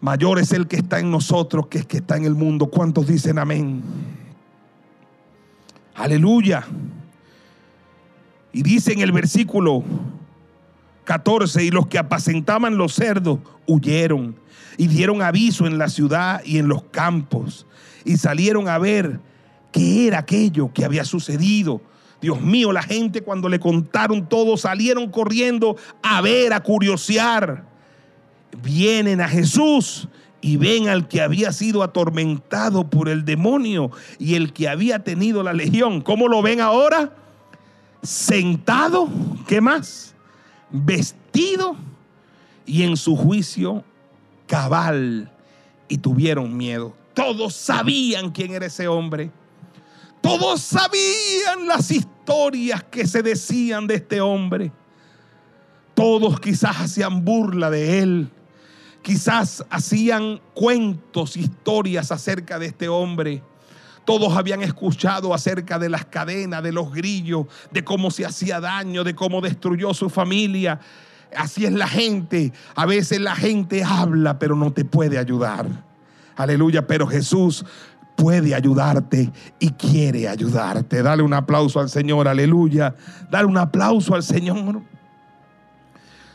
Mayor 0.00 0.38
es 0.38 0.52
el 0.52 0.68
que 0.68 0.76
está 0.76 1.00
en 1.00 1.10
nosotros 1.10 1.66
que 1.66 1.78
el 1.78 1.86
que 1.88 1.96
está 1.96 2.16
en 2.16 2.24
el 2.24 2.34
mundo. 2.34 2.66
¿Cuántos 2.66 3.08
dicen 3.08 3.38
amén? 3.38 3.82
Aleluya. 5.96 6.64
Y 8.52 8.62
dice 8.62 8.92
en 8.92 9.00
el 9.00 9.10
versículo 9.10 9.82
14, 11.04 11.64
y 11.64 11.70
los 11.70 11.86
que 11.86 11.98
apacentaban 11.98 12.76
los 12.76 12.94
cerdos 12.94 13.38
huyeron 13.66 14.36
y 14.76 14.88
dieron 14.88 15.22
aviso 15.22 15.66
en 15.66 15.78
la 15.78 15.88
ciudad 15.88 16.42
y 16.44 16.58
en 16.58 16.68
los 16.68 16.82
campos 16.84 17.66
y 18.04 18.16
salieron 18.16 18.68
a 18.68 18.78
ver 18.78 19.20
qué 19.72 20.08
era 20.08 20.18
aquello 20.18 20.72
que 20.72 20.84
había 20.84 21.04
sucedido. 21.04 21.80
Dios 22.20 22.40
mío, 22.40 22.72
la 22.72 22.82
gente 22.82 23.22
cuando 23.22 23.48
le 23.48 23.60
contaron 23.60 24.28
todo 24.28 24.56
salieron 24.56 25.10
corriendo 25.10 25.76
a 26.02 26.20
ver, 26.20 26.52
a 26.52 26.62
curiosear 26.62 27.64
vienen 28.62 29.20
a 29.20 29.28
Jesús 29.28 30.08
y 30.40 30.56
ven 30.56 30.88
al 30.88 31.08
que 31.08 31.22
había 31.22 31.52
sido 31.52 31.82
atormentado 31.82 32.88
por 32.88 33.08
el 33.08 33.24
demonio 33.24 33.90
y 34.18 34.34
el 34.34 34.52
que 34.52 34.68
había 34.68 35.00
tenido 35.00 35.42
la 35.42 35.52
legión. 35.52 36.02
¿Cómo 36.02 36.28
lo 36.28 36.42
ven 36.42 36.60
ahora? 36.60 37.12
Sentado, 38.02 39.08
¿qué 39.46 39.60
más? 39.60 40.13
Vestido 40.70 41.76
y 42.66 42.82
en 42.82 42.96
su 42.96 43.16
juicio 43.16 43.84
cabal 44.46 45.30
y 45.88 45.98
tuvieron 45.98 46.56
miedo. 46.56 46.94
Todos 47.14 47.54
sabían 47.54 48.30
quién 48.30 48.52
era 48.52 48.66
ese 48.66 48.88
hombre. 48.88 49.30
Todos 50.20 50.62
sabían 50.62 51.66
las 51.66 51.90
historias 51.90 52.82
que 52.84 53.06
se 53.06 53.22
decían 53.22 53.86
de 53.86 53.96
este 53.96 54.20
hombre. 54.20 54.72
Todos 55.94 56.40
quizás 56.40 56.76
hacían 56.76 57.24
burla 57.24 57.70
de 57.70 58.00
él. 58.00 58.30
Quizás 59.02 59.64
hacían 59.68 60.40
cuentos, 60.54 61.36
historias 61.36 62.10
acerca 62.10 62.58
de 62.58 62.66
este 62.66 62.88
hombre. 62.88 63.42
Todos 64.04 64.36
habían 64.36 64.62
escuchado 64.62 65.32
acerca 65.32 65.78
de 65.78 65.88
las 65.88 66.04
cadenas, 66.04 66.62
de 66.62 66.72
los 66.72 66.92
grillos, 66.92 67.46
de 67.70 67.84
cómo 67.84 68.10
se 68.10 68.26
hacía 68.26 68.60
daño, 68.60 69.02
de 69.04 69.14
cómo 69.14 69.40
destruyó 69.40 69.94
su 69.94 70.10
familia. 70.10 70.80
Así 71.34 71.64
es 71.64 71.72
la 71.72 71.88
gente. 71.88 72.52
A 72.74 72.86
veces 72.86 73.20
la 73.20 73.34
gente 73.34 73.82
habla, 73.82 74.38
pero 74.38 74.56
no 74.56 74.72
te 74.72 74.84
puede 74.84 75.18
ayudar. 75.18 75.66
Aleluya, 76.36 76.86
pero 76.86 77.06
Jesús 77.06 77.64
puede 78.16 78.54
ayudarte 78.54 79.32
y 79.58 79.70
quiere 79.70 80.28
ayudarte. 80.28 81.02
Dale 81.02 81.22
un 81.22 81.34
aplauso 81.34 81.80
al 81.80 81.88
Señor, 81.88 82.28
aleluya. 82.28 82.94
Dale 83.30 83.46
un 83.46 83.58
aplauso 83.58 84.14
al 84.14 84.22
Señor. 84.22 84.82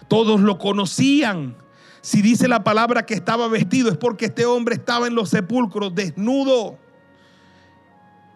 Todos 0.07 0.41
lo 0.41 0.57
conocían. 0.57 1.55
Si 2.01 2.21
dice 2.21 2.47
la 2.47 2.63
palabra 2.63 3.05
que 3.05 3.13
estaba 3.13 3.47
vestido 3.47 3.89
es 3.91 3.97
porque 3.97 4.25
este 4.25 4.45
hombre 4.45 4.75
estaba 4.75 5.07
en 5.07 5.15
los 5.15 5.29
sepulcros 5.29 5.93
desnudo. 5.93 6.77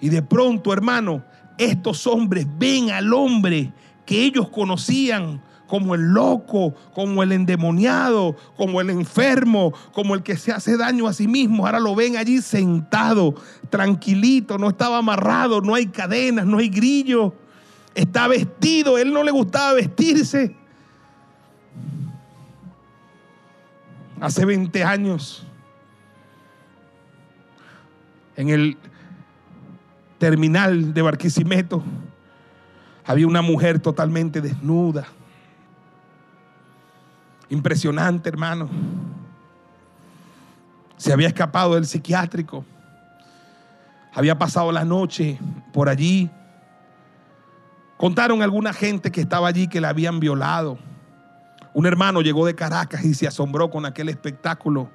Y 0.04 0.10
de 0.10 0.22
pronto, 0.22 0.74
hermano, 0.74 1.24
estos 1.58 2.06
hombres 2.08 2.46
ven 2.58 2.92
al 2.92 3.14
hombre 3.14 3.72
que 4.06 4.22
ellos 4.22 4.50
conocían 4.50 5.42
como 5.66 5.96
el 5.96 6.02
loco, 6.02 6.76
como 6.94 7.24
el 7.24 7.32
endemoniado, 7.32 8.36
como 8.58 8.82
el 8.82 8.90
enfermo, 8.90 9.74
como 9.94 10.14
el 10.14 10.22
que 10.22 10.36
se 10.36 10.52
hace 10.52 10.76
daño 10.76 11.08
a 11.08 11.14
sí 11.14 11.26
mismo. 11.26 11.66
Ahora 11.66 11.80
lo 11.80 11.96
ven 11.96 12.18
allí 12.18 12.42
sentado, 12.42 13.36
tranquilito, 13.70 14.58
no 14.58 14.68
estaba 14.68 14.98
amarrado, 14.98 15.62
no 15.62 15.74
hay 15.74 15.86
cadenas, 15.86 16.46
no 16.46 16.58
hay 16.58 16.68
grillo. 16.68 17.34
Está 17.96 18.28
vestido, 18.28 18.98
él 18.98 19.14
no 19.14 19.24
le 19.24 19.32
gustaba 19.32 19.72
vestirse. 19.72 20.54
Hace 24.20 24.44
20 24.44 24.84
años, 24.84 25.48
en 28.36 28.50
el 28.50 28.78
terminal 30.24 30.94
de 30.94 31.02
Barquisimeto, 31.02 31.84
había 33.06 33.28
una 33.28 33.42
mujer 33.42 33.82
totalmente 33.82 34.40
desnuda. 34.40 35.06
Impresionante, 37.50 38.30
hermano. 38.30 38.70
Se 40.96 41.12
había 41.12 41.28
escapado 41.28 41.76
del 41.76 41.86
psiquiátrico. 41.86 42.64
Había 44.14 44.40
pasado 44.40 44.72
la 44.72 44.86
noche 44.86 45.38
por 45.74 45.90
allí. 45.90 46.30
Contaron 47.98 48.40
a 48.40 48.46
alguna 48.46 48.72
gente 48.72 49.12
que 49.12 49.20
estaba 49.20 49.50
allí 49.50 49.68
que 49.68 49.82
la 49.82 49.90
habían 49.90 50.22
violado. 50.22 50.80
Un 51.74 51.86
hermano 51.86 52.22
llegó 52.22 52.46
de 52.46 52.56
Caracas 52.56 53.04
y 53.04 53.14
se 53.14 53.28
asombró 53.28 53.70
con 53.70 53.86
aquel 53.86 54.08
espectáculo. 54.08 54.90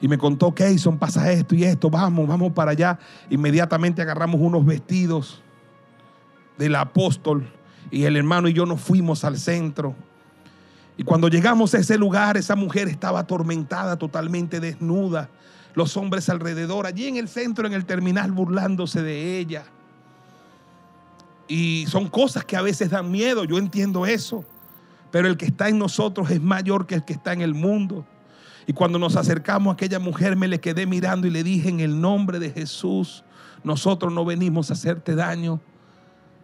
Y 0.00 0.08
me 0.08 0.18
contó, 0.18 0.54
Keyson, 0.54 0.98
pasa 0.98 1.32
esto 1.32 1.54
y 1.54 1.64
esto, 1.64 1.88
vamos, 1.88 2.28
vamos 2.28 2.52
para 2.52 2.72
allá. 2.72 2.98
Inmediatamente 3.30 4.02
agarramos 4.02 4.40
unos 4.40 4.64
vestidos 4.64 5.42
del 6.58 6.74
apóstol 6.74 7.50
y 7.90 8.04
el 8.04 8.16
hermano 8.16 8.48
y 8.48 8.52
yo 8.52 8.66
nos 8.66 8.80
fuimos 8.80 9.24
al 9.24 9.38
centro. 9.38 9.94
Y 10.98 11.04
cuando 11.04 11.28
llegamos 11.28 11.74
a 11.74 11.78
ese 11.78 11.98
lugar, 11.98 12.36
esa 12.36 12.56
mujer 12.56 12.88
estaba 12.88 13.20
atormentada, 13.20 13.96
totalmente 13.96 14.60
desnuda. 14.60 15.28
Los 15.74 15.96
hombres 15.96 16.28
alrededor, 16.28 16.86
allí 16.86 17.06
en 17.06 17.16
el 17.16 17.28
centro, 17.28 17.66
en 17.66 17.74
el 17.74 17.84
terminal, 17.84 18.32
burlándose 18.32 19.02
de 19.02 19.38
ella. 19.38 19.64
Y 21.48 21.86
son 21.88 22.08
cosas 22.08 22.44
que 22.44 22.56
a 22.56 22.62
veces 22.62 22.90
dan 22.90 23.10
miedo, 23.10 23.44
yo 23.44 23.58
entiendo 23.58 24.06
eso. 24.06 24.44
Pero 25.10 25.28
el 25.28 25.36
que 25.36 25.46
está 25.46 25.68
en 25.68 25.78
nosotros 25.78 26.30
es 26.30 26.40
mayor 26.40 26.86
que 26.86 26.96
el 26.96 27.04
que 27.04 27.12
está 27.12 27.32
en 27.32 27.42
el 27.42 27.54
mundo. 27.54 28.06
Y 28.66 28.72
cuando 28.72 28.98
nos 28.98 29.16
acercamos 29.16 29.70
a 29.70 29.74
aquella 29.74 30.00
mujer, 30.00 30.36
me 30.36 30.48
le 30.48 30.60
quedé 30.60 30.86
mirando 30.86 31.26
y 31.26 31.30
le 31.30 31.44
dije, 31.44 31.68
en 31.68 31.80
el 31.80 32.00
nombre 32.00 32.38
de 32.40 32.50
Jesús, 32.50 33.22
nosotros 33.62 34.12
no 34.12 34.24
venimos 34.24 34.70
a 34.70 34.74
hacerte 34.74 35.14
daño. 35.14 35.60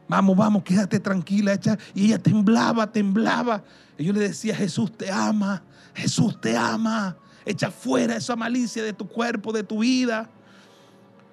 Vamos, 0.09 0.37
vamos, 0.37 0.63
quédate 0.63 1.01
tranquila. 1.01 1.55
Echa. 1.55 1.79
Y 1.95 2.07
ella 2.07 2.19
temblaba, 2.19 2.91
temblaba. 2.93 3.65
Y 3.99 4.05
yo 4.05 4.13
le 4.13 4.21
decía, 4.21 4.55
Jesús 4.55 4.97
te 4.97 5.11
ama, 5.11 5.63
Jesús 5.95 6.41
te 6.41 6.57
ama. 6.57 7.17
Echa 7.45 7.73
fuera 7.73 8.17
esa 8.17 8.37
malicia 8.37 8.85
de 8.85 8.93
tu 8.93 9.09
cuerpo, 9.09 9.53
de 9.53 9.65
tu 9.65 9.81
vida. 9.81 10.31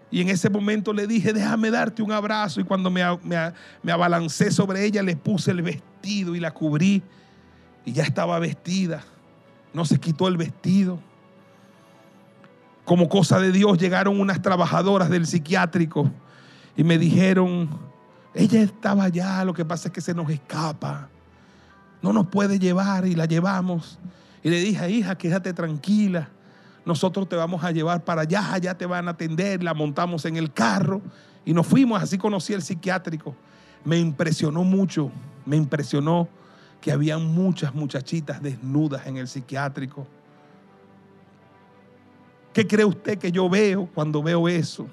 Y 0.10 0.22
en 0.22 0.30
ese 0.30 0.49
momento 0.49 0.91
le 0.91 1.06
dije, 1.06 1.34
déjame 1.34 1.70
darte 1.70 2.02
un 2.02 2.11
abrazo. 2.11 2.61
Y 2.61 2.64
cuando 2.64 2.90
me, 2.90 3.03
me, 3.24 3.53
me 3.84 3.91
abalancé 3.91 4.49
sobre 4.49 4.86
ella, 4.86 5.03
le 5.03 5.16
puse 5.16 5.52
el 5.52 5.61
vestido 5.61 6.36
y 6.36 6.40
la 6.40 6.52
cubrí. 6.52 7.03
Y 7.86 7.94
ya 7.94 8.03
estaba 8.03 8.40
vestida. 8.40 9.03
No 9.74 9.86
se 9.86 10.00
quitó 10.00 10.28
el 10.28 10.38
vestido. 10.38 11.00
Como 12.86 13.08
cosa 13.08 13.40
de 13.40 13.52
Dios 13.52 13.78
llegaron 13.78 14.20
unas 14.20 14.41
trabajadoras 14.41 15.10
del 15.10 15.28
psiquiátrico 15.28 16.12
y 16.76 16.84
me 16.84 16.98
dijeron, 16.98 17.70
ella 18.34 18.62
estaba 18.62 19.04
allá, 19.04 19.44
lo 19.46 19.54
que 19.54 19.66
pasa 19.66 19.90
es 19.90 19.94
que 19.94 20.02
se 20.02 20.14
nos 20.14 20.30
escapa. 20.30 21.10
No 22.02 22.14
nos 22.14 22.28
puede 22.28 22.58
llevar 22.58 23.06
y 23.06 23.16
la 23.16 23.26
llevamos. 23.26 24.00
Y 24.44 24.50
le 24.50 24.60
dije, 24.60 24.90
hija, 24.90 25.18
quédate 25.18 25.54
tranquila. 25.54 26.30
Nosotros 26.86 27.28
te 27.28 27.36
vamos 27.36 27.64
a 27.64 27.72
llevar 27.72 28.04
para 28.04 28.22
allá, 28.22 28.54
allá 28.54 28.78
te 28.78 28.86
van 28.86 29.08
a 29.08 29.12
atender. 29.12 29.62
La 29.62 29.74
montamos 29.74 30.26
en 30.26 30.38
el 30.38 30.52
carro 30.54 31.02
y 31.46 31.54
nos 31.54 31.68
fuimos. 31.68 32.02
Así 32.02 32.18
conocí 32.18 32.54
el 32.54 32.62
psiquiátrico. 32.62 33.36
Me 33.84 34.00
impresionó 34.00 34.64
mucho, 34.64 35.12
me 35.46 35.58
impresionó 35.58 36.28
que 36.81 36.91
había 36.91 37.18
muchas 37.18 37.73
muchachitas 37.76 38.41
desnudas 38.41 39.06
en 39.07 39.18
el 39.18 39.27
psiquiátrico. 39.27 40.07
¿Qué 42.53 42.68
cree 42.68 42.85
usted 42.85 43.18
que 43.18 43.31
yo 43.31 43.49
veo 43.49 43.88
cuando 43.93 44.23
veo 44.23 44.47
eso? 44.47 44.88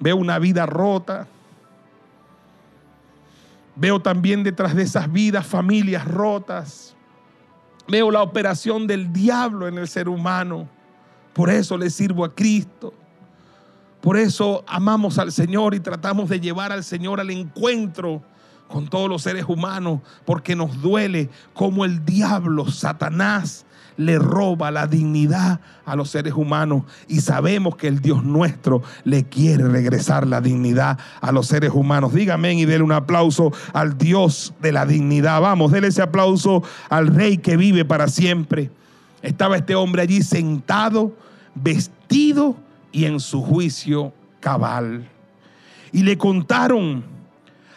Veo 0.00 0.16
una 0.16 0.38
vida 0.38 0.66
rota. 0.66 1.26
Veo 3.76 4.00
también 4.00 4.42
detrás 4.44 4.74
de 4.74 4.82
esas 4.82 5.10
vidas 5.10 5.46
familias 5.46 6.06
rotas. 6.06 6.94
Veo 7.88 8.10
la 8.10 8.22
operación 8.22 8.86
del 8.86 9.12
diablo 9.12 9.68
en 9.68 9.78
el 9.78 9.88
ser 9.88 10.08
humano. 10.08 10.68
Por 11.32 11.50
eso 11.50 11.76
le 11.76 11.90
sirvo 11.90 12.24
a 12.24 12.34
Cristo. 12.34 12.94
Por 14.00 14.16
eso 14.16 14.64
amamos 14.66 15.18
al 15.18 15.32
Señor 15.32 15.74
y 15.74 15.80
tratamos 15.80 16.28
de 16.28 16.38
llevar 16.38 16.72
al 16.72 16.84
Señor 16.84 17.20
al 17.20 17.30
encuentro 17.30 18.22
con 18.68 18.88
todos 18.88 19.08
los 19.08 19.22
seres 19.22 19.44
humanos, 19.46 20.00
porque 20.24 20.56
nos 20.56 20.80
duele 20.80 21.30
como 21.52 21.84
el 21.84 22.04
diablo, 22.04 22.70
Satanás, 22.70 23.64
le 23.96 24.18
roba 24.18 24.70
la 24.70 24.86
dignidad 24.86 25.60
a 25.86 25.96
los 25.96 26.10
seres 26.10 26.34
humanos 26.34 26.82
y 27.08 27.20
sabemos 27.20 27.76
que 27.76 27.88
el 27.88 28.00
Dios 28.00 28.24
nuestro 28.24 28.82
le 29.04 29.24
quiere 29.24 29.68
regresar 29.68 30.26
la 30.26 30.40
dignidad 30.40 30.98
a 31.20 31.32
los 31.32 31.46
seres 31.46 31.70
humanos. 31.72 32.12
Dígame 32.12 32.54
y 32.54 32.64
déle 32.64 32.82
un 32.82 32.92
aplauso 32.92 33.52
al 33.72 33.96
Dios 33.96 34.54
de 34.60 34.72
la 34.72 34.86
dignidad. 34.86 35.40
Vamos, 35.40 35.72
déle 35.72 35.88
ese 35.88 36.02
aplauso 36.02 36.62
al 36.88 37.08
Rey 37.08 37.38
que 37.38 37.56
vive 37.56 37.84
para 37.84 38.08
siempre. 38.08 38.70
Estaba 39.22 39.56
este 39.56 39.74
hombre 39.74 40.02
allí 40.02 40.22
sentado, 40.22 41.16
vestido 41.54 42.56
y 42.92 43.04
en 43.04 43.20
su 43.20 43.42
juicio 43.42 44.12
cabal. 44.40 45.08
Y 45.92 46.02
le 46.02 46.18
contaron 46.18 47.13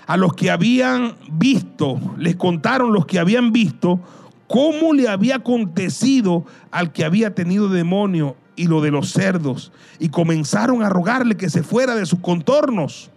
a 0.07 0.17
los 0.17 0.34
que 0.34 0.49
habían 0.49 1.15
visto, 1.29 1.99
les 2.17 2.38
contaron 2.38 2.93
los 2.93 3.05
que 3.05 3.19
habían 3.19 3.51
visto 3.51 3.99
cómo 4.47 4.93
le 4.93 5.09
había 5.09 5.35
acontecido 5.35 6.45
al 6.71 6.93
que 6.93 7.03
había 7.03 7.35
tenido 7.35 7.67
demonio 7.67 8.38
y 8.55 8.67
lo 8.67 8.81
de 8.81 8.89
los 8.89 9.11
cerdos. 9.11 9.73
Y 9.99 10.07
comenzaron 10.07 10.81
a 10.81 10.89
rogarle 10.89 11.35
que 11.35 11.49
se 11.49 11.61
fuera 11.61 11.93
de 11.93 12.05
sus 12.05 12.19
contornos. 12.19 13.11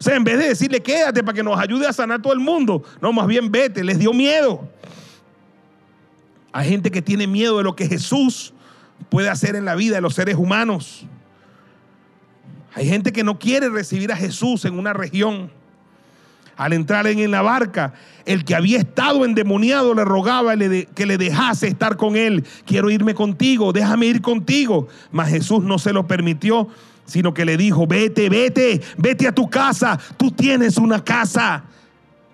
O 0.00 0.02
sea, 0.02 0.16
en 0.16 0.24
vez 0.24 0.38
de 0.38 0.48
decirle 0.48 0.82
quédate 0.82 1.22
para 1.22 1.36
que 1.36 1.42
nos 1.42 1.58
ayude 1.58 1.86
a 1.86 1.92
sanar 1.92 2.22
todo 2.22 2.32
el 2.32 2.40
mundo, 2.40 2.82
no, 3.02 3.12
más 3.12 3.26
bien 3.26 3.52
vete, 3.52 3.84
les 3.84 3.98
dio 3.98 4.14
miedo. 4.14 4.66
Hay 6.50 6.70
gente 6.70 6.90
que 6.90 7.02
tiene 7.02 7.26
miedo 7.26 7.58
de 7.58 7.64
lo 7.64 7.76
que 7.76 7.86
Jesús 7.86 8.54
puede 9.10 9.28
hacer 9.28 9.54
en 9.54 9.66
la 9.66 9.74
vida 9.74 9.96
de 9.96 10.00
los 10.00 10.14
seres 10.14 10.36
humanos. 10.36 11.04
Hay 12.74 12.88
gente 12.88 13.12
que 13.12 13.22
no 13.22 13.38
quiere 13.38 13.68
recibir 13.68 14.10
a 14.12 14.16
Jesús 14.16 14.64
en 14.64 14.78
una 14.78 14.94
región. 14.94 15.50
Al 16.56 16.72
entrar 16.72 17.06
en 17.06 17.30
la 17.30 17.42
barca, 17.42 17.92
el 18.24 18.44
que 18.44 18.54
había 18.54 18.78
estado 18.78 19.24
endemoniado 19.24 19.94
le 19.94 20.04
rogaba 20.04 20.54
que 20.56 21.06
le 21.06 21.18
dejase 21.18 21.68
estar 21.68 21.96
con 21.96 22.16
él. 22.16 22.44
Quiero 22.64 22.90
irme 22.90 23.14
contigo, 23.14 23.72
déjame 23.72 24.06
ir 24.06 24.22
contigo. 24.22 24.88
Mas 25.12 25.28
Jesús 25.28 25.62
no 25.62 25.78
se 25.78 25.92
lo 25.92 26.06
permitió, 26.06 26.68
sino 27.04 27.34
que 27.34 27.44
le 27.44 27.56
dijo, 27.58 27.86
vete, 27.86 28.30
vete, 28.30 28.80
vete 28.96 29.28
a 29.28 29.32
tu 29.32 29.50
casa. 29.50 29.98
Tú 30.16 30.30
tienes 30.30 30.78
una 30.78 31.04
casa 31.04 31.64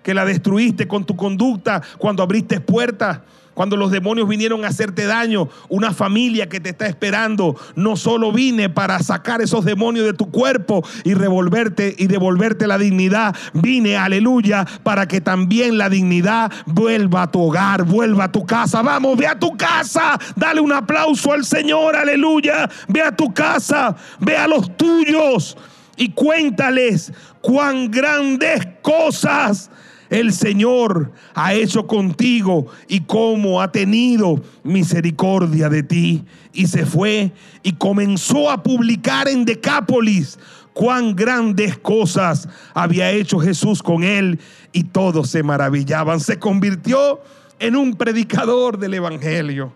que 0.01 0.13
la 0.13 0.25
destruiste 0.25 0.87
con 0.87 1.05
tu 1.05 1.15
conducta 1.15 1.81
cuando 1.97 2.23
abriste 2.23 2.61
puertas 2.61 3.19
cuando 3.53 3.77
los 3.77 3.91
demonios 3.91 4.27
vinieron 4.27 4.65
a 4.65 4.69
hacerte 4.69 5.05
daño, 5.05 5.49
una 5.69 5.93
familia 5.93 6.49
que 6.49 6.59
te 6.59 6.69
está 6.69 6.87
esperando, 6.87 7.55
no 7.75 7.95
solo 7.95 8.31
vine 8.31 8.69
para 8.69 8.99
sacar 8.99 9.41
esos 9.41 9.65
demonios 9.65 10.05
de 10.05 10.13
tu 10.13 10.31
cuerpo 10.31 10.83
y 11.03 11.13
revolverte 11.13 11.95
y 11.97 12.07
devolverte 12.07 12.67
la 12.67 12.77
dignidad, 12.77 13.35
vine, 13.53 13.97
aleluya, 13.97 14.65
para 14.83 15.07
que 15.07 15.21
también 15.21 15.77
la 15.77 15.89
dignidad 15.89 16.51
vuelva 16.65 17.23
a 17.23 17.31
tu 17.31 17.41
hogar, 17.41 17.83
vuelva 17.83 18.25
a 18.25 18.31
tu 18.31 18.45
casa. 18.45 18.81
Vamos, 18.81 19.17
ve 19.17 19.27
a 19.27 19.37
tu 19.37 19.55
casa, 19.55 20.19
dale 20.35 20.61
un 20.61 20.71
aplauso 20.71 21.33
al 21.33 21.45
Señor, 21.45 21.95
aleluya, 21.95 22.69
ve 22.87 23.01
a 23.01 23.15
tu 23.15 23.33
casa, 23.33 23.95
ve 24.19 24.35
a 24.37 24.47
los 24.47 24.75
tuyos 24.77 25.57
y 25.95 26.09
cuéntales 26.09 27.13
cuán 27.41 27.91
grandes 27.91 28.67
cosas 28.81 29.69
el 30.13 30.31
Señor 30.31 31.11
ha 31.33 31.55
hecho 31.55 31.87
contigo 31.87 32.67
y 32.87 32.99
cómo 33.01 33.61
ha 33.61 33.71
tenido 33.71 34.39
misericordia 34.63 35.69
de 35.69 35.81
ti. 35.81 36.23
Y 36.53 36.67
se 36.67 36.85
fue 36.85 37.31
y 37.63 37.73
comenzó 37.73 38.51
a 38.51 38.61
publicar 38.61 39.27
en 39.27 39.43
Decápolis 39.43 40.37
cuán 40.73 41.15
grandes 41.15 41.79
cosas 41.79 42.47
había 42.75 43.09
hecho 43.09 43.39
Jesús 43.39 43.81
con 43.81 44.03
él 44.03 44.39
y 44.71 44.83
todos 44.83 45.31
se 45.31 45.41
maravillaban. 45.41 46.19
Se 46.19 46.37
convirtió 46.37 47.19
en 47.57 47.75
un 47.75 47.95
predicador 47.95 48.77
del 48.77 48.93
Evangelio 48.93 49.73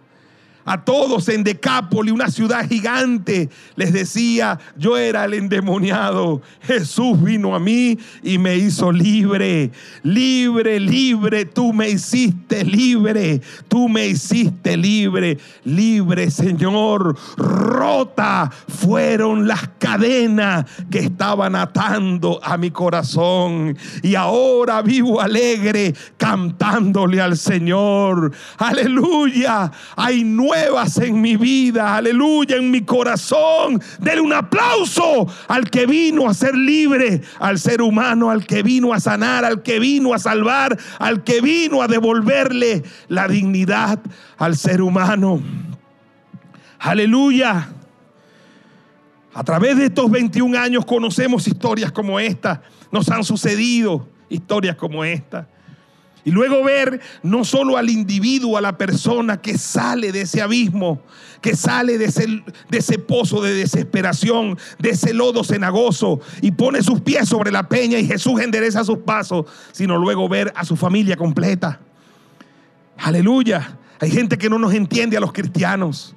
a 0.68 0.84
todos 0.84 1.30
en 1.30 1.46
Decápoli, 1.46 2.12
una 2.12 2.30
ciudad 2.30 2.68
gigante, 2.68 3.50
les 3.78 3.94
decía, 3.94 4.60
yo 4.76 4.98
era 4.98 5.24
el 5.24 5.34
endemoniado. 5.34 6.42
Jesús 6.62 7.24
vino 7.24 7.56
a 7.56 7.60
mí 7.60 7.98
y 8.22 8.38
me 8.38 8.58
hizo 8.58 8.92
libre, 8.92 9.72
libre, 10.04 10.82
libre, 10.82 11.46
tú 11.46 11.72
me 11.72 11.90
hiciste 11.90 12.66
libre, 12.66 13.40
tú 13.70 13.88
me 13.88 14.08
hiciste 14.08 14.76
libre, 14.76 15.38
libre 15.64 16.30
Señor. 16.30 17.18
Rota 17.38 18.52
fueron 18.68 19.48
las 19.48 19.70
cadenas 19.80 20.66
que 20.92 21.00
estaban 21.00 21.56
atando 21.56 22.42
a 22.44 22.58
mi 22.58 22.72
corazón 22.72 23.78
y 24.04 24.16
ahora 24.16 24.82
vivo 24.82 25.22
alegre 25.22 25.94
cantándole 26.18 27.22
al 27.22 27.38
Señor. 27.38 28.34
Aleluya, 28.58 29.72
hay 29.96 30.26
nueve 30.26 30.57
en 31.02 31.22
mi 31.22 31.36
vida, 31.36 31.96
aleluya, 31.96 32.58
en 32.58 32.72
mi 32.72 32.82
corazón. 32.82 33.82
Denle 34.00 34.22
un 34.22 34.34
aplauso 34.34 35.28
al 35.48 35.70
que 35.70 35.86
vino 35.86 36.30
a 36.30 36.34
ser 36.34 36.56
libre, 36.56 37.22
al 37.40 37.60
ser 37.60 37.82
humano, 37.82 38.30
al 38.30 38.46
que 38.46 38.64
vino 38.64 38.94
a 38.94 39.00
sanar, 39.00 39.46
al 39.46 39.64
que 39.64 39.80
vino 39.80 40.14
a 40.14 40.20
salvar, 40.20 40.78
al 41.00 41.24
que 41.24 41.42
vino 41.42 41.82
a 41.82 41.88
devolverle 41.88 42.84
la 43.08 43.28
dignidad 43.28 44.00
al 44.38 44.56
ser 44.56 44.82
humano. 44.82 45.42
Aleluya. 46.80 47.70
A 49.34 49.44
través 49.44 49.78
de 49.78 49.86
estos 49.86 50.10
21 50.10 50.58
años 50.58 50.86
conocemos 50.86 51.48
historias 51.48 51.92
como 51.92 52.20
esta. 52.20 52.62
Nos 52.92 53.10
han 53.10 53.24
sucedido 53.24 54.08
historias 54.30 54.76
como 54.76 55.04
esta. 55.04 55.48
Y 56.28 56.32
luego 56.32 56.62
ver 56.62 57.00
no 57.24 57.46
solo 57.46 57.78
al 57.78 57.90
individuo, 57.90 58.58
a 58.58 58.62
la 58.62 58.78
persona 58.78 59.42
que 59.42 59.58
sale 59.58 60.12
de 60.12 60.24
ese 60.24 60.42
abismo, 60.42 61.02
que 61.40 61.56
sale 61.56 61.98
de 61.98 62.04
ese, 62.04 62.28
de 62.70 62.78
ese 62.78 63.00
pozo 63.00 63.42
de 63.42 63.54
desesperación, 63.54 64.60
de 64.78 64.90
ese 64.90 65.14
lodo 65.14 65.46
cenagoso 65.46 66.20
y 66.42 66.52
pone 66.52 66.84
sus 66.84 67.00
pies 67.00 67.30
sobre 67.30 67.50
la 67.50 67.70
peña 67.70 67.98
y 67.98 68.06
Jesús 68.06 68.42
endereza 68.42 68.84
sus 68.84 68.98
pasos, 68.98 69.46
sino 69.72 69.98
luego 69.98 70.28
ver 70.28 70.52
a 70.58 70.66
su 70.66 70.76
familia 70.76 71.16
completa. 71.16 71.80
Aleluya. 72.98 73.78
Hay 74.02 74.12
gente 74.12 74.38
que 74.38 74.50
no 74.50 74.60
nos 74.60 74.74
entiende 74.74 75.16
a 75.16 75.22
los 75.22 75.32
cristianos. 75.32 76.14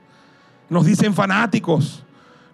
Nos 0.68 0.86
dicen 0.86 1.14
fanáticos, 1.14 2.02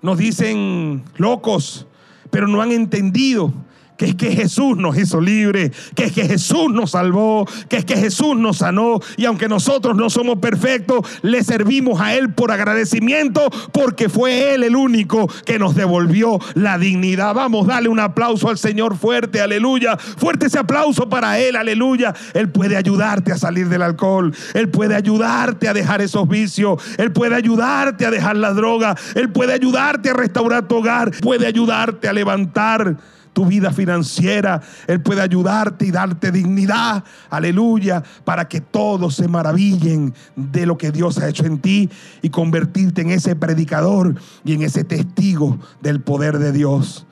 nos 0.02 0.18
dicen 0.18 1.04
locos, 1.16 1.86
pero 2.30 2.48
no 2.48 2.60
han 2.60 2.72
entendido 2.72 3.54
que 3.96 4.06
es 4.06 4.14
que 4.14 4.32
Jesús 4.32 4.76
nos 4.76 4.96
hizo 4.98 5.20
libre, 5.20 5.72
que 5.94 6.04
es 6.04 6.12
que 6.12 6.26
Jesús 6.26 6.70
nos 6.72 6.92
salvó, 6.92 7.46
que 7.68 7.78
es 7.78 7.84
que 7.84 7.96
Jesús 7.96 8.36
nos 8.36 8.58
sanó. 8.58 9.00
Y 9.16 9.24
aunque 9.24 9.48
nosotros 9.48 9.96
no 9.96 10.10
somos 10.10 10.38
perfectos, 10.38 11.00
le 11.22 11.42
servimos 11.42 12.00
a 12.00 12.14
Él 12.14 12.32
por 12.32 12.52
agradecimiento, 12.52 13.50
porque 13.72 14.08
fue 14.08 14.54
Él 14.54 14.62
el 14.62 14.76
único 14.76 15.28
que 15.44 15.58
nos 15.58 15.74
devolvió 15.74 16.38
la 16.54 16.78
dignidad. 16.78 17.34
Vamos, 17.34 17.66
dale 17.66 17.88
un 17.88 18.00
aplauso 18.00 18.48
al 18.48 18.58
Señor 18.58 18.96
fuerte, 18.96 19.40
aleluya. 19.40 19.96
Fuerte 19.96 20.46
ese 20.46 20.58
aplauso 20.58 21.08
para 21.08 21.38
Él, 21.38 21.56
aleluya. 21.56 22.14
Él 22.34 22.50
puede 22.50 22.76
ayudarte 22.76 23.32
a 23.32 23.38
salir 23.38 23.68
del 23.68 23.82
alcohol, 23.82 24.34
Él 24.54 24.68
puede 24.68 24.94
ayudarte 24.94 25.68
a 25.68 25.74
dejar 25.74 26.00
esos 26.02 26.28
vicios, 26.28 26.82
Él 26.98 27.12
puede 27.12 27.34
ayudarte 27.34 28.06
a 28.06 28.10
dejar 28.10 28.36
la 28.36 28.52
droga, 28.52 28.94
Él 29.14 29.30
puede 29.30 29.54
ayudarte 29.54 30.10
a 30.10 30.14
restaurar 30.14 30.68
tu 30.68 30.76
hogar, 30.76 31.10
puede 31.22 31.46
ayudarte 31.46 32.08
a 32.08 32.12
levantar 32.12 32.96
tu 33.36 33.44
vida 33.44 33.70
financiera. 33.70 34.62
Él 34.86 35.02
puede 35.02 35.20
ayudarte 35.20 35.84
y 35.84 35.90
darte 35.90 36.32
dignidad. 36.32 37.04
Aleluya. 37.28 38.02
Para 38.24 38.48
que 38.48 38.62
todos 38.62 39.16
se 39.16 39.28
maravillen 39.28 40.14
de 40.36 40.64
lo 40.64 40.78
que 40.78 40.90
Dios 40.90 41.18
ha 41.18 41.28
hecho 41.28 41.44
en 41.44 41.58
ti 41.58 41.90
y 42.22 42.30
convertirte 42.30 43.02
en 43.02 43.10
ese 43.10 43.36
predicador 43.36 44.14
y 44.42 44.54
en 44.54 44.62
ese 44.62 44.84
testigo 44.84 45.58
del 45.82 46.00
poder 46.00 46.38
de 46.38 46.50
Dios. 46.50 47.06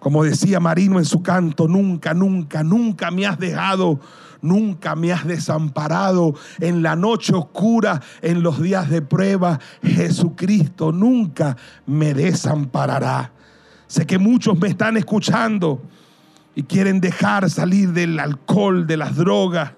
Como 0.00 0.22
decía 0.22 0.60
Marino 0.60 0.98
en 0.98 1.06
su 1.06 1.22
canto, 1.22 1.66
nunca, 1.66 2.12
nunca, 2.12 2.62
nunca 2.62 3.10
me 3.10 3.24
has 3.24 3.38
dejado. 3.38 4.00
Nunca 4.42 4.96
me 4.96 5.12
has 5.12 5.26
desamparado 5.26 6.34
en 6.60 6.82
la 6.82 6.94
noche 6.94 7.34
oscura, 7.34 8.02
en 8.20 8.42
los 8.42 8.60
días 8.60 8.90
de 8.90 9.00
prueba. 9.00 9.60
Jesucristo 9.82 10.92
nunca 10.92 11.56
me 11.86 12.12
desamparará. 12.12 13.32
Sé 13.90 14.06
que 14.06 14.20
muchos 14.20 14.56
me 14.56 14.68
están 14.68 14.96
escuchando 14.96 15.82
y 16.54 16.62
quieren 16.62 17.00
dejar 17.00 17.50
salir 17.50 17.90
del 17.90 18.20
alcohol, 18.20 18.86
de 18.86 18.96
las 18.96 19.16
drogas, 19.16 19.72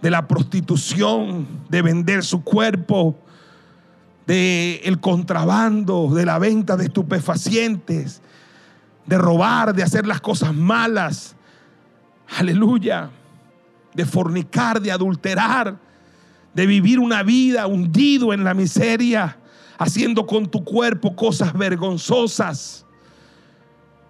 de 0.00 0.08
la 0.08 0.28
prostitución, 0.28 1.48
de 1.68 1.82
vender 1.82 2.22
su 2.22 2.44
cuerpo, 2.44 3.18
de 4.24 4.80
el 4.84 5.00
contrabando, 5.00 6.14
de 6.14 6.26
la 6.26 6.38
venta 6.38 6.76
de 6.76 6.84
estupefacientes, 6.84 8.22
de 9.06 9.18
robar, 9.18 9.74
de 9.74 9.82
hacer 9.82 10.06
las 10.06 10.20
cosas 10.20 10.54
malas. 10.54 11.34
Aleluya. 12.38 13.10
De 13.94 14.06
fornicar, 14.06 14.80
de 14.80 14.92
adulterar, 14.92 15.76
de 16.54 16.66
vivir 16.66 17.00
una 17.00 17.24
vida 17.24 17.66
hundido 17.66 18.32
en 18.32 18.44
la 18.44 18.54
miseria, 18.54 19.38
haciendo 19.76 20.24
con 20.24 20.46
tu 20.46 20.62
cuerpo 20.62 21.16
cosas 21.16 21.52
vergonzosas 21.52 22.86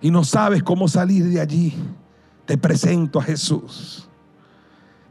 y 0.01 0.10
no 0.10 0.24
sabes 0.24 0.62
cómo 0.62 0.89
salir 0.89 1.24
de 1.24 1.40
allí, 1.40 1.74
te 2.47 2.56
presento 2.56 3.18
a 3.18 3.22
Jesús. 3.22 4.09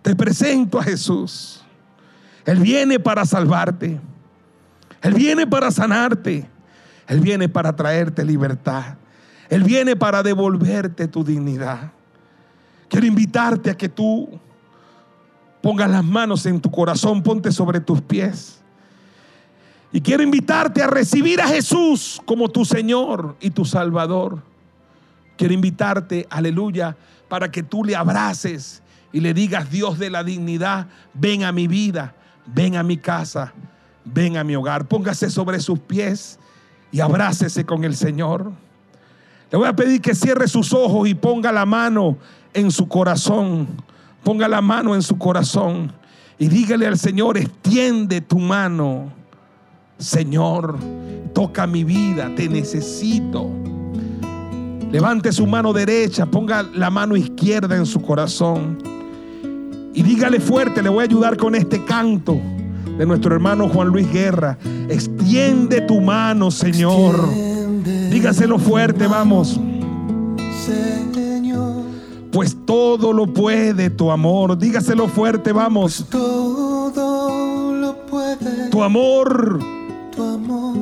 Te 0.02 0.16
presento 0.16 0.80
a 0.80 0.84
Jesús. 0.84 1.64
Él 2.46 2.60
viene 2.60 3.00
para 3.00 3.26
salvarte. 3.26 4.00
Él 5.02 5.14
viene 5.14 5.46
para 5.46 5.72
sanarte. 5.72 6.50
Él 7.08 7.20
viene 7.20 7.48
para 7.50 7.76
traerte 7.76 8.24
libertad. 8.26 8.96
Él 9.50 9.64
viene 9.64 9.96
para 9.96 10.24
devolverte 10.24 11.08
tu 11.08 11.24
dignidad. 11.24 11.92
Quiero 12.88 13.06
invitarte 13.06 13.70
a 13.70 13.78
que 13.78 13.90
tú 13.90 14.30
pongas 15.62 15.90
las 15.90 16.04
manos 16.04 16.46
en 16.46 16.60
tu 16.60 16.72
corazón, 16.72 17.22
ponte 17.22 17.52
sobre 17.52 17.80
tus 17.80 18.02
pies. 18.02 18.60
Y 19.92 20.02
quiero 20.02 20.24
invitarte 20.24 20.82
a 20.82 20.88
recibir 20.88 21.42
a 21.42 21.48
Jesús 21.48 22.22
como 22.26 22.50
tu 22.50 22.64
Señor 22.64 23.36
y 23.40 23.50
tu 23.50 23.66
Salvador. 23.66 24.49
Quiero 25.40 25.54
invitarte, 25.54 26.28
aleluya, 26.30 26.98
para 27.30 27.50
que 27.50 27.64
tú 27.64 27.86
le 27.86 27.96
abraces 27.96 28.84
y 29.14 29.22
le 29.22 29.34
digas, 29.34 29.72
Dios 29.72 29.98
de 29.98 30.10
la 30.10 30.22
dignidad, 30.22 30.88
ven 31.14 31.46
a 31.46 31.54
mi 31.54 31.66
vida, 31.66 32.14
ven 32.46 32.76
a 32.76 32.84
mi 32.84 32.98
casa, 32.98 33.54
ven 34.04 34.36
a 34.36 34.44
mi 34.44 34.58
hogar. 34.58 34.90
Póngase 34.90 35.30
sobre 35.30 35.62
sus 35.62 35.80
pies 35.80 36.40
y 36.92 37.00
abrácese 37.00 37.66
con 37.66 37.86
el 37.86 37.96
Señor. 37.96 38.52
Le 39.50 39.58
voy 39.58 39.70
a 39.70 39.74
pedir 39.78 40.02
que 40.02 40.14
cierre 40.14 40.46
sus 40.50 40.74
ojos 40.74 41.08
y 41.08 41.16
ponga 41.16 41.54
la 41.54 41.66
mano 41.66 42.18
en 42.54 42.70
su 42.70 42.90
corazón. 42.90 43.66
Ponga 44.26 44.50
la 44.50 44.60
mano 44.60 44.94
en 44.94 45.02
su 45.02 45.18
corazón 45.18 45.94
y 46.38 46.50
dígale 46.50 46.86
al 46.86 47.00
Señor, 47.00 47.38
extiende 47.38 48.20
tu 48.20 48.40
mano. 48.40 49.14
Señor, 50.00 50.78
toca 51.34 51.66
mi 51.66 51.86
vida, 51.86 52.30
te 52.36 52.50
necesito. 52.50 53.69
Levante 54.92 55.32
su 55.32 55.46
mano 55.46 55.72
derecha, 55.72 56.26
ponga 56.26 56.64
la 56.74 56.90
mano 56.90 57.16
izquierda 57.16 57.76
en 57.76 57.86
su 57.86 58.02
corazón 58.02 58.78
y 59.94 60.02
dígale 60.02 60.40
fuerte, 60.40 60.82
le 60.82 60.90
voy 60.90 61.02
a 61.02 61.04
ayudar 61.04 61.38
con 61.38 61.54
este 61.56 61.84
canto 61.86 62.40
de 62.98 63.06
nuestro 63.06 63.34
hermano 63.34 63.70
Juan 63.70 63.90
Luis 63.90 64.12
Guerra. 64.12 64.58
Extiende 64.90 65.82
tu 65.82 66.02
mano, 66.02 66.50
Señor. 66.52 67.30
Dígaselo 68.10 68.58
fuerte, 68.58 69.06
vamos. 69.08 69.60
Señor, 70.66 71.84
Pues 72.32 72.58
todo 72.66 73.14
lo 73.14 73.28
puede 73.28 73.90
tu 73.92 74.10
amor. 74.12 74.58
Dígaselo 74.58 75.08
fuerte, 75.08 75.52
vamos. 75.52 76.06
todo 76.10 77.74
lo 77.76 78.06
puede 78.08 78.70
Tu 78.70 78.82
amor. 78.84 79.60
tu 80.16 80.24
amor. 80.24 80.78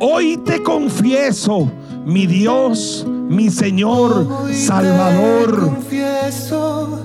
Hoy 0.00 0.36
te 0.44 0.62
confieso, 0.62 1.70
mi 2.04 2.26
Dios, 2.26 3.04
mi 3.08 3.50
Señor, 3.50 4.26
Hoy 4.42 4.54
Salvador. 4.54 5.60
confieso, 5.60 7.00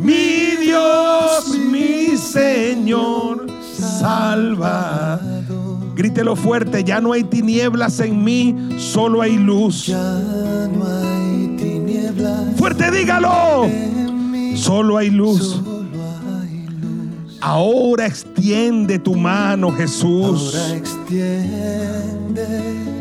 Mi 0.00 0.56
Dios, 0.60 1.56
mi 1.70 2.16
Señor, 2.16 3.46
Salvador. 3.78 5.42
Grítelo 5.94 6.36
fuerte, 6.36 6.82
ya 6.84 7.00
no 7.00 7.12
hay 7.12 7.24
tinieblas 7.24 8.00
en 8.00 8.22
mí, 8.24 8.54
solo 8.78 9.22
hay 9.22 9.36
luz. 9.36 9.86
ya 9.86 9.98
no 10.76 10.84
hay 10.86 11.56
tinieblas 11.56 12.56
Fuerte, 12.56 12.90
dígalo. 12.90 13.64
en 13.64 14.30
mí, 14.30 14.56
Solo 14.56 14.96
hay 14.98 15.10
luz. 15.10 15.60
Ahora 17.46 18.06
extiende 18.06 18.98
tu 18.98 19.14
mano, 19.14 19.70
Jesús. 19.72 20.54
Ahora 20.54 20.76
extiende 20.76 22.46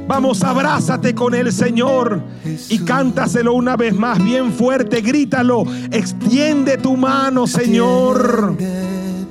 Vamos, 0.05 0.43
abrázate 0.43 1.15
con 1.15 1.33
el 1.33 1.53
Señor 1.53 2.21
y 2.67 2.77
cántaselo 2.79 3.53
una 3.53 3.77
vez 3.77 3.95
más, 3.95 4.21
bien 4.21 4.51
fuerte, 4.51 4.99
grítalo. 4.99 5.63
Extiende 5.91 6.77
tu 6.77 6.97
mano, 6.97 7.47
Señor. 7.47 8.57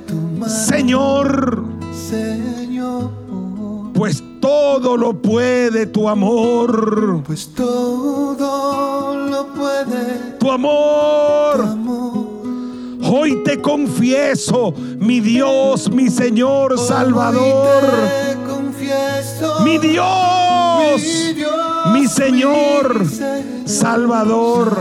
tu 0.07 0.15
mano, 0.15 0.49
Señor, 0.49 1.63
Señor. 2.09 3.11
pues 3.93 4.25
todo 4.41 4.97
lo 4.97 5.21
puede 5.21 5.85
tu 5.87 6.09
amor. 6.09 7.23
Pues 7.27 7.51
todo 7.55 9.15
lo 9.29 9.47
puede 9.53 10.39
Tu 10.41 10.51
amor. 10.51 11.61
amor. 11.61 12.22
Hoy 13.15 13.43
te 13.45 13.61
confieso, 13.61 14.73
mi 14.99 15.21
Dios, 15.21 15.91
mi 15.91 16.09
Señor, 16.09 16.79
Salvador. 16.79 17.85
Hoy 17.85 18.09
te 18.27 18.51
confieso, 18.51 19.61
Mi 19.63 19.77
Dios, 19.77 20.07
mi 20.97 21.35
Dios, 21.35 21.53
mi 21.93 22.07
Señor, 22.07 23.01
mi 23.01 23.07
Señor, 23.07 23.69
Salvador. 23.69 24.79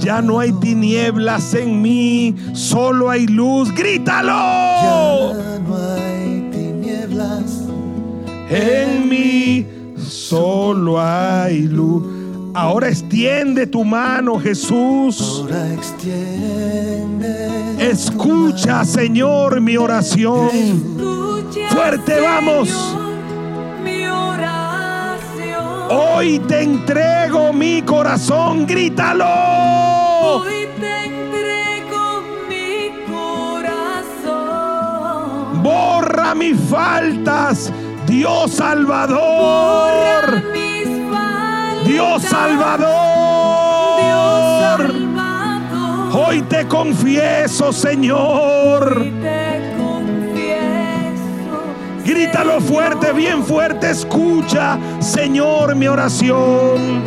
Ya 0.00 0.22
no 0.22 0.40
hay 0.40 0.52
tinieblas 0.52 1.52
en 1.52 1.82
mí, 1.82 2.34
solo 2.54 3.10
hay 3.10 3.26
luz. 3.26 3.74
Grítalo. 3.74 4.32
Ya 4.32 5.58
no 5.68 5.76
hay 5.76 6.48
tinieblas 6.50 7.64
En 8.48 9.06
mí 9.06 9.66
solo 9.98 10.98
hay 10.98 11.60
luz. 11.60 12.17
Ahora 12.60 12.88
extiende 12.88 13.68
tu 13.68 13.84
mano, 13.84 14.36
Jesús. 14.40 15.44
Ahora 15.44 15.74
extiende 15.74 17.28
Escucha, 17.78 18.84
Señor, 18.84 19.60
mi 19.60 19.76
oración. 19.76 20.50
Escucha, 20.52 21.68
Fuerte, 21.68 22.20
vamos. 22.20 22.96
Mi 23.84 24.04
oración. 24.08 25.86
Hoy 25.88 26.40
te 26.40 26.62
entrego 26.64 27.52
mi 27.52 27.80
corazón. 27.82 28.66
Grítalo. 28.66 29.24
Hoy 29.24 30.66
te 30.80 31.04
entrego 31.04 32.24
mi 32.48 32.90
corazón. 33.06 34.42
Borra 35.62 36.34
mis 36.34 36.58
faltas, 36.68 37.72
Dios 38.08 38.50
Salvador. 38.50 40.42
Dios 41.88 42.22
Salvador. 42.22 42.88
Hoy 46.12 46.42
te 46.42 46.68
confieso, 46.68 47.72
Señor. 47.72 49.06
Grítalo 52.04 52.60
fuerte, 52.60 53.12
bien 53.14 53.42
fuerte. 53.42 53.90
Escucha, 53.90 54.78
Señor, 55.00 55.74
mi 55.76 55.86
oración. 55.88 57.02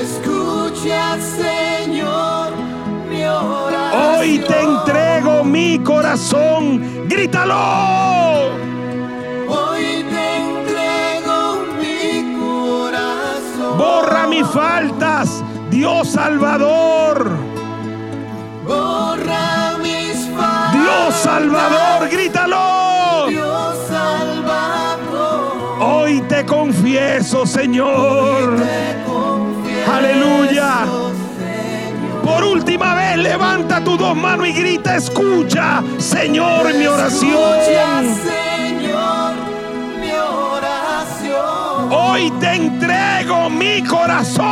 Escucha, 0.00 1.18
Señor, 1.20 2.52
mi 3.10 3.24
oración. 3.24 4.14
Hoy 4.18 4.38
te 4.38 4.60
entrego 4.62 5.44
mi 5.44 5.78
corazón. 5.80 7.06
Grítalo. 7.08 8.73
Borra 13.84 14.26
mis 14.26 14.46
faltas, 14.46 15.44
Dios 15.70 16.08
Salvador. 16.08 17.30
Borra 18.66 19.76
mis 19.82 20.26
faltas. 20.34 20.72
Dios 20.72 21.14
Salvador, 21.22 22.08
grítalo. 22.10 23.26
Dios 23.28 23.76
Salvador. 23.86 25.76
Hoy 25.80 26.22
te 26.22 26.46
confieso, 26.46 27.44
Señor. 27.46 28.56
Te 28.56 29.04
confieso, 29.06 29.92
Aleluya. 29.92 30.72
Señor. 30.86 32.24
Por 32.24 32.42
última 32.44 32.94
vez, 32.94 33.18
levanta 33.18 33.84
tus 33.84 33.98
dos 33.98 34.16
manos 34.16 34.48
y 34.48 34.52
grita, 34.52 34.96
escucha, 34.96 35.82
Señor, 35.98 36.72
mi 36.72 36.84
Escucha, 36.84 36.94
oración. 36.94 37.64
Señor, 37.66 38.43
Hoy 41.96 42.30
te 42.40 42.54
entrego 42.54 43.48
mi 43.50 43.80
corazón. 43.84 44.44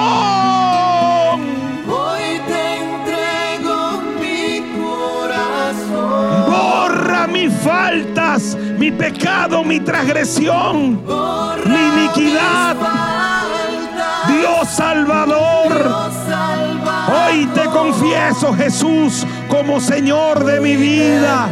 Hoy 1.91 2.41
te 2.47 2.79
entrego 2.79 4.01
mi 4.21 4.63
corazón. 4.81 6.51
Borra 6.51 7.27
mis 7.27 7.53
faltas, 7.55 8.57
mi 8.79 8.93
pecado, 8.93 9.65
mi 9.65 9.81
transgresión. 9.81 11.05
Borra 11.05 11.65
Mi 11.67 12.03
iniquidad. 12.03 12.77
mis 12.77 12.87
faltas. 12.87 14.29
Dios 14.29 14.69
Salvador. 14.69 15.69
Dios 15.69 16.15
Salvador. 16.29 17.29
Hoy 17.29 17.47
te 17.47 17.65
confieso, 17.71 18.55
Jesús, 18.55 19.27
como 19.49 19.81
Señor 19.81 20.45
de 20.45 20.61
mi 20.61 20.77
vida. 20.77 21.49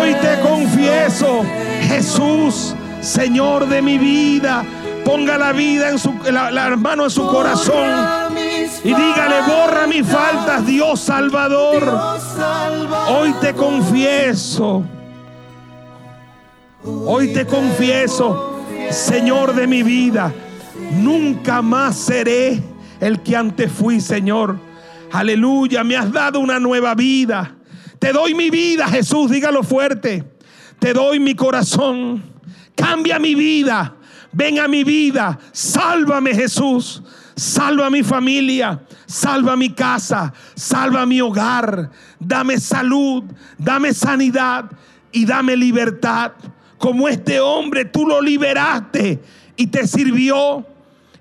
Hoy 0.00 0.12
te 0.14 0.40
confieso, 0.40 1.44
Jesús, 1.82 2.74
Señor 3.00 3.68
de 3.68 3.80
mi 3.80 3.96
vida. 3.96 4.64
Ponga 5.08 5.38
la 5.38 5.52
vida 5.52 5.88
en 5.88 5.98
su 5.98 6.14
la, 6.30 6.76
mano 6.76 7.04
en 7.04 7.10
su 7.10 7.26
corazón 7.28 7.88
y 8.84 8.88
dígale, 8.88 9.40
borra 9.46 9.86
mis 9.86 10.06
faltas. 10.06 10.66
Dios 10.66 11.00
Salvador. 11.00 11.98
Hoy 13.08 13.32
te 13.40 13.54
confieso. 13.54 14.84
Hoy 16.84 17.32
te 17.32 17.46
confieso, 17.46 18.60
Señor 18.90 19.54
de 19.54 19.66
mi 19.66 19.82
vida, 19.82 20.30
nunca 20.92 21.62
más 21.62 21.96
seré 21.96 22.62
el 23.00 23.22
que 23.22 23.34
antes 23.34 23.72
fui, 23.72 24.02
Señor. 24.02 24.58
Aleluya, 25.10 25.84
me 25.84 25.96
has 25.96 26.12
dado 26.12 26.38
una 26.38 26.60
nueva 26.60 26.94
vida. 26.94 27.56
Te 27.98 28.12
doy 28.12 28.34
mi 28.34 28.50
vida, 28.50 28.86
Jesús, 28.88 29.30
dígalo 29.30 29.62
fuerte. 29.62 30.22
Te 30.78 30.92
doy 30.92 31.18
mi 31.18 31.34
corazón. 31.34 32.22
Cambia 32.76 33.18
mi 33.18 33.34
vida. 33.34 33.94
Ven 34.32 34.58
a 34.58 34.68
mi 34.68 34.84
vida. 34.84 35.38
Sálvame 35.52 36.34
Jesús. 36.34 37.02
Salva 37.36 37.86
a 37.86 37.90
mi 37.90 38.02
familia. 38.02 38.80
Salva 39.06 39.56
mi 39.56 39.70
casa. 39.70 40.32
Salva 40.54 41.06
mi 41.06 41.20
hogar. 41.20 41.90
Dame 42.18 42.58
salud. 42.58 43.24
Dame 43.56 43.94
sanidad. 43.94 44.70
Y 45.12 45.24
dame 45.24 45.56
libertad. 45.56 46.32
Como 46.78 47.08
este 47.08 47.40
hombre 47.40 47.84
tú 47.84 48.06
lo 48.06 48.20
liberaste 48.20 49.20
y 49.56 49.66
te 49.66 49.86
sirvió 49.86 50.64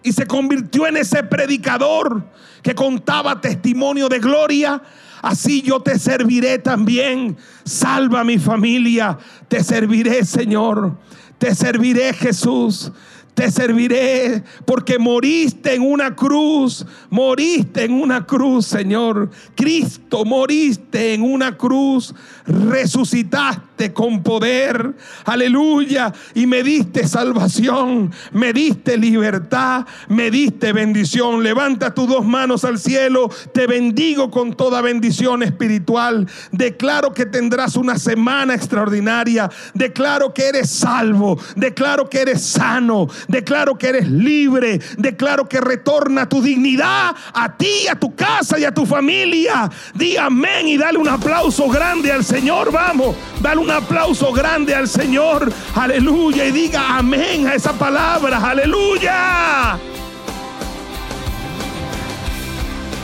y 0.03 0.13
se 0.13 0.25
convirtió 0.25 0.87
en 0.87 0.97
ese 0.97 1.23
predicador 1.23 2.23
que 2.61 2.75
contaba 2.75 3.41
testimonio 3.41 4.07
de 4.07 4.19
gloria. 4.19 4.81
Así 5.21 5.61
yo 5.63 5.81
te 5.81 5.97
serviré 5.97 6.59
también. 6.59 7.35
Salva 7.65 8.21
a 8.21 8.23
mi 8.23 8.37
familia. 8.37 9.17
Te 9.47 9.63
serviré, 9.63 10.23
Señor. 10.23 10.97
Te 11.37 11.53
serviré, 11.53 12.13
Jesús. 12.13 12.91
Te 13.33 13.51
serviré 13.51 14.43
porque 14.65 14.97
moriste 14.97 15.75
en 15.75 15.83
una 15.83 16.15
cruz. 16.15 16.85
Moriste 17.09 17.83
en 17.83 17.93
una 17.93 18.25
cruz, 18.25 18.65
Señor. 18.65 19.29
Cristo, 19.55 20.25
moriste 20.25 21.13
en 21.13 21.21
una 21.21 21.55
cruz. 21.55 22.15
Resucitaste 22.47 23.66
con 23.93 24.23
poder. 24.23 24.93
Aleluya. 25.25 26.13
Y 26.33 26.47
me 26.47 26.63
diste 26.63 27.07
salvación. 27.07 28.11
Me 28.31 28.53
diste 28.53 28.97
libertad. 28.97 29.85
Me 30.07 30.31
diste 30.31 30.73
bendición. 30.73 31.43
Levanta 31.43 31.93
tus 31.93 32.07
dos 32.07 32.25
manos 32.25 32.63
al 32.63 32.79
cielo. 32.79 33.29
Te 33.53 33.67
bendigo 33.67 34.31
con 34.31 34.55
toda 34.55 34.81
bendición 34.81 35.43
espiritual. 35.43 36.27
Declaro 36.51 37.13
que 37.13 37.25
tendrás 37.25 37.75
una 37.75 37.97
semana 37.97 38.55
extraordinaria. 38.55 39.49
Declaro 39.73 40.33
que 40.33 40.47
eres 40.47 40.69
salvo. 40.69 41.39
Declaro 41.55 42.09
que 42.09 42.21
eres 42.21 42.41
sano. 42.41 43.07
Declaro 43.27 43.77
que 43.77 43.87
eres 43.87 44.09
libre. 44.09 44.79
Declaro 44.97 45.47
que 45.47 45.61
retorna 45.61 46.27
tu 46.27 46.41
dignidad 46.41 47.15
a 47.33 47.57
ti, 47.57 47.87
a 47.89 47.95
tu 47.95 48.15
casa 48.15 48.59
y 48.59 48.63
a 48.63 48.73
tu 48.73 48.85
familia. 48.85 49.69
Di 49.93 50.17
amén 50.17 50.67
y 50.67 50.77
dale 50.77 50.97
un 50.97 51.07
aplauso 51.07 51.69
grande 51.69 52.11
al 52.11 52.23
Señor. 52.23 52.71
Vamos, 52.71 53.15
dale 53.41 53.61
un 53.61 53.66
aplauso 53.71 54.31
grande 54.31 54.73
al 54.75 54.87
Señor. 54.87 55.51
Aleluya. 55.75 56.45
Y 56.45 56.51
diga 56.51 56.97
amén 56.97 57.47
a 57.47 57.53
esa 57.53 57.73
palabra. 57.73 58.37
Aleluya. 58.37 59.77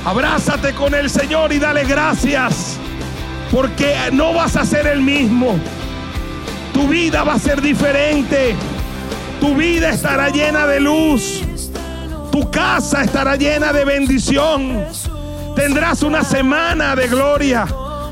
Abrázate 0.05 0.73
con 0.73 0.93
el 0.93 1.09
Señor 1.09 1.53
y 1.53 1.59
dale 1.59 1.85
gracias. 1.85 2.77
Porque 3.51 3.95
no 4.11 4.33
vas 4.33 4.55
a 4.55 4.65
ser 4.65 4.87
el 4.87 5.01
mismo. 5.01 5.57
Tu 6.73 6.87
vida 6.87 7.23
va 7.23 7.35
a 7.35 7.39
ser 7.39 7.61
diferente. 7.61 8.55
Tu 9.39 9.55
vida 9.55 9.91
estará 9.91 10.29
llena 10.29 10.65
de 10.65 10.79
luz. 10.79 11.43
Tu 12.31 12.49
casa 12.49 13.03
estará 13.03 13.35
llena 13.35 13.71
de 13.71 13.85
bendición. 13.85 14.85
Tendrás 15.55 16.01
una 16.01 16.23
semana 16.23 16.95
de 16.95 17.07
gloria. 17.07 17.65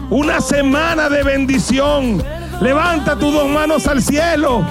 Una 0.10 0.40
semana 0.42 1.10
de 1.10 1.24
bendición. 1.24 2.24
Levanta 2.62 3.16
tus 3.16 3.34
dos 3.34 3.50
manos 3.50 3.88
al 3.88 4.04
cielo. 4.04 4.64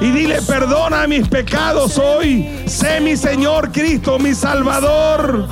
Y 0.00 0.10
dile, 0.10 0.40
perdona 0.40 1.06
mis 1.06 1.28
pecados 1.28 1.98
hoy. 1.98 2.48
Sé 2.66 3.00
mi 3.00 3.14
Señor 3.14 3.70
Cristo, 3.72 4.18
mi 4.18 4.34
Salvador. 4.34 5.46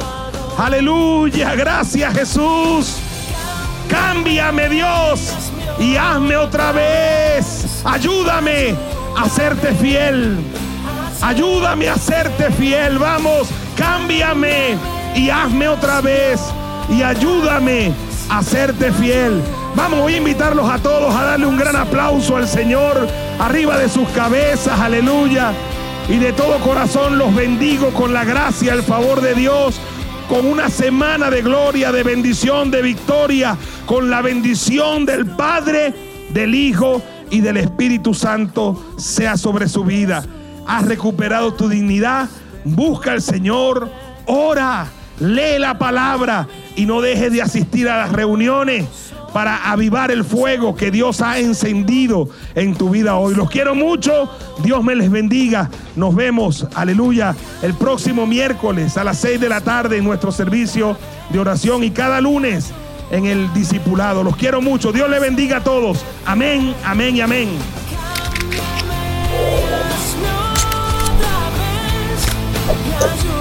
Aleluya. 0.56 1.54
Gracias 1.54 2.14
Jesús. 2.14 2.96
Cámbiame 3.88 4.70
Dios 4.70 5.34
y 5.78 5.96
hazme 5.96 6.36
otra 6.38 6.72
vez. 6.72 7.82
Ayúdame 7.84 8.74
a 9.16 9.28
serte 9.28 9.74
fiel. 9.74 10.38
Ayúdame 11.20 11.90
a 11.90 11.98
serte 11.98 12.50
fiel. 12.52 12.98
Vamos, 12.98 13.48
cámbiame 13.76 14.78
y 15.14 15.28
hazme 15.28 15.68
otra 15.68 16.00
vez. 16.00 16.40
Y 16.88 17.02
ayúdame 17.02 17.92
a 18.30 18.42
serte 18.42 18.90
fiel. 18.92 19.42
Vamos, 19.76 20.06
a 20.06 20.16
invitarlos 20.16 20.70
a 20.70 20.78
todos 20.78 21.14
a 21.14 21.24
darle 21.24 21.46
un 21.46 21.56
gran 21.56 21.76
aplauso 21.76 22.36
al 22.36 22.46
Señor 22.46 23.08
arriba 23.38 23.76
de 23.76 23.88
sus 23.88 24.08
cabezas. 24.10 24.78
Aleluya. 24.78 25.52
Y 26.08 26.18
de 26.18 26.32
todo 26.32 26.58
corazón 26.58 27.18
los 27.18 27.34
bendigo 27.34 27.90
con 27.90 28.12
la 28.12 28.24
gracia, 28.24 28.74
el 28.74 28.82
favor 28.82 29.20
de 29.20 29.34
Dios 29.34 29.80
con 30.28 30.46
una 30.46 30.70
semana 30.70 31.30
de 31.30 31.42
gloria, 31.42 31.92
de 31.92 32.02
bendición, 32.02 32.70
de 32.70 32.82
victoria, 32.82 33.56
con 33.86 34.10
la 34.10 34.22
bendición 34.22 35.04
del 35.04 35.26
Padre, 35.26 35.92
del 36.30 36.54
Hijo 36.54 37.02
y 37.30 37.40
del 37.40 37.58
Espíritu 37.58 38.14
Santo 38.14 38.82
sea 38.96 39.36
sobre 39.36 39.68
su 39.68 39.84
vida. 39.84 40.24
Has 40.66 40.86
recuperado 40.86 41.52
tu 41.54 41.68
dignidad, 41.68 42.28
busca 42.64 43.12
al 43.12 43.22
Señor, 43.22 43.90
ora, 44.26 44.86
lee 45.20 45.58
la 45.58 45.78
palabra 45.78 46.48
y 46.76 46.86
no 46.86 47.00
dejes 47.00 47.32
de 47.32 47.42
asistir 47.42 47.88
a 47.88 47.98
las 47.98 48.12
reuniones 48.12 49.03
para 49.34 49.70
avivar 49.70 50.12
el 50.12 50.24
fuego 50.24 50.76
que 50.76 50.92
Dios 50.92 51.20
ha 51.20 51.40
encendido 51.40 52.28
en 52.54 52.74
tu 52.74 52.90
vida 52.90 53.16
hoy. 53.16 53.34
Los 53.34 53.50
quiero 53.50 53.74
mucho, 53.74 54.30
Dios 54.62 54.84
me 54.84 54.94
les 54.94 55.10
bendiga. 55.10 55.68
Nos 55.96 56.14
vemos, 56.14 56.66
aleluya, 56.74 57.34
el 57.60 57.74
próximo 57.74 58.26
miércoles 58.26 58.96
a 58.96 59.02
las 59.02 59.18
6 59.18 59.40
de 59.40 59.48
la 59.48 59.60
tarde 59.60 59.98
en 59.98 60.04
nuestro 60.04 60.30
servicio 60.30 60.96
de 61.30 61.40
oración 61.40 61.82
y 61.82 61.90
cada 61.90 62.20
lunes 62.20 62.72
en 63.10 63.26
el 63.26 63.52
discipulado. 63.52 64.22
Los 64.22 64.36
quiero 64.36 64.62
mucho, 64.62 64.92
Dios 64.92 65.10
les 65.10 65.20
bendiga 65.20 65.56
a 65.56 65.64
todos. 65.64 66.04
Amén, 66.24 66.72
amén 66.84 67.16
y 67.16 67.20
amén. 67.20 67.48
Hazme 73.00 73.33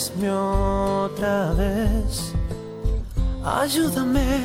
hazme 0.00 0.30
otra 0.30 1.52
vez. 1.52 2.32
Ayúdame 3.44 4.40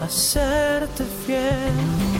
a 0.00 0.08
serte 0.08 1.02
fiel. 1.26 2.13